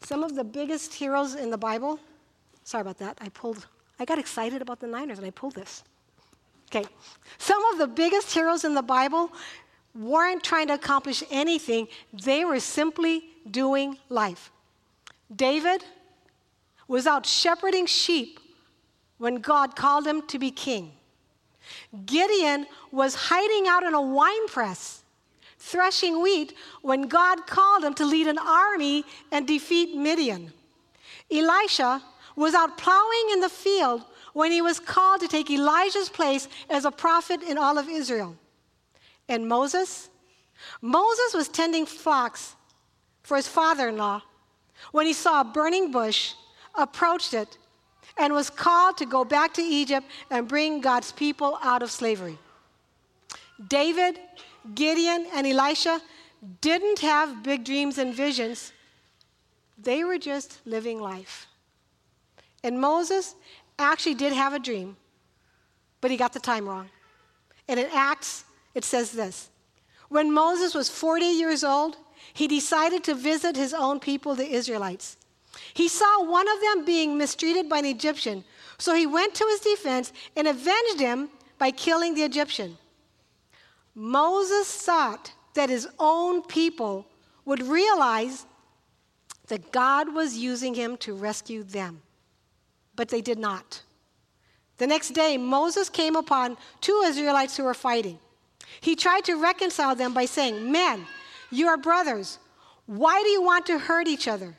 Some 0.00 0.24
of 0.24 0.34
the 0.36 0.42
biggest 0.42 0.94
heroes 0.94 1.34
in 1.34 1.50
the 1.50 1.58
Bible, 1.58 2.00
sorry 2.64 2.80
about 2.80 2.96
that, 2.98 3.18
I 3.20 3.28
pulled, 3.28 3.66
I 4.00 4.06
got 4.06 4.18
excited 4.18 4.62
about 4.62 4.80
the 4.80 4.86
Niners 4.86 5.18
and 5.18 5.26
I 5.26 5.30
pulled 5.30 5.54
this. 5.54 5.84
Okay, 6.70 6.88
some 7.36 7.62
of 7.66 7.78
the 7.78 7.86
biggest 7.86 8.32
heroes 8.32 8.64
in 8.64 8.72
the 8.72 8.82
Bible 8.82 9.30
weren't 9.94 10.42
trying 10.42 10.68
to 10.68 10.74
accomplish 10.74 11.22
anything, 11.30 11.86
they 12.14 12.46
were 12.46 12.60
simply 12.60 13.24
doing 13.50 13.98
life. 14.08 14.50
David 15.34 15.84
was 16.86 17.06
out 17.06 17.26
shepherding 17.26 17.84
sheep 17.84 18.40
when 19.18 19.36
God 19.36 19.76
called 19.76 20.06
him 20.06 20.26
to 20.28 20.38
be 20.38 20.50
king. 20.50 20.92
Gideon 22.06 22.66
was 22.90 23.14
hiding 23.14 23.66
out 23.68 23.82
in 23.82 23.94
a 23.94 24.00
wine 24.00 24.48
press, 24.48 25.02
threshing 25.58 26.22
wheat 26.22 26.54
when 26.82 27.02
God 27.02 27.46
called 27.46 27.84
him 27.84 27.94
to 27.94 28.04
lead 28.04 28.26
an 28.26 28.38
army 28.38 29.04
and 29.32 29.46
defeat 29.46 29.96
Midian. 29.96 30.52
Elisha 31.30 32.02
was 32.36 32.54
out 32.54 32.78
plowing 32.78 33.30
in 33.32 33.40
the 33.40 33.48
field 33.48 34.04
when 34.32 34.52
he 34.52 34.62
was 34.62 34.78
called 34.78 35.20
to 35.20 35.28
take 35.28 35.50
Elijah's 35.50 36.08
place 36.08 36.48
as 36.70 36.84
a 36.84 36.90
prophet 36.90 37.42
in 37.42 37.58
all 37.58 37.76
of 37.76 37.88
Israel. 37.88 38.36
And 39.28 39.48
Moses? 39.48 40.08
Moses 40.80 41.34
was 41.34 41.48
tending 41.48 41.86
flocks 41.86 42.54
for 43.22 43.36
his 43.36 43.48
father 43.48 43.88
in 43.88 43.96
law 43.96 44.22
when 44.92 45.06
he 45.06 45.12
saw 45.12 45.40
a 45.40 45.44
burning 45.44 45.90
bush, 45.90 46.34
approached 46.74 47.34
it, 47.34 47.58
and 48.18 48.32
was 48.32 48.50
called 48.50 48.96
to 48.98 49.06
go 49.06 49.24
back 49.24 49.54
to 49.54 49.62
Egypt 49.62 50.06
and 50.30 50.48
bring 50.48 50.80
God's 50.80 51.12
people 51.12 51.58
out 51.62 51.82
of 51.82 51.90
slavery. 51.90 52.38
David, 53.68 54.18
Gideon, 54.74 55.26
and 55.34 55.46
Elisha 55.46 56.00
didn't 56.60 57.00
have 57.00 57.42
big 57.42 57.64
dreams 57.64 57.98
and 57.98 58.14
visions, 58.14 58.72
they 59.76 60.04
were 60.04 60.18
just 60.18 60.60
living 60.64 61.00
life. 61.00 61.46
And 62.62 62.80
Moses 62.80 63.34
actually 63.78 64.14
did 64.14 64.32
have 64.32 64.52
a 64.52 64.58
dream, 64.58 64.96
but 66.00 66.10
he 66.10 66.16
got 66.16 66.32
the 66.32 66.40
time 66.40 66.68
wrong. 66.68 66.90
And 67.68 67.78
in 67.78 67.86
Acts, 67.92 68.44
it 68.74 68.84
says 68.84 69.12
this 69.12 69.50
When 70.08 70.32
Moses 70.32 70.74
was 70.74 70.88
40 70.88 71.24
years 71.24 71.62
old, 71.62 71.96
he 72.32 72.48
decided 72.48 73.04
to 73.04 73.14
visit 73.14 73.56
his 73.56 73.74
own 73.74 74.00
people, 74.00 74.34
the 74.34 74.50
Israelites. 74.50 75.16
He 75.74 75.88
saw 75.88 76.24
one 76.24 76.48
of 76.48 76.60
them 76.60 76.84
being 76.84 77.18
mistreated 77.18 77.68
by 77.68 77.78
an 77.78 77.84
Egyptian, 77.84 78.44
so 78.78 78.94
he 78.94 79.06
went 79.06 79.34
to 79.34 79.46
his 79.50 79.60
defense 79.60 80.12
and 80.36 80.46
avenged 80.46 81.00
him 81.00 81.30
by 81.58 81.70
killing 81.70 82.14
the 82.14 82.22
Egyptian. 82.22 82.78
Moses 83.94 84.70
thought 84.72 85.32
that 85.54 85.68
his 85.68 85.88
own 85.98 86.42
people 86.42 87.06
would 87.44 87.62
realize 87.62 88.46
that 89.48 89.72
God 89.72 90.14
was 90.14 90.36
using 90.36 90.74
him 90.74 90.96
to 90.98 91.14
rescue 91.14 91.62
them, 91.62 92.02
but 92.94 93.08
they 93.08 93.20
did 93.20 93.38
not. 93.38 93.82
The 94.76 94.86
next 94.86 95.10
day, 95.10 95.36
Moses 95.36 95.88
came 95.88 96.14
upon 96.14 96.56
two 96.80 97.02
Israelites 97.04 97.56
who 97.56 97.64
were 97.64 97.74
fighting. 97.74 98.18
He 98.80 98.94
tried 98.94 99.24
to 99.24 99.34
reconcile 99.34 99.96
them 99.96 100.14
by 100.14 100.26
saying, 100.26 100.70
Men, 100.70 101.06
you 101.50 101.66
are 101.66 101.76
brothers. 101.76 102.38
Why 102.86 103.20
do 103.22 103.28
you 103.28 103.42
want 103.42 103.66
to 103.66 103.78
hurt 103.78 104.06
each 104.06 104.28
other? 104.28 104.54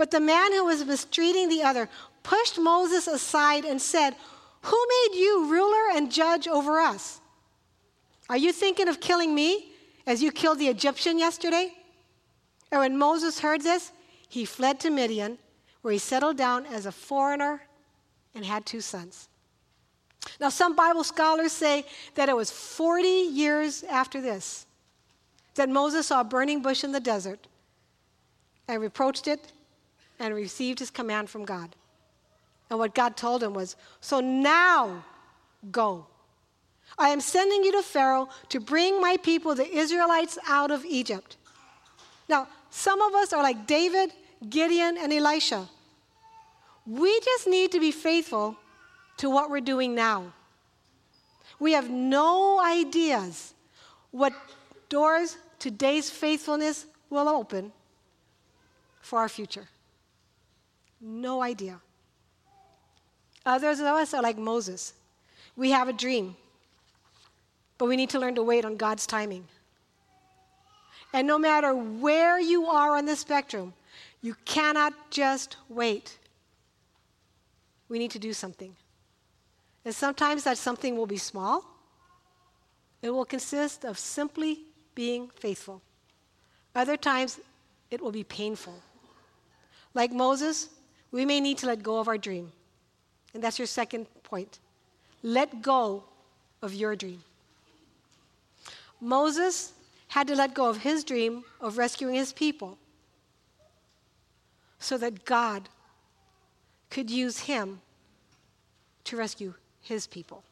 But 0.00 0.10
the 0.10 0.18
man 0.18 0.54
who 0.54 0.64
was 0.64 0.82
mistreating 0.86 1.50
the 1.50 1.62
other 1.62 1.86
pushed 2.22 2.58
Moses 2.58 3.06
aside 3.06 3.66
and 3.66 3.78
said, 3.78 4.16
Who 4.62 4.86
made 4.88 5.18
you 5.20 5.50
ruler 5.50 5.94
and 5.94 6.10
judge 6.10 6.48
over 6.48 6.80
us? 6.80 7.20
Are 8.30 8.38
you 8.38 8.50
thinking 8.50 8.88
of 8.88 8.98
killing 8.98 9.34
me 9.34 9.72
as 10.06 10.22
you 10.22 10.32
killed 10.32 10.58
the 10.58 10.68
Egyptian 10.68 11.18
yesterday? 11.18 11.74
And 12.72 12.80
when 12.80 12.96
Moses 12.96 13.40
heard 13.40 13.60
this, 13.60 13.92
he 14.26 14.46
fled 14.46 14.80
to 14.80 14.88
Midian, 14.88 15.36
where 15.82 15.92
he 15.92 15.98
settled 15.98 16.38
down 16.38 16.64
as 16.64 16.86
a 16.86 16.92
foreigner 16.92 17.60
and 18.34 18.42
had 18.42 18.64
two 18.64 18.80
sons. 18.80 19.28
Now, 20.40 20.48
some 20.48 20.74
Bible 20.74 21.04
scholars 21.04 21.52
say 21.52 21.84
that 22.14 22.30
it 22.30 22.36
was 22.36 22.50
40 22.50 23.06
years 23.06 23.82
after 23.82 24.22
this 24.22 24.64
that 25.56 25.68
Moses 25.68 26.06
saw 26.06 26.22
a 26.22 26.24
burning 26.24 26.62
bush 26.62 26.84
in 26.84 26.92
the 26.92 27.00
desert 27.00 27.46
and 28.66 28.80
reproached 28.80 29.28
it 29.28 29.52
and 30.20 30.34
received 30.34 30.78
his 30.78 30.90
command 30.90 31.28
from 31.28 31.44
God. 31.44 31.74
And 32.68 32.78
what 32.78 32.94
God 32.94 33.16
told 33.16 33.42
him 33.42 33.54
was, 33.54 33.74
So 34.00 34.20
now 34.20 35.04
go. 35.72 36.06
I 36.98 37.08
am 37.08 37.20
sending 37.20 37.64
you 37.64 37.72
to 37.72 37.82
Pharaoh 37.82 38.28
to 38.50 38.60
bring 38.60 39.00
my 39.00 39.16
people, 39.16 39.54
the 39.54 39.68
Israelites, 39.68 40.38
out 40.46 40.70
of 40.70 40.84
Egypt. 40.84 41.36
Now, 42.28 42.46
some 42.70 43.00
of 43.00 43.14
us 43.14 43.32
are 43.32 43.42
like 43.42 43.66
David, 43.66 44.12
Gideon, 44.48 44.96
and 44.98 45.12
Elisha. 45.12 45.68
We 46.86 47.18
just 47.20 47.46
need 47.46 47.72
to 47.72 47.80
be 47.80 47.90
faithful 47.90 48.56
to 49.18 49.30
what 49.30 49.50
we're 49.50 49.60
doing 49.60 49.94
now. 49.94 50.32
We 51.58 51.72
have 51.72 51.90
no 51.90 52.60
ideas 52.60 53.54
what 54.10 54.32
doors 54.88 55.36
today's 55.58 56.10
faithfulness 56.10 56.86
will 57.10 57.28
open 57.28 57.72
for 59.02 59.18
our 59.18 59.28
future. 59.28 59.68
No 61.00 61.42
idea. 61.42 61.80
Others 63.46 63.80
of 63.80 63.86
us 63.86 64.12
are 64.12 64.22
like 64.22 64.36
Moses. 64.36 64.92
We 65.56 65.70
have 65.70 65.88
a 65.88 65.92
dream, 65.92 66.36
but 67.78 67.86
we 67.86 67.96
need 67.96 68.10
to 68.10 68.18
learn 68.18 68.34
to 68.34 68.42
wait 68.42 68.64
on 68.64 68.76
God's 68.76 69.06
timing. 69.06 69.46
And 71.12 71.26
no 71.26 71.38
matter 71.38 71.74
where 71.74 72.38
you 72.38 72.66
are 72.66 72.96
on 72.96 73.06
the 73.06 73.16
spectrum, 73.16 73.72
you 74.22 74.36
cannot 74.44 74.92
just 75.10 75.56
wait. 75.68 76.18
We 77.88 77.98
need 77.98 78.10
to 78.12 78.18
do 78.18 78.32
something. 78.32 78.76
And 79.84 79.94
sometimes 79.94 80.44
that 80.44 80.58
something 80.58 80.96
will 80.96 81.06
be 81.06 81.16
small. 81.16 81.64
It 83.02 83.10
will 83.10 83.24
consist 83.24 83.84
of 83.84 83.98
simply 83.98 84.60
being 84.94 85.30
faithful. 85.30 85.80
Other 86.74 86.96
times, 86.96 87.40
it 87.90 88.00
will 88.00 88.12
be 88.12 88.22
painful. 88.22 88.74
Like 89.94 90.12
Moses, 90.12 90.68
we 91.12 91.24
may 91.24 91.40
need 91.40 91.58
to 91.58 91.66
let 91.66 91.82
go 91.82 91.98
of 91.98 92.08
our 92.08 92.18
dream. 92.18 92.52
And 93.34 93.42
that's 93.42 93.58
your 93.58 93.66
second 93.66 94.06
point. 94.22 94.58
Let 95.22 95.62
go 95.62 96.04
of 96.62 96.74
your 96.74 96.96
dream. 96.96 97.22
Moses 99.00 99.72
had 100.08 100.26
to 100.28 100.34
let 100.34 100.54
go 100.54 100.68
of 100.68 100.78
his 100.78 101.04
dream 101.04 101.44
of 101.60 101.78
rescuing 101.78 102.14
his 102.14 102.32
people 102.32 102.76
so 104.78 104.98
that 104.98 105.24
God 105.24 105.68
could 106.90 107.10
use 107.10 107.40
him 107.40 107.80
to 109.04 109.16
rescue 109.16 109.54
his 109.80 110.06
people. 110.06 110.42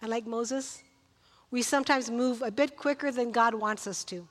And 0.00 0.10
like 0.10 0.26
Moses, 0.26 0.82
we 1.50 1.62
sometimes 1.62 2.10
move 2.10 2.42
a 2.42 2.50
bit 2.50 2.76
quicker 2.76 3.12
than 3.12 3.30
God 3.30 3.54
wants 3.54 3.86
us 3.86 4.04
to. 4.04 4.26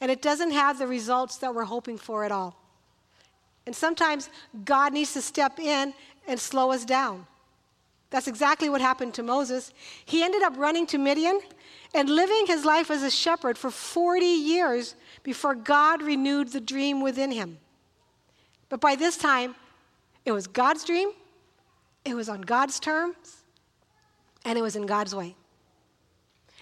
And 0.00 0.10
it 0.10 0.22
doesn't 0.22 0.52
have 0.52 0.78
the 0.78 0.86
results 0.86 1.36
that 1.38 1.54
we're 1.54 1.64
hoping 1.64 1.98
for 1.98 2.24
at 2.24 2.32
all. 2.32 2.59
And 3.66 3.76
sometimes 3.76 4.30
God 4.64 4.92
needs 4.92 5.12
to 5.14 5.22
step 5.22 5.58
in 5.58 5.94
and 6.26 6.40
slow 6.40 6.72
us 6.72 6.84
down. 6.84 7.26
That's 8.10 8.26
exactly 8.26 8.68
what 8.68 8.80
happened 8.80 9.14
to 9.14 9.22
Moses. 9.22 9.72
He 10.04 10.22
ended 10.22 10.42
up 10.42 10.56
running 10.56 10.86
to 10.88 10.98
Midian 10.98 11.40
and 11.94 12.08
living 12.08 12.46
his 12.46 12.64
life 12.64 12.90
as 12.90 13.02
a 13.02 13.10
shepherd 13.10 13.56
for 13.56 13.70
40 13.70 14.24
years 14.24 14.96
before 15.22 15.54
God 15.54 16.02
renewed 16.02 16.48
the 16.48 16.60
dream 16.60 17.00
within 17.00 17.30
him. 17.30 17.58
But 18.68 18.80
by 18.80 18.96
this 18.96 19.16
time, 19.16 19.54
it 20.24 20.32
was 20.32 20.46
God's 20.46 20.84
dream, 20.84 21.10
it 22.04 22.14
was 22.14 22.28
on 22.28 22.40
God's 22.40 22.80
terms, 22.80 23.42
and 24.44 24.58
it 24.58 24.62
was 24.62 24.76
in 24.76 24.86
God's 24.86 25.14
way. 25.14 25.36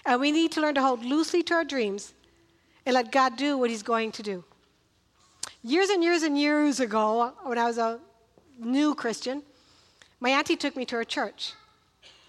And 0.05 0.19
we 0.19 0.31
need 0.31 0.51
to 0.53 0.61
learn 0.61 0.75
to 0.75 0.81
hold 0.81 1.03
loosely 1.03 1.43
to 1.43 1.53
our 1.55 1.63
dreams 1.63 2.13
and 2.85 2.93
let 2.93 3.11
God 3.11 3.37
do 3.37 3.57
what 3.57 3.69
He's 3.69 3.83
going 3.83 4.11
to 4.13 4.23
do. 4.23 4.43
Years 5.63 5.89
and 5.89 6.03
years 6.03 6.23
and 6.23 6.39
years 6.39 6.79
ago, 6.79 7.33
when 7.43 7.57
I 7.57 7.65
was 7.65 7.77
a 7.77 7.99
new 8.57 8.95
Christian, 8.95 9.43
my 10.19 10.29
auntie 10.29 10.55
took 10.55 10.75
me 10.75 10.85
to 10.85 10.95
her 10.95 11.03
church. 11.03 11.53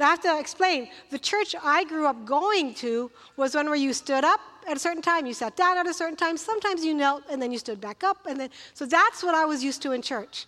I 0.00 0.04
have 0.04 0.20
to 0.22 0.38
explain 0.38 0.88
the 1.10 1.18
church 1.18 1.54
I 1.62 1.84
grew 1.84 2.06
up 2.06 2.24
going 2.24 2.74
to 2.76 3.10
was 3.36 3.54
one 3.54 3.66
where 3.66 3.76
you 3.76 3.92
stood 3.92 4.24
up 4.24 4.40
at 4.66 4.76
a 4.76 4.80
certain 4.80 5.02
time, 5.02 5.26
you 5.26 5.34
sat 5.34 5.56
down 5.56 5.78
at 5.78 5.86
a 5.86 5.94
certain 5.94 6.16
time, 6.16 6.36
sometimes 6.36 6.84
you 6.84 6.94
knelt 6.94 7.22
and 7.30 7.40
then 7.40 7.52
you 7.52 7.58
stood 7.58 7.80
back 7.80 8.02
up. 8.02 8.26
And 8.26 8.40
then, 8.40 8.50
so 8.74 8.86
that's 8.86 9.22
what 9.22 9.34
I 9.34 9.44
was 9.44 9.62
used 9.62 9.82
to 9.82 9.92
in 9.92 10.02
church. 10.02 10.46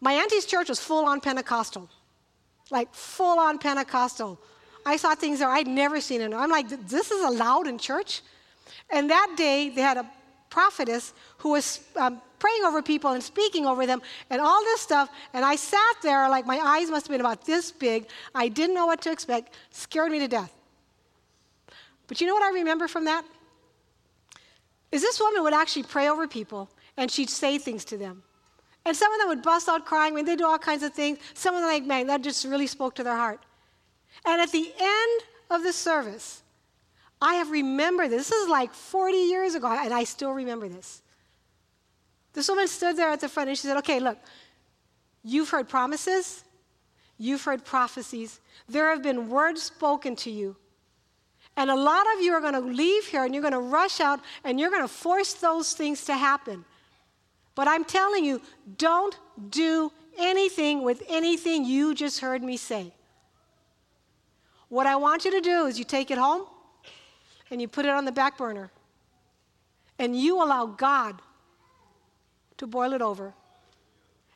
My 0.00 0.12
auntie's 0.14 0.46
church 0.46 0.68
was 0.68 0.80
full 0.80 1.04
on 1.04 1.20
Pentecostal, 1.20 1.88
like 2.70 2.94
full 2.94 3.38
on 3.38 3.58
Pentecostal. 3.58 4.38
I 4.86 4.96
saw 4.96 5.14
things 5.14 5.40
that 5.40 5.48
I'd 5.48 5.66
never 5.66 6.00
seen 6.00 6.20
in. 6.20 6.32
I'm 6.34 6.50
like, 6.50 6.68
this 6.88 7.10
is 7.10 7.24
allowed 7.24 7.66
in 7.66 7.78
church? 7.78 8.22
And 8.90 9.10
that 9.10 9.34
day, 9.36 9.68
they 9.68 9.80
had 9.80 9.96
a 9.96 10.10
prophetess 10.52 11.14
who 11.38 11.50
was 11.50 11.80
um, 11.96 12.20
praying 12.38 12.62
over 12.66 12.82
people 12.82 13.12
and 13.12 13.22
speaking 13.22 13.64
over 13.64 13.86
them 13.86 14.02
and 14.28 14.40
all 14.40 14.62
this 14.64 14.82
stuff. 14.82 15.08
And 15.32 15.44
I 15.44 15.56
sat 15.56 15.94
there 16.02 16.28
like 16.28 16.46
my 16.46 16.58
eyes 16.58 16.90
must 16.90 17.06
have 17.06 17.14
been 17.14 17.22
about 17.22 17.46
this 17.46 17.72
big. 17.72 18.06
I 18.34 18.48
didn't 18.48 18.74
know 18.74 18.84
what 18.84 19.00
to 19.02 19.10
expect, 19.10 19.54
scared 19.70 20.12
me 20.12 20.18
to 20.18 20.28
death. 20.28 20.52
But 22.06 22.20
you 22.20 22.26
know 22.26 22.34
what 22.34 22.42
I 22.42 22.50
remember 22.50 22.86
from 22.86 23.06
that? 23.06 23.24
Is 24.90 25.00
this 25.00 25.18
woman 25.18 25.42
would 25.42 25.54
actually 25.54 25.84
pray 25.84 26.10
over 26.10 26.28
people 26.28 26.68
and 26.98 27.10
she'd 27.10 27.30
say 27.30 27.56
things 27.56 27.86
to 27.86 27.96
them. 27.96 28.22
And 28.84 28.94
some 28.94 29.10
of 29.12 29.20
them 29.20 29.28
would 29.28 29.42
bust 29.42 29.68
out 29.70 29.86
crying. 29.86 30.12
I 30.12 30.16
mean, 30.16 30.26
they 30.26 30.36
do 30.36 30.44
all 30.46 30.58
kinds 30.58 30.82
of 30.82 30.92
things. 30.92 31.18
Some 31.32 31.54
of 31.54 31.62
them, 31.62 31.70
like, 31.70 31.84
man, 31.84 32.08
that 32.08 32.20
just 32.22 32.44
really 32.44 32.66
spoke 32.66 32.96
to 32.96 33.04
their 33.04 33.16
heart. 33.16 33.40
And 34.26 34.42
at 34.42 34.50
the 34.52 34.70
end 34.78 35.22
of 35.50 35.62
the 35.62 35.72
service, 35.72 36.42
I 37.22 37.34
have 37.34 37.52
remembered 37.52 38.10
this. 38.10 38.28
This 38.28 38.42
is 38.42 38.48
like 38.48 38.74
40 38.74 39.16
years 39.16 39.54
ago, 39.54 39.68
and 39.68 39.94
I 39.94 40.02
still 40.02 40.32
remember 40.32 40.68
this. 40.68 41.02
This 42.32 42.48
woman 42.48 42.66
stood 42.66 42.96
there 42.96 43.10
at 43.10 43.20
the 43.20 43.28
front 43.28 43.48
and 43.48 43.56
she 43.56 43.68
said, 43.68 43.76
Okay, 43.78 44.00
look, 44.00 44.18
you've 45.22 45.48
heard 45.48 45.68
promises, 45.68 46.42
you've 47.18 47.44
heard 47.44 47.64
prophecies, 47.64 48.40
there 48.68 48.90
have 48.90 49.02
been 49.02 49.28
words 49.28 49.62
spoken 49.62 50.16
to 50.16 50.30
you. 50.30 50.56
And 51.56 51.70
a 51.70 51.76
lot 51.76 52.06
of 52.14 52.22
you 52.22 52.32
are 52.32 52.40
going 52.40 52.54
to 52.54 52.60
leave 52.60 53.06
here 53.06 53.24
and 53.24 53.34
you're 53.34 53.42
going 53.42 53.52
to 53.52 53.60
rush 53.60 54.00
out 54.00 54.20
and 54.42 54.58
you're 54.58 54.70
going 54.70 54.82
to 54.82 54.88
force 54.88 55.34
those 55.34 55.74
things 55.74 56.04
to 56.06 56.14
happen. 56.14 56.64
But 57.54 57.68
I'm 57.68 57.84
telling 57.84 58.24
you, 58.24 58.40
don't 58.78 59.16
do 59.50 59.92
anything 60.18 60.82
with 60.82 61.02
anything 61.08 61.66
you 61.66 61.94
just 61.94 62.20
heard 62.20 62.42
me 62.42 62.56
say. 62.56 62.92
What 64.70 64.86
I 64.86 64.96
want 64.96 65.26
you 65.26 65.30
to 65.32 65.40
do 65.42 65.66
is 65.66 65.78
you 65.78 65.84
take 65.84 66.10
it 66.10 66.16
home 66.16 66.46
and 67.52 67.60
you 67.60 67.68
put 67.68 67.84
it 67.84 67.90
on 67.90 68.06
the 68.06 68.12
back 68.12 68.38
burner. 68.38 68.70
And 69.98 70.18
you 70.18 70.42
allow 70.42 70.64
God 70.64 71.20
to 72.56 72.66
boil 72.66 72.94
it 72.94 73.02
over. 73.02 73.34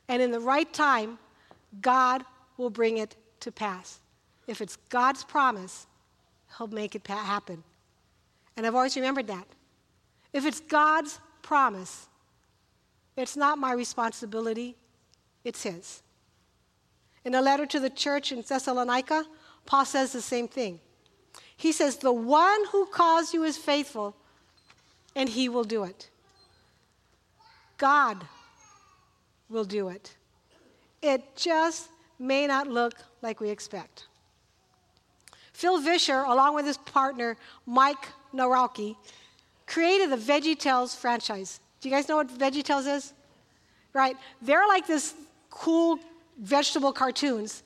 And 0.07 0.21
in 0.21 0.31
the 0.31 0.39
right 0.39 0.71
time, 0.71 1.19
God 1.81 2.25
will 2.59 2.69
bring 2.69 2.99
it 2.99 3.17
to 3.41 3.51
pass. 3.51 4.01
If 4.47 4.61
it's 4.61 4.77
God's 4.91 5.25
promise, 5.25 5.87
He'll 6.59 6.67
make 6.67 6.95
it 6.95 7.07
happen. 7.07 7.65
And 8.55 8.67
I've 8.67 8.75
always 8.75 8.97
remembered 8.97 9.29
that. 9.29 9.47
If 10.35 10.45
it's 10.45 10.61
God's 10.61 11.19
promise, 11.41 12.09
it's 13.17 13.35
not 13.35 13.57
my 13.57 13.73
responsibility, 13.73 14.77
it's 15.43 15.63
His. 15.63 16.03
In 17.25 17.35
a 17.35 17.41
letter 17.41 17.65
to 17.65 17.81
the 17.81 17.91
church 17.91 18.31
in 18.31 18.43
Thessalonica, 18.43 19.25
Paul 19.65 19.87
says 19.87 20.13
the 20.13 20.21
same 20.21 20.49
thing. 20.49 20.81
He 21.57 21.73
says, 21.73 21.97
The 21.97 22.13
one 22.13 22.65
who 22.71 22.87
calls 22.87 23.33
you 23.33 23.45
is 23.45 23.57
faithful, 23.57 24.15
and 25.15 25.29
he 25.29 25.49
will 25.49 25.65
do 25.65 25.85
it. 25.85 26.11
God 27.79 28.25
will 29.49 29.65
do 29.65 29.89
it. 29.89 30.15
It 31.03 31.23
just 31.37 31.89
may 32.19 32.47
not 32.47 32.69
look 32.69 32.95
like 33.23 33.41
we 33.41 33.51
expect. 33.51 34.07
Phil 35.53 35.79
Vischer, 35.79 36.21
along 36.21 36.55
with 36.55 36.67
his 36.67 36.77
partner, 36.79 37.37
Mike 37.65 38.09
Nawrocki, 38.35 38.97
created 39.67 40.11
the 40.11 40.17
Veggie 40.17 40.59
Tales 40.59 40.95
franchise. 40.95 41.61
Do 41.81 41.89
you 41.89 41.95
guys 41.95 42.09
know 42.09 42.17
what 42.17 42.29
Veggie 42.29 42.63
Tales 42.63 42.87
is? 42.87 43.13
Right? 43.93 44.17
They're 44.43 44.67
like 44.69 44.87
this 44.87 45.15
cool 45.51 45.99
vegetable 46.39 46.93
cartoons 46.93 47.63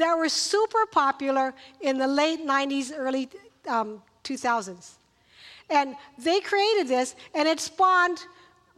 that 0.00 0.16
were 0.16 0.28
super 0.28 0.86
popular 0.86 1.54
in 1.80 1.98
the 1.98 2.06
late 2.06 2.46
90s, 2.46 2.92
early 2.96 3.28
um, 3.68 4.02
2000s. 4.24 4.92
And 5.68 5.94
they 6.18 6.40
created 6.40 6.88
this, 6.88 7.14
and 7.34 7.46
it 7.46 7.60
spawned 7.60 8.18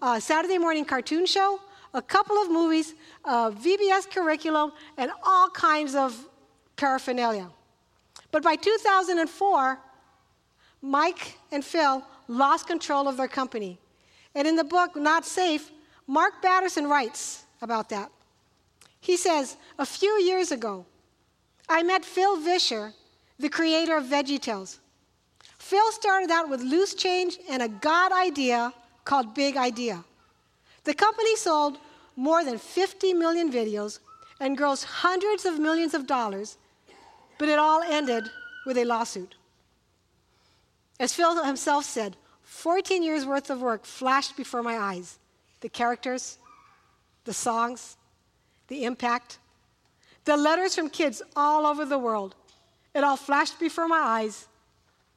a 0.03 0.21
Saturday 0.21 0.59
morning 0.59 0.85
cartoon 0.85 1.25
show, 1.25 1.61
a 1.95 2.03
couple 2.03 2.37
of 2.37 2.51
movies, 2.51 2.95
a 3.25 3.53
VBS 3.53 4.11
curriculum, 4.11 4.73
and 4.97 5.11
all 5.25 5.49
kinds 5.51 5.95
of 5.95 6.19
paraphernalia. 6.77 7.49
But 8.33 8.43
by 8.43 8.57
2004, 8.57 9.79
Mike 10.83 11.39
and 11.53 11.65
Phil 11.65 12.05
lost 12.27 12.67
control 12.67 13.09
of 13.09 13.17
their 13.17 13.29
company. 13.29 13.79
And 14.35 14.49
in 14.49 14.57
the 14.57 14.65
book, 14.65 14.97
Not 14.97 15.25
Safe, 15.25 15.71
Mark 16.09 16.43
Batterson 16.43 16.89
writes 16.89 17.45
about 17.61 17.91
that. 17.91 18.11
He 19.01 19.17
says, 19.17 19.57
A 19.79 19.87
few 19.87 20.11
years 20.21 20.51
ago, 20.51 20.85
I 21.73 21.83
met 21.83 22.05
Phil 22.05 22.37
Vischer, 22.37 22.93
the 23.39 23.49
creator 23.49 23.97
of 23.97 24.05
VeggieTales. 24.05 24.79
Phil 25.59 25.91
started 25.93 26.31
out 26.31 26.51
with 26.51 26.61
loose 26.61 26.93
change 26.93 27.39
and 27.49 27.63
a 27.63 27.69
God 27.69 28.13
idea 28.13 28.75
called 29.07 29.35
Big 29.35 29.57
Idea. 29.57 30.05
The 30.85 30.93
company 30.93 31.35
sold 31.35 31.79
more 32.15 32.45
than 32.45 32.59
50 32.59 33.15
million 33.15 33.51
videos 33.51 34.01
and 34.39 34.59
grossed 34.59 34.85
hundreds 34.85 35.47
of 35.47 35.59
millions 35.59 35.95
of 35.95 36.07
dollars, 36.07 36.59
but 37.39 37.49
it 37.49 37.59
all 37.59 37.81
ended 37.83 38.31
with 38.67 38.77
a 38.77 38.85
lawsuit. 38.85 39.35
As 41.01 41.15
Phil 41.15 41.43
himself 41.43 41.87
said, 41.87 42.19
14 42.43 43.03
years 43.03 43.25
worth 43.25 43.49
of 43.49 43.63
work 43.63 43.87
flashed 43.87 44.37
before 44.37 44.63
my 44.63 44.77
eyes 44.77 45.19
the 45.63 45.71
characters, 45.71 46.37
the 47.25 47.33
songs, 47.33 47.97
the 48.69 48.85
impact, 48.85 49.39
the 50.25 50.37
letters 50.37 50.75
from 50.75 50.89
kids 50.89 51.23
all 51.35 51.67
over 51.67 51.85
the 51.85 51.99
world. 51.99 52.35
It 52.95 53.03
all 53.03 53.17
flashed 53.17 53.59
before 53.59 53.89
my 53.89 53.99
eyes, 53.99 54.47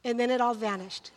and 0.04 0.20
then 0.20 0.32
it 0.32 0.42
all 0.42 0.54
vanished. 0.54 1.12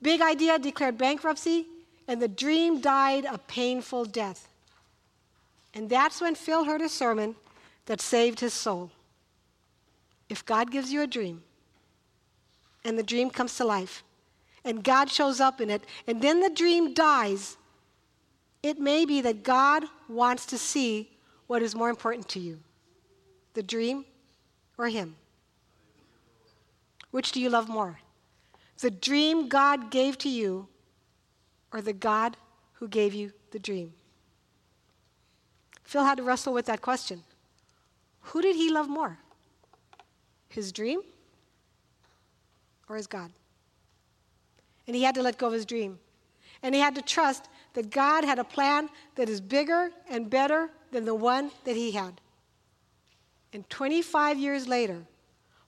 Big 0.00 0.20
Idea 0.20 0.58
declared 0.58 0.96
bankruptcy, 0.98 1.66
and 2.06 2.22
the 2.22 2.28
dream 2.28 2.80
died 2.80 3.24
a 3.24 3.38
painful 3.38 4.04
death. 4.04 4.48
And 5.74 5.90
that's 5.90 6.20
when 6.20 6.34
Phil 6.34 6.64
heard 6.64 6.82
a 6.82 6.88
sermon 6.88 7.34
that 7.86 8.00
saved 8.00 8.40
his 8.40 8.54
soul. 8.54 8.90
If 10.28 10.44
God 10.44 10.70
gives 10.70 10.92
you 10.92 11.02
a 11.02 11.06
dream, 11.06 11.42
and 12.84 12.98
the 12.98 13.02
dream 13.02 13.30
comes 13.30 13.56
to 13.56 13.64
life, 13.64 14.04
and 14.64 14.84
God 14.84 15.10
shows 15.10 15.40
up 15.40 15.60
in 15.60 15.70
it, 15.70 15.82
and 16.06 16.22
then 16.22 16.40
the 16.40 16.50
dream 16.50 16.94
dies, 16.94 17.56
it 18.62 18.78
may 18.78 19.04
be 19.04 19.20
that 19.22 19.42
God 19.42 19.84
wants 20.08 20.46
to 20.46 20.58
see 20.58 21.10
what 21.46 21.62
is 21.62 21.74
more 21.74 21.90
important 21.90 22.28
to 22.30 22.40
you 22.40 22.58
the 23.58 23.62
dream 23.64 24.04
or 24.78 24.86
Him? 24.86 25.16
Which 27.10 27.32
do 27.32 27.40
you 27.40 27.50
love 27.50 27.68
more? 27.68 27.98
The 28.78 28.88
dream 28.88 29.48
God 29.48 29.90
gave 29.90 30.16
to 30.18 30.28
you 30.28 30.68
or 31.72 31.82
the 31.82 31.92
God 31.92 32.36
who 32.74 32.86
gave 32.86 33.14
you 33.14 33.32
the 33.50 33.58
dream? 33.58 33.94
Phil 35.82 36.04
had 36.04 36.18
to 36.18 36.22
wrestle 36.22 36.52
with 36.52 36.66
that 36.66 36.82
question. 36.82 37.24
Who 38.20 38.42
did 38.42 38.54
he 38.54 38.70
love 38.70 38.88
more? 38.88 39.18
His 40.50 40.70
dream 40.70 41.00
or 42.88 42.94
his 42.94 43.08
God? 43.08 43.32
And 44.86 44.94
he 44.94 45.02
had 45.02 45.16
to 45.16 45.22
let 45.22 45.36
go 45.36 45.48
of 45.48 45.52
his 45.52 45.66
dream. 45.66 45.98
And 46.62 46.76
he 46.76 46.80
had 46.80 46.94
to 46.94 47.02
trust 47.02 47.48
that 47.74 47.90
God 47.90 48.22
had 48.22 48.38
a 48.38 48.44
plan 48.44 48.88
that 49.16 49.28
is 49.28 49.40
bigger 49.40 49.90
and 50.08 50.30
better 50.30 50.70
than 50.92 51.04
the 51.04 51.14
one 51.16 51.50
that 51.64 51.74
he 51.74 51.90
had. 51.90 52.20
And 53.52 53.68
25 53.70 54.38
years 54.38 54.68
later, 54.68 55.02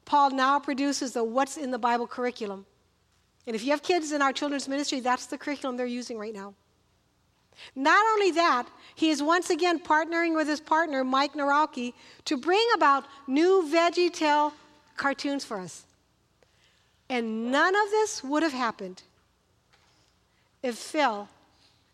Paul 0.05 0.31
now 0.31 0.59
produces 0.59 1.13
the 1.13 1.25
What's 1.25 1.57
in 1.57 1.71
the 1.71 1.79
Bible 1.79 2.07
curriculum. 2.07 2.67
And 3.47 3.57
if 3.57 3.65
you 3.65 3.71
have 3.71 3.83
kids 3.83 4.13
in 4.13 4.23
our 4.23 4.33
children's 4.33 4.69
ministry, 4.69 5.01
that's 5.01 5.27
the 5.27 5.39
curriculum 5.39 5.77
they're 5.77 5.87
using 5.87 6.19
right 6.19 6.35
now. 6.35 6.55
Not 7.75 8.05
only 8.13 8.31
that, 8.33 8.67
he 8.95 9.11
is 9.11 9.23
once 9.23 9.51
again 9.51 9.81
partnering 9.81 10.35
with 10.35 10.49
his 10.49 10.61
partner, 10.61 11.05
Mike 11.05 11.35
Nawrocki, 11.35 11.93
to 12.25 12.37
bring 12.37 12.67
about 12.75 13.05
new 13.27 13.69
Veggie 13.73 14.13
Tale 14.13 14.53
cartoons 14.97 15.45
for 15.45 15.59
us. 15.59 15.85
And 17.09 17.51
none 17.51 17.75
of 17.75 17.91
this 17.91 18.23
would 18.23 18.43
have 18.43 18.53
happened 18.53 19.03
if 20.63 20.77
Phil 20.77 21.29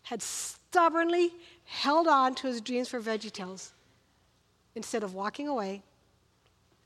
had 0.03 0.21
stubbornly 0.21 1.33
held 1.65 2.07
on 2.07 2.35
to 2.35 2.47
his 2.47 2.61
dreams 2.61 2.87
for 2.87 3.01
VeggieTales 3.01 3.71
instead 4.77 5.03
of 5.03 5.13
walking 5.13 5.49
away 5.49 5.81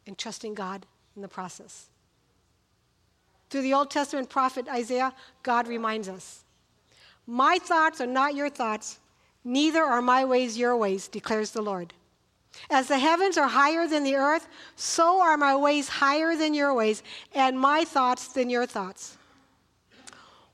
and 0.08 0.18
trusting 0.18 0.56
God 0.56 0.88
in 1.16 1.22
the 1.22 1.28
process. 1.28 1.88
Through 3.50 3.62
the 3.62 3.74
Old 3.74 3.92
Testament 3.92 4.30
prophet 4.30 4.68
Isaiah, 4.68 5.14
God 5.44 5.68
reminds 5.68 6.10
us 6.10 6.44
My 7.28 7.60
thoughts 7.60 8.02
are 8.02 8.08
not 8.08 8.34
your 8.34 8.50
thoughts, 8.50 8.98
neither 9.44 9.84
are 9.84 10.02
my 10.02 10.26
ways 10.26 10.58
your 10.58 10.76
ways, 10.76 11.08
declares 11.08 11.52
the 11.52 11.62
Lord. 11.62 11.94
As 12.70 12.88
the 12.88 13.00
heavens 13.00 13.38
are 13.38 13.48
higher 13.48 13.88
than 13.88 14.04
the 14.04 14.16
earth, 14.16 14.48
so 14.76 15.22
are 15.22 15.38
my 15.38 15.56
ways 15.56 15.88
higher 15.88 16.36
than 16.36 16.54
your 16.54 16.74
ways, 16.74 17.04
and 17.34 17.60
my 17.60 17.86
thoughts 17.86 18.30
than 18.30 18.50
your 18.50 18.66
thoughts. 18.66 19.18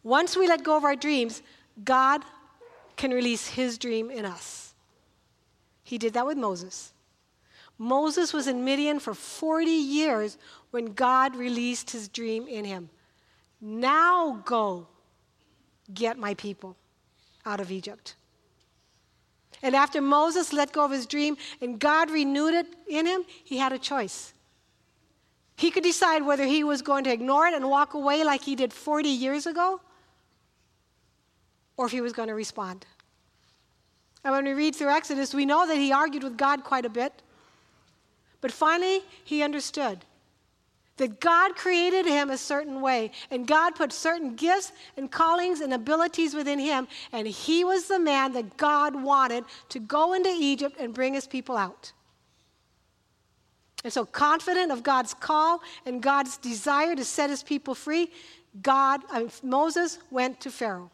Once 0.04 0.38
we 0.38 0.48
let 0.48 0.64
go 0.64 0.78
of 0.78 0.84
our 0.84 0.96
dreams, 0.96 1.42
God 1.84 2.22
can 2.96 3.12
release 3.12 3.48
his 3.48 3.78
dream 3.78 4.10
in 4.12 4.26
us. 4.26 4.74
He 5.84 5.98
did 5.98 6.14
that 6.14 6.26
with 6.26 6.38
Moses. 6.38 6.94
Moses 7.78 8.34
was 8.34 8.48
in 8.48 8.66
Midian 8.66 9.00
for 9.00 9.14
40 9.14 9.70
years 9.70 10.38
when 10.72 10.94
God 10.94 11.36
released 11.36 11.92
his 11.92 12.08
dream 12.08 12.48
in 12.48 12.66
him. 12.66 12.90
Now 13.62 14.42
go 14.46 14.88
get 15.94 16.18
my 16.18 16.34
people 16.34 16.76
out 17.46 17.60
of 17.60 17.72
Egypt. 17.72 18.16
And 19.62 19.76
after 19.76 20.02
Moses 20.02 20.54
let 20.54 20.72
go 20.72 20.86
of 20.86 20.92
his 20.92 21.06
dream 21.06 21.38
and 21.62 21.80
God 21.80 22.12
renewed 22.12 22.54
it 22.54 22.68
in 22.88 23.06
him, 23.06 23.24
he 23.44 23.58
had 23.58 23.74
a 23.74 23.80
choice. 23.80 24.34
He 25.56 25.72
could 25.72 25.84
decide 25.84 26.24
whether 26.24 26.46
he 26.46 26.64
was 26.64 26.84
going 26.84 27.04
to 27.06 27.12
ignore 27.12 27.48
it 27.48 27.56
and 27.56 27.68
walk 27.68 27.96
away 27.96 28.24
like 28.24 28.44
he 28.44 28.56
did 28.56 28.72
40 28.72 29.10
years 29.10 29.48
ago, 29.48 29.82
or 31.76 31.88
if 31.88 31.92
he 31.92 32.02
was 32.02 32.14
going 32.14 32.28
to 32.28 32.36
respond. 32.36 32.86
And 34.24 34.34
when 34.34 34.46
we 34.46 34.54
read 34.54 34.76
through 34.76 34.90
Exodus, 34.90 35.34
we 35.34 35.46
know 35.46 35.66
that 35.66 35.78
he 35.78 35.92
argued 35.92 36.24
with 36.24 36.38
God 36.38 36.64
quite 36.64 36.86
a 36.86 36.90
bit. 36.90 37.24
But 38.42 38.52
finally, 38.52 39.02
he 39.24 39.42
understood 39.42 40.06
that 40.98 41.20
God 41.20 41.56
created 41.56 42.06
him 42.06 42.30
a 42.30 42.38
certain 42.38 42.82
way, 42.82 43.12
and 43.30 43.48
God 43.48 43.76
put 43.76 43.94
certain 43.94 44.36
gifts 44.36 44.72
and 44.98 45.12
callings 45.12 45.62
and 45.62 45.74
abilities 45.74 46.34
within 46.34 46.60
him, 46.60 46.88
and 47.12 47.28
he 47.28 47.64
was 47.64 47.88
the 47.88 48.00
man 48.00 48.34
that 48.34 48.58
God 48.58 49.02
wanted 49.02 49.46
to 49.70 49.80
go 49.80 50.14
into 50.14 50.30
Egypt 50.30 50.76
and 50.80 50.94
bring 50.94 51.14
his 51.14 51.28
people 51.28 51.56
out. 51.56 51.92
And 53.84 53.94
so, 53.94 54.06
confident 54.06 54.72
of 54.72 54.84
God's 54.84 55.14
call 55.14 55.62
and 55.86 56.02
God's 56.02 56.38
desire 56.38 56.96
to 56.96 57.06
set 57.06 57.30
his 57.30 57.44
people 57.44 57.76
free, 57.76 58.12
God, 58.62 59.02
I 59.12 59.20
mean, 59.20 59.32
Moses 59.44 60.00
went 60.10 60.42
to 60.42 60.52
Pharaoh. 60.52 60.90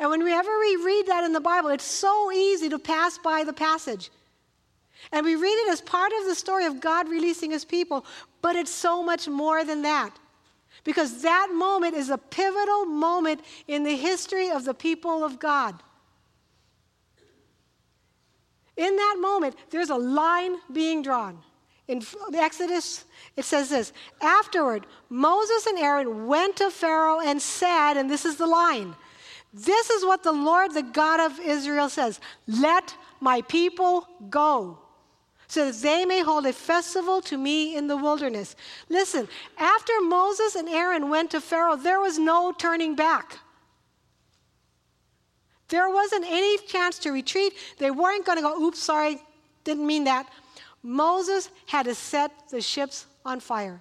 And 0.00 0.10
whenever 0.10 0.58
we 0.58 0.76
read 0.84 1.06
that 1.06 1.22
in 1.24 1.32
the 1.32 1.40
Bible, 1.40 1.70
it's 1.70 1.84
so 1.84 2.32
easy 2.32 2.68
to 2.70 2.78
pass 2.78 3.18
by 3.18 3.44
the 3.44 3.52
passage. 3.52 4.10
And 5.12 5.24
we 5.24 5.34
read 5.36 5.66
it 5.66 5.72
as 5.72 5.80
part 5.80 6.12
of 6.20 6.26
the 6.26 6.34
story 6.34 6.66
of 6.66 6.80
God 6.80 7.08
releasing 7.08 7.50
his 7.50 7.64
people, 7.64 8.04
but 8.42 8.56
it's 8.56 8.70
so 8.70 9.02
much 9.02 9.28
more 9.28 9.64
than 9.64 9.82
that. 9.82 10.10
Because 10.82 11.22
that 11.22 11.50
moment 11.54 11.94
is 11.94 12.10
a 12.10 12.18
pivotal 12.18 12.84
moment 12.84 13.40
in 13.68 13.84
the 13.84 13.96
history 13.96 14.50
of 14.50 14.64
the 14.64 14.74
people 14.74 15.24
of 15.24 15.38
God. 15.38 15.74
In 18.76 18.96
that 18.96 19.16
moment, 19.20 19.54
there's 19.70 19.90
a 19.90 19.96
line 19.96 20.56
being 20.72 21.02
drawn. 21.02 21.38
In 21.86 22.02
Exodus, 22.34 23.04
it 23.36 23.44
says 23.44 23.68
this 23.68 23.92
Afterward, 24.20 24.86
Moses 25.08 25.66
and 25.66 25.78
Aaron 25.78 26.26
went 26.26 26.56
to 26.56 26.70
Pharaoh 26.70 27.20
and 27.20 27.40
said, 27.40 27.94
and 27.94 28.10
this 28.10 28.24
is 28.24 28.36
the 28.36 28.46
line 28.46 28.94
This 29.52 29.90
is 29.90 30.04
what 30.04 30.22
the 30.22 30.32
Lord, 30.32 30.72
the 30.72 30.82
God 30.82 31.20
of 31.20 31.38
Israel, 31.40 31.88
says 31.88 32.20
Let 32.48 32.96
my 33.20 33.42
people 33.42 34.08
go 34.28 34.78
so 35.54 35.70
that 35.70 35.80
they 35.82 36.04
may 36.04 36.20
hold 36.20 36.46
a 36.46 36.52
festival 36.52 37.22
to 37.22 37.38
me 37.38 37.76
in 37.76 37.86
the 37.86 37.96
wilderness. 37.96 38.56
Listen, 38.88 39.28
after 39.56 39.92
Moses 40.00 40.56
and 40.56 40.68
Aaron 40.68 41.08
went 41.08 41.30
to 41.30 41.40
Pharaoh, 41.40 41.76
there 41.76 42.00
was 42.00 42.18
no 42.18 42.50
turning 42.50 42.96
back. 42.96 43.38
There 45.68 45.88
wasn't 45.88 46.24
any 46.26 46.58
chance 46.66 46.98
to 46.98 47.12
retreat. 47.12 47.52
They 47.78 47.92
weren't 47.92 48.26
going 48.26 48.36
to 48.38 48.42
go, 48.42 48.60
oops, 48.60 48.82
sorry, 48.82 49.22
didn't 49.62 49.86
mean 49.86 50.02
that. 50.04 50.28
Moses 50.82 51.50
had 51.66 51.84
to 51.84 51.94
set 51.94 52.32
the 52.50 52.60
ships 52.60 53.06
on 53.24 53.38
fire. 53.38 53.80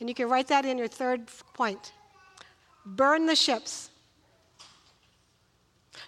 And 0.00 0.08
you 0.08 0.14
can 0.14 0.28
write 0.28 0.48
that 0.48 0.66
in 0.66 0.76
your 0.76 0.88
third 0.88 1.28
point. 1.54 1.92
Burn 2.84 3.24
the 3.24 3.36
ships. 3.36 3.88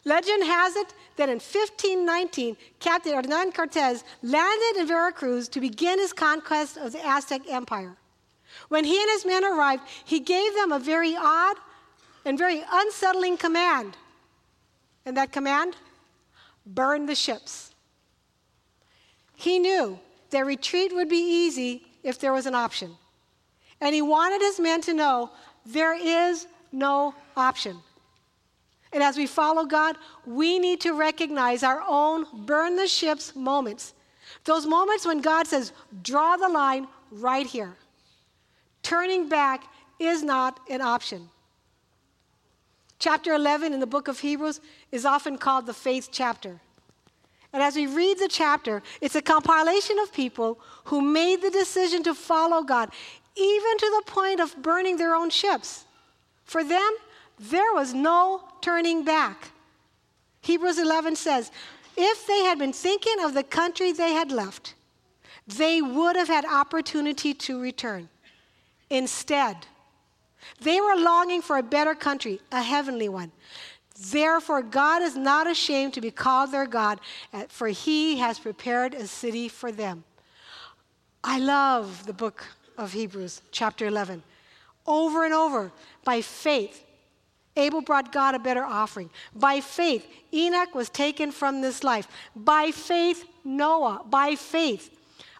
Legend 0.05 0.45
has 0.45 0.77
it 0.77 0.95
that 1.16 1.29
in 1.29 1.37
1519, 1.37 2.57
Captain 2.81 3.14
Hernan 3.14 3.53
Cortez 3.53 4.05
landed 4.23 4.81
in 4.81 4.87
Veracruz 4.87 5.49
to 5.49 5.61
begin 5.61 5.99
his 5.99 6.12
conquest 6.12 6.77
of 6.77 6.92
the 6.92 7.05
Aztec 7.05 7.42
Empire. 7.49 7.97
When 8.68 8.85
he 8.85 9.01
and 9.01 9.11
his 9.11 9.25
men 9.25 9.45
arrived, 9.45 9.83
he 10.05 10.21
gave 10.21 10.55
them 10.55 10.73
a 10.73 10.79
very 10.79 11.16
odd 11.16 11.57
and 12.25 12.38
very 12.38 12.62
unsettling 12.71 13.37
command. 13.37 13.97
And 15.05 15.16
that 15.16 15.33
command? 15.33 15.77
Burn 16.64 17.07
the 17.07 17.14
ships. 17.14 17.75
He 19.35 19.59
knew 19.59 19.99
that 20.31 20.47
retreat 20.47 20.95
would 20.95 21.09
be 21.09 21.16
easy 21.16 21.85
if 22.03 22.18
there 22.18 22.33
was 22.33 22.47
an 22.47 22.55
option. 22.55 22.97
And 23.81 23.95
he 23.95 24.03
wanted 24.03 24.40
his 24.40 24.61
men 24.61 24.81
to 24.83 24.95
know 24.95 25.31
there 25.66 25.95
is 25.95 26.47
no 26.71 27.14
option. 27.37 27.79
And 28.93 29.03
as 29.03 29.17
we 29.17 29.27
follow 29.27 29.65
God, 29.65 29.97
we 30.27 30.59
need 30.59 30.81
to 30.83 30.93
recognize 30.93 31.63
our 31.63 31.83
own 31.89 32.27
burn 32.45 32.77
the 32.77 32.87
ships 32.87 33.35
moments. 33.35 33.95
Those 34.45 34.67
moments 34.67 35.07
when 35.07 35.21
God 35.21 35.47
says, 35.47 35.73
draw 36.03 36.37
the 36.37 36.49
line 36.49 36.87
right 37.11 37.47
here. 37.47 37.75
Turning 38.83 39.29
back 39.29 39.65
is 39.99 40.23
not 40.23 40.61
an 40.69 40.81
option. 40.81 41.31
Chapter 42.99 43.33
11 43.35 43.73
in 43.73 43.81
the 43.81 43.87
book 43.87 44.09
of 44.09 44.21
Hebrews 44.21 44.61
is 44.91 45.05
often 45.05 45.39
called 45.39 45.67
the 45.67 45.75
faith 45.75 46.09
chapter. 46.13 46.61
And 47.53 47.63
as 47.63 47.77
we 47.77 47.87
read 47.87 48.19
the 48.19 48.29
chapter, 48.29 48.83
it's 49.01 49.15
a 49.15 49.23
compilation 49.23 49.99
of 49.99 50.13
people 50.13 50.59
who 50.85 51.01
made 51.01 51.43
the 51.43 51.51
decision 51.51 52.03
to 52.05 52.15
follow 52.15 52.63
God, 52.63 52.91
even 53.37 53.79
to 53.79 54.01
the 54.05 54.11
point 54.11 54.41
of 54.41 54.61
burning 54.63 54.97
their 54.97 55.15
own 55.15 55.31
ships. 55.31 55.85
For 56.45 56.65
them, 56.65 56.97
there 57.51 57.73
was 57.75 57.93
no 57.93 58.43
turning 58.61 59.05
back. 59.05 59.51
Hebrews 60.43 60.79
11 60.79 61.17
says, 61.17 61.51
if 61.97 62.27
they 62.27 62.45
had 62.45 62.59
been 62.59 62.73
thinking 62.73 63.17
of 63.23 63.35
the 63.35 63.43
country 63.43 63.93
they 63.93 64.13
had 64.13 64.31
left, 64.31 64.75
they 65.47 65.83
would 65.83 66.17
have 66.17 66.29
had 66.29 66.45
opportunity 66.45 67.35
to 67.35 67.61
return. 67.61 68.09
Instead, 68.91 69.57
they 70.61 70.81
were 70.81 70.97
longing 70.97 71.43
for 71.43 71.59
a 71.59 71.63
better 71.63 71.95
country, 71.95 72.41
a 72.51 72.63
heavenly 72.63 73.09
one. 73.09 73.33
Therefore, 74.11 74.63
God 74.63 75.03
is 75.03 75.17
not 75.17 75.47
ashamed 75.47 75.95
to 75.95 76.01
be 76.01 76.11
called 76.11 76.53
their 76.53 76.67
God, 76.67 77.01
uh, 77.33 77.45
for 77.49 77.69
he 77.69 78.19
has 78.19 78.39
prepared 78.39 78.95
a 78.95 79.07
city 79.07 79.49
for 79.49 79.71
them. 79.71 80.05
I 81.23 81.39
love 81.39 82.07
the 82.07 82.13
book 82.13 82.45
of 82.79 82.93
Hebrews, 82.93 83.43
chapter 83.51 83.87
11. 83.87 84.23
Over 84.87 85.25
and 85.25 85.35
over, 85.35 85.71
by 86.05 86.21
faith, 86.21 86.85
Abel 87.57 87.83
brought 87.83 88.12
God 88.12 88.35
a 88.35 88.38
better 88.38 88.65
offering. 88.65 89.11
By 89.35 89.61
faith, 89.61 90.07
Enoch 90.33 90.75
was 90.75 90.88
taken 90.88 91.31
from 91.31 91.61
this 91.61 91.85
life. 91.85 92.09
By 92.35 92.71
faith, 92.71 93.25
Noah. 93.44 94.03
By 94.09 94.37
faith. 94.37 94.90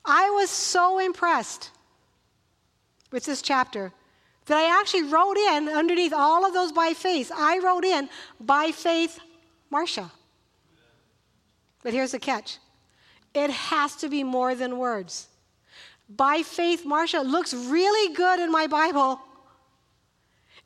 I 0.05 0.31
was 0.31 0.51
so 0.51 0.99
impressed 0.99 1.71
with 3.11 3.25
this 3.25 3.41
chapter 3.41 3.93
that 4.47 4.57
I 4.57 4.81
actually 4.81 5.05
wrote 5.05 5.37
in 5.37 5.69
underneath 5.69 6.13
all 6.13 6.45
of 6.45 6.53
those 6.53 6.73
by 6.73 6.95
faith, 6.95 7.31
I 7.35 7.59
wrote 7.59 7.85
in 7.85 8.09
by 8.41 8.73
faith, 8.73 9.21
Marcia. 9.71 10.11
But 11.83 11.93
here's 11.93 12.13
the 12.13 12.19
catch 12.19 12.59
it 13.35 13.51
has 13.51 13.97
to 13.97 14.09
be 14.09 14.23
more 14.23 14.55
than 14.55 14.79
words. 14.79 15.29
By 16.09 16.43
faith, 16.43 16.85
Marcia 16.85 17.21
looks 17.21 17.55
really 17.55 18.15
good 18.15 18.41
in 18.41 18.51
my 18.51 18.67
Bible. 18.67 19.21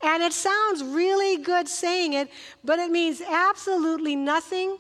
And 0.02 0.22
it 0.22 0.32
sounds 0.32 0.84
really 0.84 1.38
good 1.38 1.68
saying 1.68 2.12
it, 2.12 2.30
but 2.62 2.78
it 2.78 2.90
means 2.90 3.20
absolutely 3.20 4.14
nothing 4.14 4.76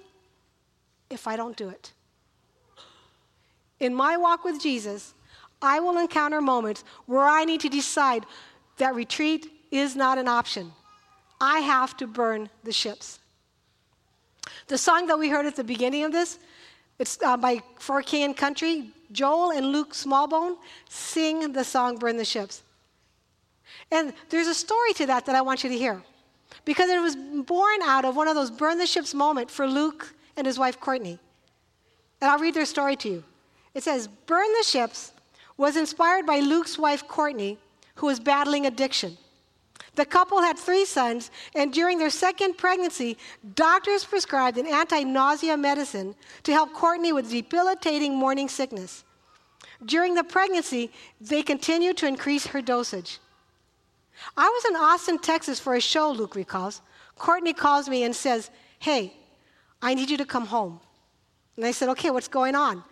if 1.10 1.26
I 1.26 1.36
don't 1.36 1.56
do 1.56 1.68
it. 1.68 1.92
In 3.80 3.94
my 3.94 4.16
walk 4.16 4.44
with 4.44 4.60
Jesus, 4.60 5.14
I 5.62 5.80
will 5.80 5.98
encounter 5.98 6.40
moments 6.40 6.84
where 7.06 7.24
I 7.24 7.44
need 7.44 7.60
to 7.62 7.68
decide 7.68 8.26
that 8.76 8.94
retreat 8.94 9.50
is 9.70 9.96
not 9.96 10.18
an 10.18 10.28
option. 10.28 10.72
I 11.40 11.60
have 11.60 11.96
to 11.98 12.06
burn 12.06 12.48
the 12.64 12.72
ships. 12.72 13.18
The 14.68 14.78
song 14.78 15.06
that 15.06 15.18
we 15.18 15.28
heard 15.28 15.46
at 15.46 15.56
the 15.56 15.64
beginning 15.64 16.04
of 16.04 16.12
this, 16.12 16.38
it's 16.98 17.18
uh, 17.22 17.36
by 17.36 17.60
For 17.78 18.02
King 18.02 18.24
and 18.24 18.36
Country. 18.36 18.90
Joel 19.12 19.52
and 19.52 19.66
Luke 19.66 19.92
Smallbone 19.92 20.56
sing 20.88 21.52
the 21.52 21.62
song 21.62 21.96
Burn 21.96 22.16
the 22.16 22.24
Ships. 22.24 22.62
And 23.90 24.12
there's 24.30 24.48
a 24.48 24.54
story 24.54 24.92
to 24.94 25.06
that 25.06 25.26
that 25.26 25.36
I 25.36 25.42
want 25.42 25.62
you 25.64 25.70
to 25.70 25.78
hear. 25.78 26.02
Because 26.64 26.90
it 26.90 27.00
was 27.00 27.16
born 27.16 27.82
out 27.82 28.04
of 28.04 28.16
one 28.16 28.28
of 28.28 28.34
those 28.34 28.50
burn 28.50 28.78
the 28.78 28.86
ships 28.86 29.14
moment 29.14 29.50
for 29.50 29.66
Luke 29.66 30.14
and 30.36 30.46
his 30.46 30.58
wife 30.58 30.80
Courtney. 30.80 31.18
And 32.20 32.30
I'll 32.30 32.38
read 32.38 32.54
their 32.54 32.64
story 32.64 32.96
to 32.96 33.08
you. 33.08 33.24
It 33.74 33.82
says, 33.82 34.08
Burn 34.26 34.48
the 34.58 34.64
Ships 34.64 35.12
was 35.56 35.76
inspired 35.76 36.26
by 36.26 36.40
Luke's 36.40 36.78
wife 36.78 37.06
Courtney, 37.06 37.58
who 37.96 38.06
was 38.06 38.20
battling 38.20 38.66
addiction. 38.66 39.16
The 39.94 40.04
couple 40.04 40.40
had 40.42 40.58
three 40.58 40.84
sons, 40.84 41.30
and 41.54 41.72
during 41.72 41.98
their 41.98 42.10
second 42.10 42.58
pregnancy, 42.58 43.16
doctors 43.54 44.04
prescribed 44.04 44.58
an 44.58 44.66
anti 44.66 45.02
nausea 45.04 45.56
medicine 45.56 46.14
to 46.42 46.52
help 46.52 46.72
Courtney 46.74 47.12
with 47.12 47.30
debilitating 47.30 48.14
morning 48.14 48.48
sickness. 48.48 49.04
During 49.84 50.14
the 50.14 50.24
pregnancy, 50.24 50.90
they 51.20 51.42
continued 51.42 51.96
to 51.98 52.06
increase 52.06 52.46
her 52.48 52.60
dosage. 52.60 53.18
I 54.36 54.48
was 54.48 54.64
in 54.70 54.76
Austin, 54.76 55.18
Texas 55.18 55.60
for 55.60 55.74
a 55.74 55.80
show, 55.80 56.10
Luke 56.10 56.34
recalls. 56.34 56.80
Courtney 57.16 57.52
calls 57.52 57.88
me 57.88 58.04
and 58.04 58.14
says, 58.14 58.50
Hey, 58.78 59.14
I 59.80 59.94
need 59.94 60.10
you 60.10 60.16
to 60.18 60.24
come 60.24 60.46
home. 60.46 60.80
And 61.56 61.64
I 61.64 61.70
said, 61.70 61.88
Okay, 61.90 62.10
what's 62.10 62.28
going 62.28 62.54
on? 62.54 62.82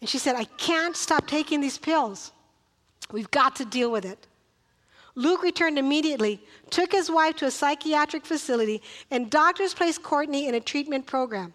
And 0.00 0.08
she 0.08 0.18
said, 0.18 0.36
I 0.36 0.44
can't 0.44 0.96
stop 0.96 1.26
taking 1.26 1.60
these 1.60 1.78
pills. 1.78 2.32
We've 3.10 3.30
got 3.30 3.56
to 3.56 3.64
deal 3.64 3.90
with 3.90 4.04
it. 4.04 4.26
Luke 5.14 5.42
returned 5.42 5.78
immediately, 5.78 6.40
took 6.70 6.90
his 6.90 7.10
wife 7.10 7.36
to 7.36 7.46
a 7.46 7.50
psychiatric 7.50 8.24
facility, 8.24 8.80
and 9.10 9.30
doctors 9.30 9.74
placed 9.74 10.02
Courtney 10.02 10.48
in 10.48 10.54
a 10.54 10.60
treatment 10.60 11.06
program. 11.06 11.52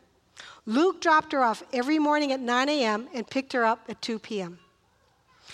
Luke 0.67 1.01
dropped 1.01 1.31
her 1.31 1.43
off 1.43 1.63
every 1.73 1.97
morning 1.97 2.31
at 2.31 2.39
9 2.39 2.69
a.m. 2.69 3.07
and 3.13 3.27
picked 3.27 3.53
her 3.53 3.65
up 3.65 3.85
at 3.89 4.01
2 4.01 4.19
p.m. 4.19 4.59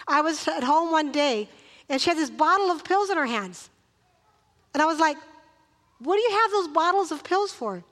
I 0.08 0.22
was 0.22 0.48
at 0.48 0.64
home 0.64 0.92
one 0.92 1.12
day, 1.12 1.48
and 1.90 2.02
she 2.02 2.10
had 2.10 2.18
this 2.18 2.30
bottle 2.30 2.72
of 2.72 2.84
pills 2.84 3.10
in 3.10 3.18
her 3.18 3.26
hands. 3.26 3.70
And 4.74 4.82
I 4.82 4.86
was 4.86 5.00
like, 5.00 5.18
What 6.00 6.16
do 6.16 6.22
you 6.22 6.40
have 6.42 6.52
those 6.52 6.68
bottles 6.70 7.12
of 7.12 7.24
pills 7.24 7.52
for? 7.52 7.84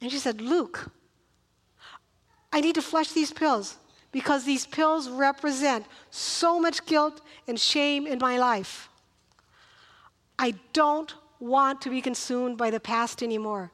And 0.00 0.10
she 0.10 0.18
said, 0.18 0.40
Luke, 0.40 0.90
I 2.52 2.60
need 2.60 2.74
to 2.74 2.82
flush 2.82 3.12
these 3.12 3.32
pills 3.32 3.76
because 4.10 4.44
these 4.44 4.66
pills 4.66 5.08
represent 5.08 5.86
so 6.10 6.60
much 6.60 6.84
guilt 6.84 7.22
and 7.48 7.58
shame 7.58 8.06
in 8.06 8.18
my 8.18 8.38
life. 8.38 8.88
I 10.38 10.54
don't 10.72 11.14
want 11.40 11.80
to 11.82 11.90
be 11.90 12.00
consumed 12.00 12.58
by 12.58 12.70
the 12.70 12.80
past 12.80 13.22
anymore. 13.22 13.70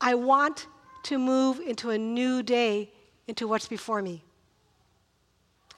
I 0.00 0.14
want 0.14 0.66
to 1.04 1.18
move 1.18 1.60
into 1.60 1.90
a 1.90 1.98
new 1.98 2.42
day, 2.42 2.90
into 3.26 3.48
what's 3.48 3.66
before 3.66 4.02
me. 4.02 4.22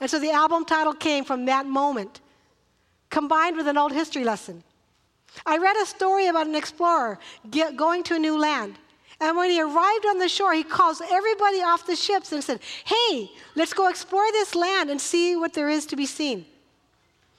And 0.01 0.11
so 0.11 0.19
the 0.19 0.31
album 0.31 0.65
title 0.65 0.93
came 0.93 1.25
from 1.25 1.47
that 1.47 1.67
moment, 1.67 2.21
combined 3.11 3.57
with 3.57 3.69
an 3.69 3.79
old 3.79 3.93
history 3.93 4.25
lesson. 4.25 4.63
I 5.45 5.59
read 5.59 5.77
a 5.77 5.87
story 5.87 6.29
about 6.29 6.47
an 6.47 6.55
explorer 6.55 7.19
get, 7.51 7.77
going 7.77 8.03
to 8.05 8.15
a 8.15 8.19
new 8.19 8.39
land. 8.39 8.79
And 9.21 9.37
when 9.37 9.51
he 9.51 9.61
arrived 9.61 10.07
on 10.07 10.19
the 10.19 10.29
shore, 10.29 10.53
he 10.53 10.63
calls 10.63 11.01
everybody 11.01 11.63
off 11.63 11.87
the 11.87 11.97
ships 11.97 12.33
and 12.33 12.45
said, 12.45 12.61
Hey, 12.85 13.31
let's 13.55 13.73
go 13.73 13.89
explore 13.89 14.31
this 14.33 14.55
land 14.55 14.91
and 14.91 15.01
see 15.01 15.37
what 15.37 15.55
there 15.55 15.69
is 15.69 15.87
to 15.87 15.97
be 15.97 16.07
seen. 16.07 16.45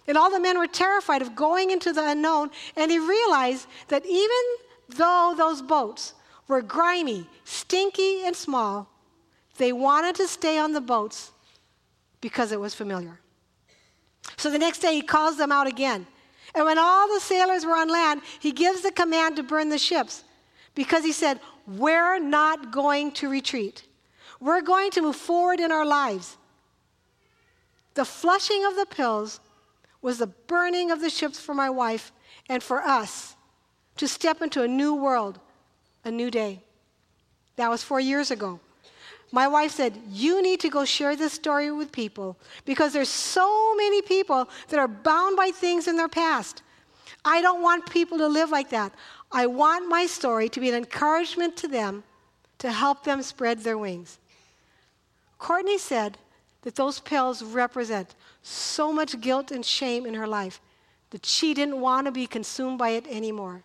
And 0.08 0.18
all 0.18 0.32
the 0.32 0.40
men 0.40 0.58
were 0.58 0.68
terrified 0.68 1.22
of 1.22 1.36
going 1.36 1.70
into 1.70 1.92
the 1.92 2.10
unknown, 2.10 2.50
and 2.76 2.90
he 2.90 2.98
realized 2.98 3.68
that 3.90 4.06
even 4.06 4.46
though 4.90 5.36
those 5.38 5.62
boats 5.62 6.14
were 6.48 6.62
grimy, 6.62 7.28
stinky, 7.44 8.26
and 8.26 8.36
small, 8.36 8.88
they 9.58 9.74
wanted 9.74 10.16
to 10.16 10.28
stay 10.28 10.58
on 10.58 10.72
the 10.72 10.82
boats 10.82 11.32
because 12.22 12.52
it 12.52 12.60
was 12.60 12.74
familiar. 12.74 13.20
So 14.38 14.50
the 14.52 14.60
next 14.60 14.80
day 14.80 14.94
he 14.94 15.02
calls 15.02 15.38
them 15.38 15.52
out 15.52 15.68
again. 15.68 16.08
And 16.56 16.66
when 16.66 16.78
all 16.78 17.14
the 17.14 17.20
sailors 17.20 17.66
were 17.66 17.76
on 17.76 17.90
land, 17.90 18.22
he 18.40 18.52
gives 18.52 18.82
the 18.82 18.92
command 18.92 19.36
to 19.36 19.44
burn 19.44 19.70
the 19.70 19.78
ships 19.78 20.24
because 20.76 21.04
he 21.04 21.12
said, 21.12 21.40
We're 21.68 22.20
not 22.20 22.72
going 22.72 23.12
to 23.14 23.30
retreat. 23.30 23.84
We're 24.40 24.62
going 24.62 24.92
to 24.92 25.02
move 25.02 25.16
forward 25.16 25.60
in 25.60 25.72
our 25.72 25.86
lives. 25.86 26.38
The 27.96 28.06
flushing 28.06 28.64
of 28.66 28.76
the 28.76 28.86
pills 28.86 29.40
was 30.02 30.20
the 30.20 30.28
burning 30.28 30.92
of 30.92 31.02
the 31.02 31.10
ships 31.10 31.40
for 31.40 31.56
my 31.56 31.70
wife 31.70 32.12
and 32.48 32.62
for 32.62 32.82
us 32.84 33.36
to 33.98 34.08
step 34.08 34.42
into 34.42 34.62
a 34.62 34.68
new 34.68 34.94
world, 34.94 35.40
a 36.06 36.12
new 36.12 36.30
day. 36.30 36.62
That 37.56 37.70
was 37.70 37.84
four 37.84 38.00
years 38.00 38.30
ago. 38.30 38.60
My 39.32 39.48
wife 39.48 39.72
said, 39.72 40.00
You 40.10 40.42
need 40.42 40.60
to 40.62 40.70
go 40.70 40.86
share 40.86 41.16
this 41.16 41.34
story 41.34 41.72
with 41.72 41.92
people 41.92 42.38
because 42.66 42.94
there's 42.94 43.10
so 43.10 43.76
many 43.76 44.02
people 44.02 44.50
that 44.70 44.80
are 44.80 44.88
bound 44.88 45.36
by 45.36 45.52
things 45.52 45.88
in 45.88 45.98
their 45.98 46.08
past. 46.08 46.64
I 47.26 47.42
don't 47.42 47.62
want 47.62 47.90
people 47.90 48.18
to 48.20 48.28
live 48.28 48.52
like 48.52 48.70
that. 48.70 48.94
I 49.32 49.48
want 49.48 49.90
my 49.90 50.06
story 50.06 50.48
to 50.50 50.60
be 50.60 50.70
an 50.70 50.76
encouragement 50.76 51.58
to 51.58 51.68
them 51.68 52.04
to 52.60 52.72
help 52.72 53.04
them 53.04 53.22
spread 53.22 53.60
their 53.60 53.78
wings. 53.78 54.18
Courtney 55.38 55.78
said 55.78 56.18
that 56.62 56.76
those 56.76 57.00
pills 57.00 57.44
represent 57.44 58.16
so 58.42 58.92
much 58.92 59.20
guilt 59.20 59.52
and 59.52 59.66
shame 59.66 60.06
in 60.06 60.14
her 60.14 60.28
life 60.28 60.62
that 61.10 61.26
she 61.26 61.54
didn't 61.54 61.80
want 61.80 62.06
to 62.06 62.12
be 62.12 62.28
consumed 62.28 62.78
by 62.78 62.90
it 62.90 63.06
anymore. 63.08 63.64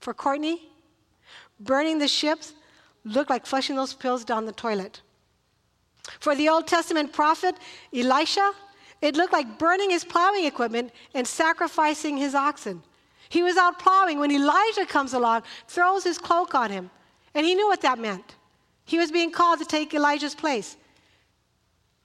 For 0.00 0.12
Courtney, 0.12 0.70
burning 1.58 1.98
the 1.98 2.08
ships 2.08 2.52
looked 3.04 3.30
like 3.30 3.46
flushing 3.46 3.76
those 3.76 3.94
pills 3.94 4.24
down 4.24 4.46
the 4.46 4.52
toilet. 4.52 5.00
For 6.20 6.34
the 6.34 6.48
Old 6.48 6.66
Testament 6.66 7.12
prophet 7.12 7.56
Elisha, 7.94 8.52
it 9.00 9.16
looked 9.16 9.32
like 9.32 9.58
burning 9.58 9.90
his 9.90 10.04
plowing 10.04 10.44
equipment 10.44 10.92
and 11.14 11.26
sacrificing 11.26 12.16
his 12.16 12.34
oxen. 12.34 12.82
He 13.28 13.42
was 13.42 13.56
out 13.56 13.78
plowing 13.78 14.18
when 14.18 14.30
Elijah 14.30 14.86
comes 14.86 15.14
along, 15.14 15.42
throws 15.66 16.04
his 16.04 16.18
cloak 16.18 16.54
on 16.54 16.70
him, 16.70 16.90
and 17.34 17.46
he 17.46 17.54
knew 17.54 17.66
what 17.66 17.80
that 17.80 17.98
meant. 17.98 18.36
He 18.84 18.98
was 18.98 19.10
being 19.10 19.30
called 19.30 19.58
to 19.60 19.64
take 19.64 19.94
Elijah's 19.94 20.34
place. 20.34 20.76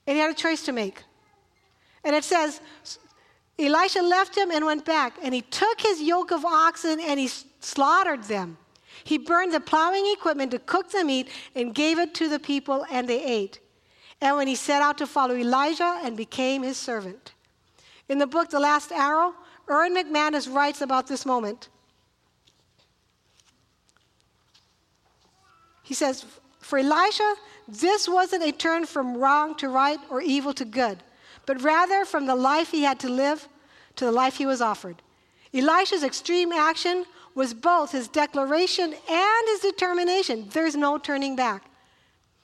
And 0.05 0.15
he 0.15 0.21
had 0.21 0.31
a 0.31 0.33
choice 0.33 0.63
to 0.63 0.71
make. 0.71 1.03
And 2.03 2.15
it 2.15 2.23
says, 2.23 2.61
Elisha 3.59 4.01
left 4.01 4.37
him 4.37 4.51
and 4.51 4.65
went 4.65 4.85
back, 4.85 5.17
and 5.21 5.33
he 5.33 5.41
took 5.41 5.81
his 5.81 6.01
yoke 6.01 6.31
of 6.31 6.45
oxen 6.45 6.99
and 6.99 7.19
he 7.19 7.29
slaughtered 7.59 8.23
them. 8.23 8.57
He 9.07 9.17
burned 9.17 9.53
the 9.53 9.59
plowing 9.59 10.05
equipment 10.13 10.51
to 10.51 10.59
cook 10.59 10.91
the 10.91 11.03
meat 11.03 11.29
and 11.55 11.73
gave 11.73 11.97
it 11.97 12.13
to 12.15 12.27
the 12.27 12.39
people, 12.39 12.85
and 12.91 13.07
they 13.07 13.23
ate. 13.23 13.59
And 14.19 14.35
when 14.35 14.47
he 14.47 14.55
set 14.55 14.81
out 14.81 14.97
to 14.97 15.07
follow 15.07 15.35
Elijah 15.35 15.99
and 16.03 16.17
became 16.17 16.63
his 16.63 16.77
servant. 16.77 17.33
In 18.09 18.17
the 18.17 18.27
book 18.27 18.49
The 18.49 18.59
Last 18.59 18.91
Arrow, 18.91 19.33
Erwin 19.69 19.95
McManus 19.95 20.53
writes 20.53 20.81
about 20.81 21.07
this 21.07 21.25
moment. 21.25 21.69
He 25.83 25.93
says, 25.93 26.25
For 26.59 26.79
Elisha, 26.79 27.35
this 27.67 28.09
wasn't 28.09 28.43
a 28.43 28.51
turn 28.51 28.85
from 28.85 29.17
wrong 29.17 29.55
to 29.55 29.69
right 29.69 29.99
or 30.09 30.21
evil 30.21 30.53
to 30.53 30.65
good 30.65 31.01
but 31.47 31.61
rather 31.63 32.05
from 32.05 32.27
the 32.27 32.35
life 32.35 32.69
he 32.69 32.83
had 32.83 32.99
to 32.99 33.09
live 33.09 33.47
to 33.95 34.05
the 34.05 34.11
life 34.11 34.35
he 34.35 34.45
was 34.45 34.61
offered. 34.61 35.01
Elisha's 35.53 36.03
extreme 36.03 36.51
action 36.51 37.05
was 37.37 37.53
both 37.53 37.91
his 37.91 38.07
declaration 38.07 38.95
and 39.07 39.43
his 39.45 39.59
determination. 39.59 40.49
There's 40.51 40.75
no 40.75 40.97
turning 40.97 41.35
back. 41.35 41.69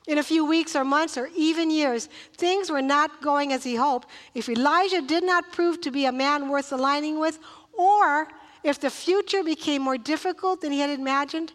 In 0.05 0.19
a 0.19 0.23
few 0.23 0.45
weeks 0.45 0.75
or 0.75 0.85
months 0.85 1.17
or 1.17 1.29
even 1.35 1.71
years, 1.71 2.09
things 2.37 2.69
were 2.69 2.81
not 2.81 3.19
going 3.19 3.51
as 3.51 3.63
he 3.63 3.73
hoped. 3.73 4.07
If 4.35 4.49
Elijah 4.49 5.01
did 5.01 5.23
not 5.23 5.51
prove 5.51 5.81
to 5.81 5.89
be 5.89 6.05
a 6.05 6.11
man 6.11 6.47
worth 6.47 6.71
aligning 6.71 7.19
with, 7.19 7.39
or 7.73 8.27
if 8.61 8.79
the 8.79 8.91
future 8.91 9.43
became 9.43 9.81
more 9.81 9.97
difficult 9.97 10.61
than 10.61 10.71
he 10.71 10.79
had 10.79 10.91
imagined, 10.91 11.53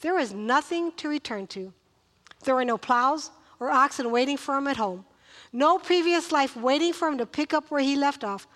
there 0.00 0.14
was 0.14 0.34
nothing 0.34 0.90
to 0.96 1.08
return 1.08 1.46
to. 1.48 1.72
There 2.42 2.56
were 2.56 2.64
no 2.64 2.78
plows 2.78 3.30
or 3.60 3.70
oxen 3.70 4.10
waiting 4.10 4.36
for 4.36 4.56
him 4.56 4.66
at 4.66 4.76
home. 4.76 5.04
No 5.52 5.78
previous 5.78 6.32
life 6.32 6.56
waiting 6.56 6.92
for 6.92 7.06
him 7.06 7.18
to 7.18 7.26
pick 7.26 7.54
up 7.54 7.70
where 7.70 7.80
he 7.80 7.94
left 7.94 8.24
off. 8.24 8.48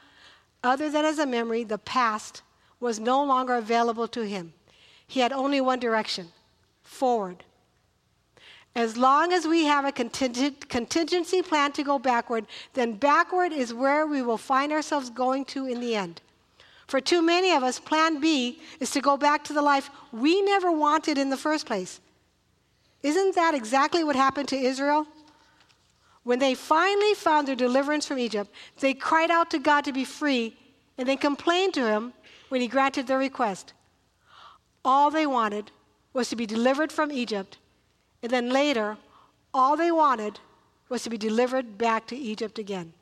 Other 0.64 0.90
than 0.90 1.04
as 1.04 1.20
a 1.20 1.26
memory, 1.26 1.62
the 1.62 1.78
past 1.78 2.42
was 2.86 3.00
no 3.00 3.24
longer 3.24 3.54
available 3.56 4.06
to 4.06 4.22
him. 4.22 4.52
He 5.08 5.18
had 5.18 5.32
only 5.32 5.60
one 5.60 5.80
direction 5.80 6.28
forward. 6.84 7.42
As 8.76 8.96
long 8.96 9.32
as 9.32 9.44
we 9.44 9.64
have 9.64 9.84
a 9.84 9.90
contingent, 9.90 10.68
contingency 10.68 11.42
plan 11.42 11.72
to 11.72 11.82
go 11.82 11.98
backward, 11.98 12.46
then 12.74 12.92
backward 12.92 13.52
is 13.52 13.74
where 13.74 14.06
we 14.06 14.22
will 14.22 14.38
find 14.38 14.70
ourselves 14.70 15.10
going 15.10 15.44
to 15.46 15.66
in 15.66 15.80
the 15.80 15.96
end. 15.96 16.20
For 16.86 17.00
too 17.00 17.22
many 17.22 17.50
of 17.50 17.64
us, 17.64 17.80
plan 17.80 18.20
B 18.20 18.60
is 18.78 18.92
to 18.92 19.00
go 19.00 19.16
back 19.16 19.42
to 19.44 19.52
the 19.52 19.62
life 19.62 19.90
we 20.12 20.40
never 20.42 20.70
wanted 20.70 21.18
in 21.18 21.28
the 21.28 21.36
first 21.36 21.66
place. 21.66 22.00
Isn't 23.02 23.34
that 23.34 23.52
exactly 23.52 24.04
what 24.04 24.14
happened 24.14 24.48
to 24.50 24.56
Israel? 24.56 25.08
When 26.22 26.38
they 26.38 26.54
finally 26.54 27.14
found 27.14 27.48
their 27.48 27.56
deliverance 27.56 28.06
from 28.06 28.20
Egypt, 28.20 28.52
they 28.78 28.94
cried 28.94 29.32
out 29.32 29.50
to 29.50 29.58
God 29.58 29.84
to 29.86 29.92
be 29.92 30.04
free 30.04 30.56
and 30.98 31.08
then 31.08 31.18
complained 31.18 31.74
to 31.74 31.84
him 31.84 32.12
when 32.48 32.60
he 32.60 32.68
granted 32.68 33.06
their 33.06 33.18
request. 33.18 33.72
All 34.84 35.10
they 35.10 35.26
wanted 35.26 35.70
was 36.12 36.28
to 36.30 36.36
be 36.36 36.46
delivered 36.46 36.92
from 36.92 37.10
Egypt, 37.10 37.58
and 38.22 38.30
then 38.30 38.50
later, 38.50 38.96
all 39.52 39.76
they 39.76 39.90
wanted 39.90 40.40
was 40.88 41.02
to 41.02 41.10
be 41.10 41.18
delivered 41.18 41.76
back 41.76 42.06
to 42.06 42.16
Egypt 42.16 42.58
again. 42.58 42.92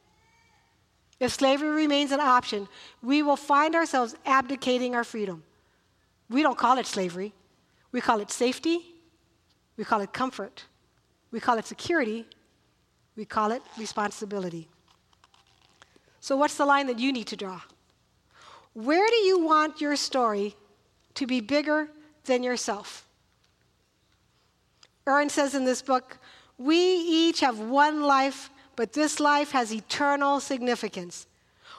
If 1.21 1.33
slavery 1.33 1.71
remains 1.71 2.11
an 2.11 2.21
option, 2.21 2.69
we 3.03 3.23
will 3.23 3.37
find 3.37 3.75
ourselves 3.75 4.17
abdicating 4.27 4.95
our 4.95 5.05
freedom. 5.05 5.43
We 6.29 6.43
don't 6.43 6.59
call 6.59 6.79
it 6.79 6.87
slavery, 6.87 7.33
we 7.93 8.01
call 8.01 8.21
it 8.21 8.31
safety, 8.31 8.95
we 9.77 9.85
call 9.85 10.01
it 10.01 10.13
comfort, 10.13 10.65
we 11.31 11.41
call 11.41 11.59
it 11.59 11.67
security, 11.67 12.27
we 13.17 13.25
call 13.25 13.53
it 13.53 13.63
responsibility. 13.79 14.69
So, 16.21 16.37
what's 16.37 16.57
the 16.57 16.65
line 16.65 16.87
that 16.87 16.99
you 16.99 17.13
need 17.13 17.27
to 17.29 17.37
draw? 17.37 17.61
Where 18.75 19.09
do 19.09 19.17
you 19.17 19.39
want 19.39 19.81
your 19.81 19.97
story 19.97 20.57
to 21.15 21.27
be 21.27 21.41
bigger 21.41 21.89
than 22.25 22.43
yourself? 22.43 23.07
Aaron 25.07 25.29
says 25.29 25.55
in 25.55 25.65
this 25.65 25.83
book, 25.83 26.19
We 26.59 26.77
each 26.77 27.41
have 27.41 27.59
one 27.61 28.03
life, 28.03 28.51
but 28.77 28.93
this 28.93 29.21
life 29.21 29.53
has 29.53 29.73
eternal 29.73 30.41
significance. 30.41 31.27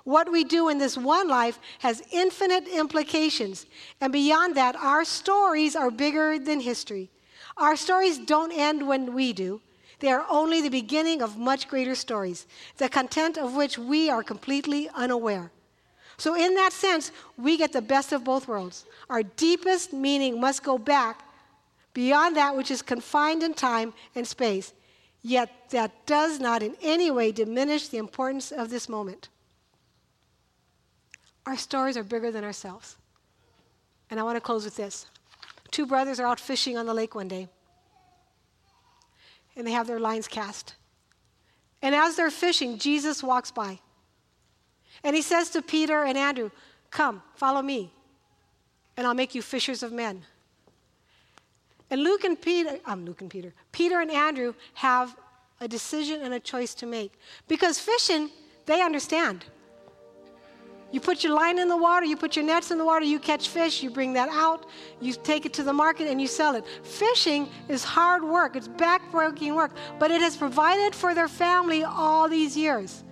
What 0.06 0.32
we 0.32 0.44
do 0.44 0.70
in 0.70 0.78
this 0.78 0.98
one 0.98 1.28
life 1.28 1.60
has 1.80 2.04
infinite 2.12 2.68
implications. 2.68 3.66
And 4.00 4.14
beyond 4.14 4.56
that, 4.56 4.76
our 4.76 5.04
stories 5.04 5.76
are 5.76 5.90
bigger 5.90 6.38
than 6.38 6.60
history. 6.60 7.10
Our 7.58 7.76
stories 7.76 8.20
don't 8.20 8.52
end 8.52 8.88
when 8.88 9.14
we 9.14 9.34
do. 9.34 9.62
They 10.00 10.12
are 10.12 10.26
only 10.30 10.62
the 10.62 10.70
beginning 10.70 11.22
of 11.22 11.38
much 11.38 11.68
greater 11.68 11.96
stories, 11.96 12.46
the 12.78 12.90
content 12.90 13.38
of 13.38 13.56
which 13.56 13.80
we 13.80 14.10
are 14.10 14.22
completely 14.22 14.90
unaware. 14.94 15.52
So, 16.18 16.36
in 16.36 16.56
that 16.56 16.72
sense, 16.72 17.12
we 17.38 17.58
get 17.58 17.74
the 17.74 17.82
best 17.82 18.14
of 18.14 18.24
both 18.24 18.48
worlds. 18.48 18.86
Our 19.10 19.24
deepest 19.24 19.92
meaning 19.92 20.40
must 20.40 20.64
go 20.64 20.78
back 20.78 21.22
beyond 21.94 22.36
that 22.36 22.56
which 22.56 22.72
is 22.72 22.82
confined 22.82 23.44
in 23.44 23.54
time 23.54 23.94
and 24.16 24.28
space, 24.28 24.74
yet 25.22 25.50
that 25.72 26.06
does 26.06 26.40
not 26.40 26.64
in 26.64 26.76
any 26.82 27.12
way 27.12 27.32
diminish 27.32 27.88
the 27.88 27.98
importance 27.98 28.52
of 28.52 28.70
this 28.70 28.88
moment. 28.88 29.30
Our 31.46 31.58
stories 31.58 31.98
are 31.98 32.04
bigger 32.04 32.32
than 32.32 32.44
ourselves. 32.44 32.98
And 34.10 34.20
I 34.20 34.24
want 34.24 34.36
to 34.36 34.42
close 34.42 34.66
with 34.66 34.76
this. 34.76 35.08
Two 35.72 35.86
brothers 35.86 36.20
are 36.20 36.28
out 36.28 36.40
fishing 36.40 36.78
on 36.78 36.86
the 36.86 36.94
lake 36.94 37.16
one 37.16 37.28
day, 37.28 37.48
and 39.56 39.66
they 39.66 39.72
have 39.72 39.88
their 39.88 40.00
lines 40.00 40.28
cast. 40.28 40.76
And 41.82 41.94
as 41.94 42.16
they're 42.16 42.32
fishing, 42.32 42.78
Jesus 42.78 43.22
walks 43.22 43.52
by. 43.52 43.80
And 45.04 45.16
he 45.16 45.22
says 45.22 45.50
to 45.52 45.62
Peter 45.62 46.04
and 46.04 46.18
Andrew, 46.18 46.52
Come, 46.92 47.22
follow 47.36 47.62
me, 47.62 47.92
and 48.96 49.06
I'll 49.06 49.14
make 49.14 49.36
you 49.36 49.42
fishers 49.42 49.84
of 49.84 49.92
men. 49.92 50.24
And 51.90 52.02
Luke 52.02 52.24
and 52.24 52.40
Peter, 52.40 52.80
I'm 52.86 53.00
um, 53.00 53.06
Luke 53.06 53.22
and 53.22 53.30
Peter, 53.30 53.54
Peter 53.72 54.00
and 54.00 54.10
Andrew 54.10 54.54
have 54.76 55.16
a 55.62 55.68
decision 55.68 56.22
and 56.22 56.34
a 56.34 56.40
choice 56.40 56.74
to 56.76 56.86
make. 56.86 57.14
Because 57.48 57.80
fishing, 57.80 58.30
they 58.66 58.82
understand. 58.82 59.46
You 60.92 61.00
put 61.00 61.24
your 61.24 61.34
line 61.34 61.60
in 61.60 61.68
the 61.68 61.78
water, 61.78 62.06
you 62.06 62.16
put 62.16 62.36
your 62.36 62.46
nets 62.46 62.72
in 62.72 62.78
the 62.78 62.86
water, 62.86 63.06
you 63.06 63.20
catch 63.20 63.50
fish, 63.50 63.84
you 63.84 63.90
bring 63.90 64.14
that 64.14 64.30
out, 64.30 64.66
you 65.02 65.14
take 65.14 65.46
it 65.46 65.54
to 65.54 65.64
the 65.64 65.74
market, 65.74 66.08
and 66.08 66.22
you 66.22 66.28
sell 66.28 66.56
it. 66.56 66.64
Fishing 66.84 67.50
is 67.68 67.84
hard 67.84 68.24
work, 68.24 68.56
it's 68.56 68.68
backbreaking 68.68 69.56
work, 69.56 69.72
but 70.00 70.12
it 70.12 70.22
has 70.22 70.38
provided 70.38 70.94
for 70.94 71.14
their 71.14 71.28
family 71.28 71.84
all 71.84 72.30
these 72.30 72.56
years. 72.56 73.05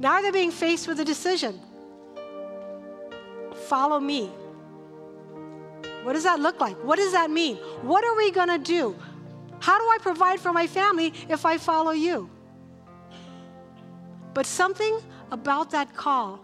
Now 0.00 0.20
they're 0.20 0.32
being 0.32 0.50
faced 0.50 0.86
with 0.88 1.00
a 1.00 1.04
decision 1.04 1.60
follow 3.68 4.00
me. 4.00 4.30
What 6.02 6.14
does 6.14 6.24
that 6.24 6.40
look 6.40 6.58
like? 6.60 6.76
What 6.82 6.96
does 6.96 7.12
that 7.12 7.30
mean? 7.30 7.56
What 7.82 8.02
are 8.04 8.16
we 8.16 8.30
going 8.30 8.48
to 8.48 8.58
do? 8.58 8.96
How 9.60 9.78
do 9.78 9.84
I 9.84 9.98
provide 10.00 10.40
for 10.40 10.52
my 10.52 10.66
family 10.66 11.12
if 11.28 11.44
I 11.44 11.58
follow 11.58 11.90
you? 11.90 12.30
But 14.32 14.46
something 14.46 15.00
about 15.32 15.70
that 15.72 15.94
call 15.94 16.40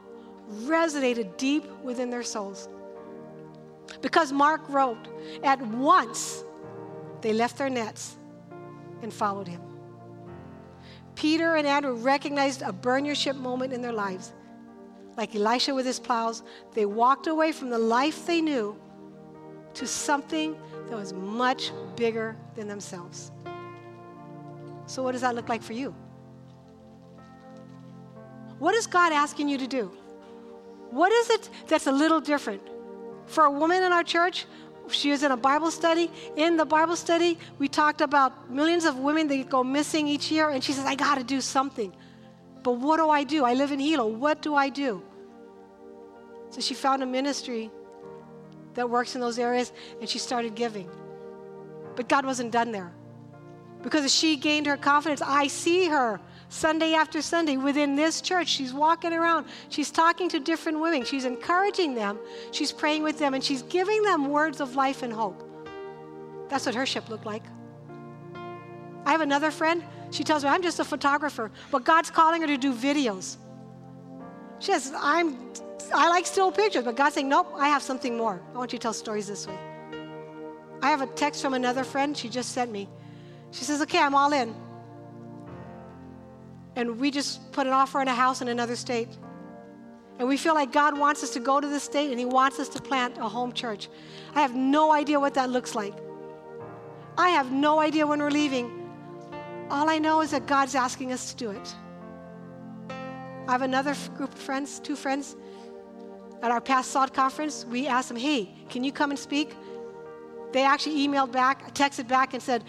resonated 0.65 1.37
deep 1.39 1.65
within 1.83 2.11
their 2.11 2.23
souls. 2.23 2.69
Because 4.03 4.33
Mark 4.33 4.69
wrote, 4.69 5.09
at 5.43 5.61
once 5.67 6.45
they 7.23 7.33
left 7.33 7.57
their 7.57 7.71
nets 7.71 8.17
and 9.03 9.13
followed 9.13 9.49
him. 9.49 9.64
Peter 11.15 11.57
and 11.57 11.67
Andrew 11.67 11.95
recognized 11.95 12.63
a 12.63 12.73
burn 12.73 13.05
your 13.05 13.15
ship 13.15 13.37
moment 13.37 13.73
in 13.73 13.81
their 13.83 13.93
lives. 13.93 14.33
Like 15.17 15.35
Elisha 15.35 15.75
with 15.75 15.87
his 15.87 16.01
plows, 16.01 16.43
they 16.73 16.87
walked 16.87 17.27
away 17.27 17.53
from 17.53 17.71
the 17.71 17.79
life 17.79 18.27
they 18.27 18.41
knew 18.41 18.77
to 19.75 19.87
something 19.87 20.57
that 20.89 20.97
was 20.97 21.13
much 21.13 21.73
bigger 21.97 22.37
than 22.57 22.69
themselves. 22.69 23.31
So, 24.87 25.03
what 25.03 25.13
does 25.13 25.23
that 25.23 25.35
look 25.35 25.49
like 25.49 25.63
for 25.63 25.73
you? 25.73 25.95
What 28.59 28.75
is 28.75 28.87
God 28.87 29.13
asking 29.13 29.49
you 29.49 29.59
to 29.59 29.67
do? 29.67 29.91
What 30.91 31.13
is 31.13 31.31
it 31.31 31.51
that's 31.67 31.87
a 31.87 31.93
little 31.93 32.21
different? 32.21 32.63
For 33.27 33.45
a 33.45 33.51
woman 33.51 33.83
in 33.83 33.93
our 33.93 34.05
church, 34.05 34.47
she 34.89 35.11
was 35.11 35.23
in 35.23 35.33
a 35.33 35.37
Bible 35.37 35.71
study. 35.71 36.11
In 36.37 36.57
the 36.57 36.65
Bible 36.65 36.97
study, 36.97 37.39
we 37.59 37.69
talked 37.69 38.01
about 38.01 38.51
millions 38.51 38.85
of 38.85 38.99
women 38.99 39.29
that 39.29 39.49
go 39.49 39.65
missing 39.65 40.07
each 40.07 40.31
year, 40.31 40.51
and 40.51 40.63
she 40.63 40.73
says, 40.73 40.85
I 40.85 40.95
got 40.95 41.17
to 41.17 41.25
do 41.25 41.41
something. 41.41 41.93
But 42.63 42.73
what 42.73 42.97
do 42.97 43.09
I 43.11 43.25
do? 43.25 43.45
I 43.45 43.55
live 43.55 43.73
in 43.73 43.79
Hilo. 43.79 44.07
What 44.07 44.43
do 44.43 44.55
I 44.55 44.69
do? 44.69 45.03
So 46.51 46.61
she 46.61 46.75
found 46.75 47.03
a 47.03 47.07
ministry 47.07 47.71
that 48.75 48.89
works 48.89 49.15
in 49.15 49.21
those 49.21 49.39
areas, 49.39 49.73
and 50.01 50.09
she 50.09 50.19
started 50.19 50.55
giving. 50.55 50.89
But 51.97 52.09
God 52.09 52.25
wasn't 52.25 52.53
done 52.53 52.73
there. 52.73 52.93
Because 53.83 54.13
she 54.13 54.37
gained 54.37 54.67
her 54.67 54.77
confidence, 54.77 55.21
I 55.21 55.47
see 55.47 55.87
her 55.87 56.21
Sunday 56.49 56.95
after 56.95 57.23
Sunday 57.23 57.57
within 57.57 57.97
this 57.97 58.21
church. 58.21 58.49
She's 58.49 58.73
walking 58.73 59.13
around, 59.13 59.47
she's 59.69 59.91
talking 59.91 60.29
to 60.31 60.41
different 60.41 60.81
women, 60.81 61.05
she's 61.05 61.25
encouraging 61.25 61.95
them, 61.95 62.19
she's 62.53 62.73
praying 62.73 63.03
with 63.03 63.19
them, 63.19 63.35
and 63.35 63.43
she's 63.43 63.63
giving 63.63 64.03
them 64.03 64.29
words 64.29 64.61
of 64.61 64.77
life 64.77 65.03
and 65.03 65.13
hope. 65.13 65.43
That's 66.49 66.67
what 66.67 66.75
her 66.75 66.87
ship 66.87 67.09
looked 67.09 67.27
like. 67.27 67.43
I 69.07 69.11
have 69.13 69.21
another 69.21 69.51
friend. 69.51 69.85
She 70.11 70.25
tells 70.25 70.45
me, 70.45 70.51
I'm 70.51 70.63
just 70.63 70.81
a 70.81 70.85
photographer, 70.85 71.51
but 71.71 71.85
God's 71.85 72.11
calling 72.11 72.41
her 72.41 72.47
to 72.47 72.57
do 72.57 72.73
videos. 72.73 73.37
She 74.61 74.73
says, 74.73 74.93
I'm, 74.97 75.53
I 75.93 76.09
like 76.09 76.27
still 76.27 76.53
pictures, 76.53 76.85
but 76.85 76.97
God's 76.97 77.17
saying, 77.17 77.29
nope, 77.29 77.53
I 77.57 77.69
have 77.69 77.83
something 77.83 78.17
more. 78.17 78.41
I 78.55 78.59
want 78.59 78.73
you 78.73 78.79
to 78.79 78.83
tell 78.83 78.93
stories 78.93 79.27
this 79.27 79.47
way. 79.47 79.59
I 80.81 80.91
have 80.91 81.01
a 81.01 81.07
text 81.07 81.43
from 81.43 81.55
another 81.55 81.83
friend 81.83 82.17
she 82.17 82.29
just 82.29 82.53
sent 82.53 82.71
me. 82.71 82.89
She 83.51 83.65
says, 83.65 83.83
okay, 83.83 83.99
I'm 83.99 84.15
all 84.15 84.33
in 84.33 84.55
and 86.77 86.99
we 86.99 87.11
just 87.11 87.53
put 87.53 87.67
an 87.67 87.73
offer 87.73 88.01
on 88.01 88.09
a 88.09 88.15
house 88.15 88.43
in 88.43 88.49
another 88.49 88.77
state. 88.77 89.09
And 90.19 90.29
we 90.29 90.37
feel 90.37 90.55
like 90.55 90.73
God 90.73 90.97
wants 90.99 91.23
us 91.23 91.31
to 91.31 91.41
go 91.41 91.61
to 91.61 91.67
the 91.67 91.81
state 91.81 92.11
and 92.11 92.19
He 92.19 92.25
wants 92.25 92.59
us 92.59 92.69
to 92.71 92.83
plant 92.83 93.19
a 93.19 93.29
home 93.29 93.53
church. 93.53 93.89
I 94.35 94.43
have 94.43 94.55
no 94.55 94.93
idea 94.93 95.19
what 95.19 95.35
that 95.35 95.51
looks 95.51 95.75
like. 95.75 95.95
I 97.17 97.31
have 97.31 97.53
no 97.53 97.81
idea 97.81 98.07
when 98.07 98.21
we're 98.21 98.31
leaving. 98.31 98.89
All 99.71 99.89
I 99.89 99.99
know 99.99 100.21
is 100.21 100.31
that 100.33 100.47
God's 100.47 100.75
asking 100.75 101.13
us 101.13 101.33
to 101.33 101.37
do 101.37 101.51
it. 101.51 101.75
I 103.47 103.53
have 103.53 103.63
another 103.63 103.95
group 104.17 104.33
of 104.33 104.39
friends, 104.39 104.81
two 104.81 104.97
friends. 104.97 105.37
At 106.43 106.51
our 106.51 106.61
past 106.61 106.91
SALT 106.91 107.15
conference, 107.15 107.65
we 107.65 107.87
asked 107.87 108.09
them, 108.09 108.17
hey, 108.17 108.55
can 108.69 108.85
you 108.85 108.93
come 108.93 109.11
and 109.11 109.19
speak? 109.19 109.55
They 110.53 110.63
actually 110.63 111.07
emailed 111.07 111.33
back, 111.33 111.75
texted 111.75 112.07
back, 112.07 112.35
and 112.35 112.43
said, 112.43 112.65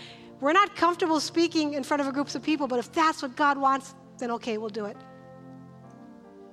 we're 0.45 0.53
not 0.53 0.75
comfortable 0.75 1.19
speaking 1.19 1.73
in 1.73 1.83
front 1.83 2.01
of 2.01 2.07
a 2.07 2.11
group 2.11 2.33
of 2.35 2.43
people, 2.43 2.67
but 2.67 2.77
if 2.77 2.91
that's 2.91 3.23
what 3.23 3.35
God 3.35 3.57
wants, 3.57 3.95
then 4.19 4.29
okay, 4.29 4.59
we'll 4.59 4.69
do 4.69 4.85
it. 4.85 4.95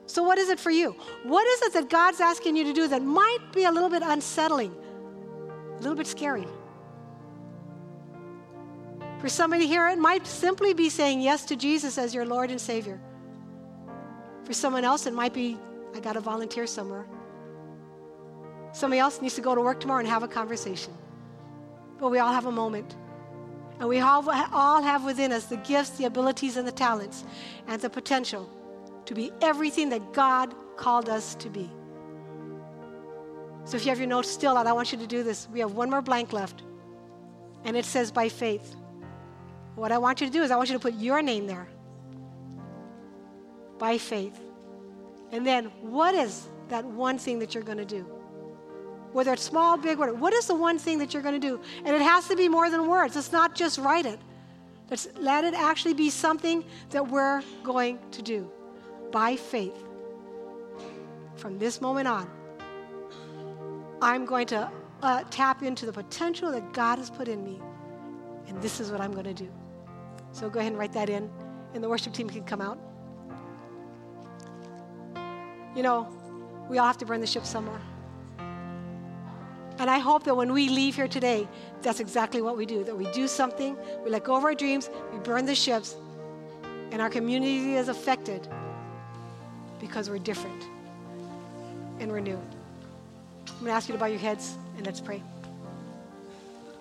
So, 0.06 0.22
what 0.22 0.38
is 0.38 0.48
it 0.48 0.58
for 0.58 0.70
you? 0.70 0.96
What 1.24 1.46
is 1.46 1.60
it 1.60 1.74
that 1.74 1.90
God's 1.90 2.18
asking 2.18 2.56
you 2.56 2.64
to 2.64 2.72
do 2.72 2.88
that 2.88 3.02
might 3.02 3.40
be 3.52 3.64
a 3.64 3.70
little 3.70 3.90
bit 3.90 4.02
unsettling, 4.02 4.74
a 5.76 5.80
little 5.82 5.94
bit 5.94 6.06
scary? 6.06 6.46
For 9.20 9.28
somebody 9.28 9.66
here, 9.66 9.86
it 9.90 9.98
might 9.98 10.26
simply 10.26 10.72
be 10.72 10.88
saying 10.88 11.20
yes 11.20 11.44
to 11.44 11.54
Jesus 11.54 11.98
as 11.98 12.14
your 12.14 12.24
Lord 12.24 12.50
and 12.50 12.58
Savior. 12.58 12.98
For 14.44 14.54
someone 14.54 14.86
else, 14.86 15.04
it 15.04 15.12
might 15.12 15.34
be, 15.34 15.58
I 15.94 16.00
got 16.00 16.14
to 16.14 16.20
volunteer 16.20 16.66
somewhere. 16.66 17.06
Somebody 18.72 19.00
else 19.00 19.20
needs 19.20 19.34
to 19.34 19.42
go 19.42 19.54
to 19.54 19.60
work 19.60 19.80
tomorrow 19.80 20.00
and 20.00 20.08
have 20.08 20.22
a 20.22 20.28
conversation. 20.28 20.94
But 22.00 22.08
we 22.08 22.20
all 22.20 22.32
have 22.32 22.46
a 22.46 22.52
moment. 22.52 22.96
And 23.80 23.88
we 23.88 24.00
all, 24.00 24.22
have 24.82 25.04
within 25.04 25.32
us 25.32 25.46
the 25.46 25.56
gifts, 25.56 25.90
the 25.90 26.04
abilities, 26.04 26.56
and 26.56 26.66
the 26.66 26.72
talents, 26.72 27.24
and 27.66 27.80
the 27.80 27.90
potential 27.90 28.48
to 29.06 29.14
be 29.14 29.32
everything 29.40 29.88
that 29.88 30.12
God 30.12 30.54
called 30.76 31.08
us 31.08 31.34
to 31.36 31.48
be. 31.48 31.70
So 33.64 33.76
if 33.76 33.84
you 33.84 33.90
have 33.90 33.98
your 33.98 34.08
notes 34.08 34.30
still 34.30 34.56
out, 34.56 34.66
I 34.66 34.72
want 34.72 34.92
you 34.92 34.98
to 34.98 35.06
do 35.06 35.22
this. 35.22 35.48
We 35.52 35.60
have 35.60 35.72
one 35.72 35.90
more 35.90 36.02
blank 36.02 36.32
left. 36.32 36.62
And 37.64 37.76
it 37.76 37.84
says 37.84 38.10
by 38.10 38.28
faith. 38.28 38.74
What 39.74 39.92
I 39.92 39.98
want 39.98 40.20
you 40.20 40.26
to 40.26 40.32
do 40.32 40.42
is 40.42 40.50
I 40.50 40.56
want 40.56 40.68
you 40.68 40.74
to 40.74 40.80
put 40.80 40.94
your 40.94 41.22
name 41.22 41.46
there. 41.46 41.68
By 43.78 43.98
faith. 43.98 44.38
And 45.30 45.46
then 45.46 45.66
what 45.80 46.14
is 46.14 46.48
that 46.68 46.84
one 46.84 47.18
thing 47.18 47.38
that 47.38 47.54
you're 47.54 47.64
going 47.64 47.78
to 47.78 47.84
do? 47.84 48.06
Whether 49.12 49.32
it's 49.32 49.42
small, 49.42 49.76
big, 49.76 49.98
whatever. 49.98 50.16
What 50.16 50.32
is 50.32 50.46
the 50.46 50.54
one 50.54 50.78
thing 50.78 50.98
that 50.98 51.12
you're 51.12 51.22
going 51.22 51.40
to 51.40 51.46
do? 51.46 51.60
And 51.84 51.94
it 51.94 52.02
has 52.02 52.28
to 52.28 52.36
be 52.36 52.48
more 52.48 52.70
than 52.70 52.86
words. 52.86 53.16
It's 53.16 53.32
not 53.32 53.54
just 53.54 53.78
write 53.78 54.06
it. 54.06 54.18
Let 55.16 55.44
it 55.44 55.54
actually 55.54 55.94
be 55.94 56.10
something 56.10 56.64
that 56.90 57.08
we're 57.08 57.42
going 57.62 57.98
to 58.10 58.22
do 58.22 58.50
by 59.10 59.36
faith. 59.36 59.76
From 61.36 61.58
this 61.58 61.80
moment 61.80 62.08
on, 62.08 62.30
I'm 64.02 64.26
going 64.26 64.46
to 64.48 64.70
uh, 65.02 65.24
tap 65.30 65.62
into 65.62 65.86
the 65.86 65.92
potential 65.92 66.50
that 66.52 66.72
God 66.72 66.98
has 66.98 67.08
put 67.08 67.28
in 67.28 67.42
me, 67.42 67.60
and 68.48 68.60
this 68.60 68.80
is 68.80 68.90
what 68.90 69.00
I'm 69.00 69.12
going 69.12 69.24
to 69.24 69.34
do. 69.34 69.50
So 70.32 70.50
go 70.50 70.60
ahead 70.60 70.72
and 70.72 70.78
write 70.78 70.92
that 70.92 71.08
in, 71.08 71.30
and 71.74 71.82
the 71.82 71.88
worship 71.88 72.12
team 72.12 72.28
can 72.28 72.44
come 72.44 72.60
out. 72.60 72.78
You 75.74 75.82
know, 75.82 76.06
we 76.68 76.78
all 76.78 76.86
have 76.86 76.98
to 76.98 77.06
burn 77.06 77.20
the 77.20 77.26
ship 77.26 77.46
somewhere. 77.46 77.80
And 79.78 79.90
I 79.90 79.98
hope 79.98 80.24
that 80.24 80.34
when 80.34 80.52
we 80.52 80.68
leave 80.68 80.96
here 80.96 81.08
today, 81.08 81.48
that's 81.82 82.00
exactly 82.00 82.42
what 82.42 82.56
we 82.56 82.66
do. 82.66 82.84
That 82.84 82.96
we 82.96 83.10
do 83.12 83.26
something, 83.26 83.76
we 84.04 84.10
let 84.10 84.24
go 84.24 84.36
of 84.36 84.44
our 84.44 84.54
dreams, 84.54 84.90
we 85.12 85.18
burn 85.20 85.46
the 85.46 85.54
ships, 85.54 85.96
and 86.90 87.00
our 87.00 87.10
community 87.10 87.74
is 87.74 87.88
affected 87.88 88.46
because 89.80 90.08
we're 90.08 90.18
different 90.18 90.62
and 91.98 92.10
we're 92.10 92.20
new. 92.20 92.40
I'm 93.48 93.54
going 93.60 93.66
to 93.66 93.72
ask 93.72 93.88
you 93.88 93.94
to 93.94 93.98
bow 93.98 94.06
your 94.06 94.18
heads 94.18 94.56
and 94.76 94.86
let's 94.86 95.00
pray. 95.00 95.22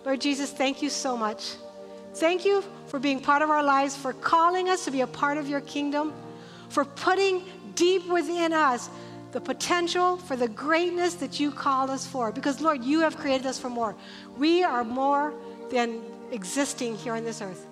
Lord 0.05 0.19
Jesus, 0.19 0.51
thank 0.51 0.81
you 0.81 0.89
so 0.89 1.15
much. 1.15 1.55
Thank 2.15 2.43
you 2.43 2.63
for 2.87 2.99
being 2.99 3.19
part 3.19 3.41
of 3.41 3.49
our 3.49 3.63
lives, 3.63 3.95
for 3.95 4.13
calling 4.13 4.69
us 4.69 4.83
to 4.85 4.91
be 4.91 5.01
a 5.01 5.07
part 5.07 5.37
of 5.37 5.47
your 5.47 5.61
kingdom, 5.61 6.13
for 6.69 6.83
putting 6.85 7.43
deep 7.75 8.07
within 8.07 8.51
us 8.51 8.89
the 9.31 9.41
potential 9.41 10.17
for 10.17 10.35
the 10.35 10.47
greatness 10.47 11.15
that 11.15 11.39
you 11.39 11.51
called 11.51 11.89
us 11.89 12.05
for. 12.05 12.31
Because, 12.31 12.61
Lord, 12.61 12.83
you 12.83 12.99
have 13.01 13.17
created 13.17 13.47
us 13.47 13.57
for 13.57 13.69
more. 13.69 13.95
We 14.37 14.63
are 14.63 14.83
more 14.83 15.33
than 15.69 16.01
existing 16.31 16.97
here 16.97 17.13
on 17.13 17.23
this 17.23 17.41
earth. 17.41 17.67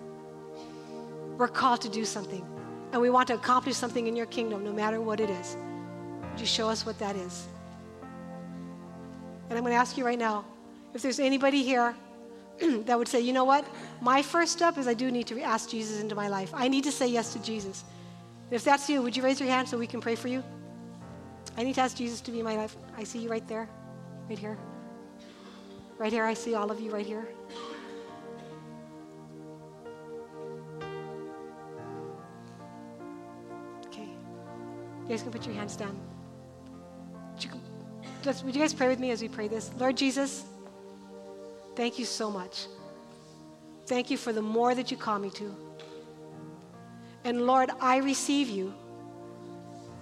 We're 1.37 1.47
called 1.47 1.81
to 1.81 1.89
do 1.89 2.05
something, 2.05 2.45
and 2.91 3.01
we 3.01 3.09
want 3.09 3.27
to 3.27 3.33
accomplish 3.33 3.75
something 3.75 4.07
in 4.07 4.15
your 4.15 4.25
kingdom, 4.25 4.63
no 4.63 4.73
matter 4.73 4.99
what 4.99 5.19
it 5.19 5.29
is. 5.29 5.55
Would 6.31 6.39
you 6.39 6.45
show 6.45 6.69
us 6.69 6.85
what 6.85 6.99
that 6.99 7.15
is? 7.15 7.47
And 9.49 9.57
I'm 9.57 9.63
going 9.63 9.73
to 9.73 9.79
ask 9.79 9.97
you 9.97 10.05
right 10.05 10.19
now 10.19 10.45
if 10.93 11.01
there's 11.01 11.19
anybody 11.19 11.63
here 11.63 11.95
that 12.59 12.97
would 12.97 13.07
say, 13.07 13.21
you 13.21 13.33
know 13.33 13.45
what? 13.45 13.65
My 14.01 14.21
first 14.21 14.51
step 14.51 14.77
is 14.77 14.87
I 14.87 14.93
do 14.93 15.11
need 15.11 15.27
to 15.27 15.41
ask 15.41 15.69
Jesus 15.69 16.01
into 16.01 16.15
my 16.15 16.27
life. 16.27 16.51
I 16.53 16.67
need 16.67 16.83
to 16.83 16.91
say 16.91 17.07
yes 17.07 17.33
to 17.33 17.39
Jesus. 17.39 17.83
If 18.51 18.63
that's 18.63 18.89
you, 18.89 19.01
would 19.01 19.15
you 19.15 19.23
raise 19.23 19.39
your 19.39 19.49
hand 19.49 19.69
so 19.69 19.77
we 19.77 19.87
can 19.87 20.01
pray 20.01 20.15
for 20.15 20.27
you? 20.27 20.43
I 21.59 21.63
need 21.63 21.75
to 21.75 21.81
ask 21.81 21.97
Jesus 21.97 22.21
to 22.21 22.31
be 22.31 22.41
my 22.41 22.55
life. 22.55 22.77
I 22.97 23.03
see 23.03 23.19
you 23.19 23.29
right 23.29 23.45
there, 23.45 23.67
right 24.29 24.39
here. 24.39 24.57
Right 25.97 26.09
here, 26.09 26.23
I 26.23 26.33
see 26.33 26.55
all 26.55 26.71
of 26.71 26.79
you 26.79 26.89
right 26.89 27.05
here. 27.05 27.27
Okay. 33.87 34.07
You 35.01 35.09
guys 35.09 35.21
can 35.21 35.33
put 35.33 35.45
your 35.45 35.53
hands 35.53 35.75
down. 35.75 35.99
Would 38.45 38.55
you, 38.55 38.61
guys 38.61 38.73
pray 38.73 38.87
with 38.87 38.99
me 38.99 39.11
as 39.11 39.21
we 39.21 39.27
pray 39.27 39.49
this? 39.49 39.71
Lord 39.77 39.97
Jesus, 39.97 40.45
thank 41.75 41.99
you 41.99 42.05
so 42.05 42.31
much. 42.31 42.67
Thank 43.85 44.09
you 44.09 44.15
for 44.17 44.31
the 44.31 44.41
more 44.41 44.73
that 44.75 44.91
you 44.91 44.97
call 44.97 45.19
me 45.19 45.29
to. 45.31 45.53
And 47.25 47.45
Lord, 47.45 47.69
I 47.81 47.97
receive 47.97 48.47
you 48.47 48.73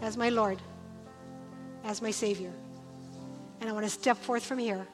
as 0.01 0.17
my 0.17 0.29
Lord 0.29 0.61
as 1.87 2.01
my 2.01 2.11
Savior. 2.11 2.51
And 3.59 3.69
I 3.69 3.73
want 3.73 3.85
to 3.85 3.89
step 3.89 4.17
forth 4.17 4.45
from 4.45 4.59
here 4.59 4.85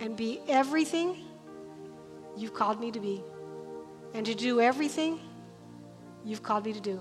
and 0.00 0.16
be 0.16 0.40
everything 0.48 1.24
you've 2.36 2.54
called 2.54 2.80
me 2.80 2.90
to 2.90 2.98
be 2.98 3.22
and 4.14 4.24
to 4.26 4.34
do 4.34 4.60
everything 4.60 5.20
you've 6.24 6.42
called 6.42 6.64
me 6.64 6.72
to 6.72 6.80
do. 6.80 7.00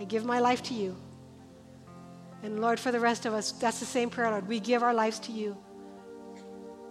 I 0.00 0.04
give 0.04 0.24
my 0.24 0.38
life 0.38 0.62
to 0.64 0.74
you. 0.74 0.96
And 2.42 2.60
Lord, 2.60 2.78
for 2.78 2.92
the 2.92 3.00
rest 3.00 3.26
of 3.26 3.34
us, 3.34 3.52
that's 3.52 3.80
the 3.80 3.86
same 3.86 4.10
prayer, 4.10 4.30
Lord. 4.30 4.46
We 4.46 4.60
give 4.60 4.82
our 4.82 4.94
lives 4.94 5.18
to 5.20 5.32
you. 5.32 5.56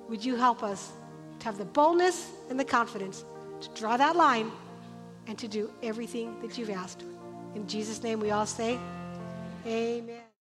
Would 0.09 0.23
you 0.23 0.36
help 0.36 0.61
us 0.61 0.91
to 1.39 1.45
have 1.45 1.57
the 1.57 1.65
boldness 1.65 2.30
and 2.49 2.59
the 2.59 2.65
confidence 2.65 3.23
to 3.61 3.69
draw 3.69 3.95
that 3.95 4.15
line 4.15 4.51
and 5.28 5.38
to 5.38 5.47
do 5.47 5.71
everything 5.82 6.39
that 6.41 6.57
you've 6.57 6.69
asked? 6.69 7.03
In 7.53 7.65
Jesus' 7.67 8.03
name, 8.03 8.19
we 8.19 8.32
all 8.32 8.45
say, 8.45 8.78
Amen. 9.65 10.24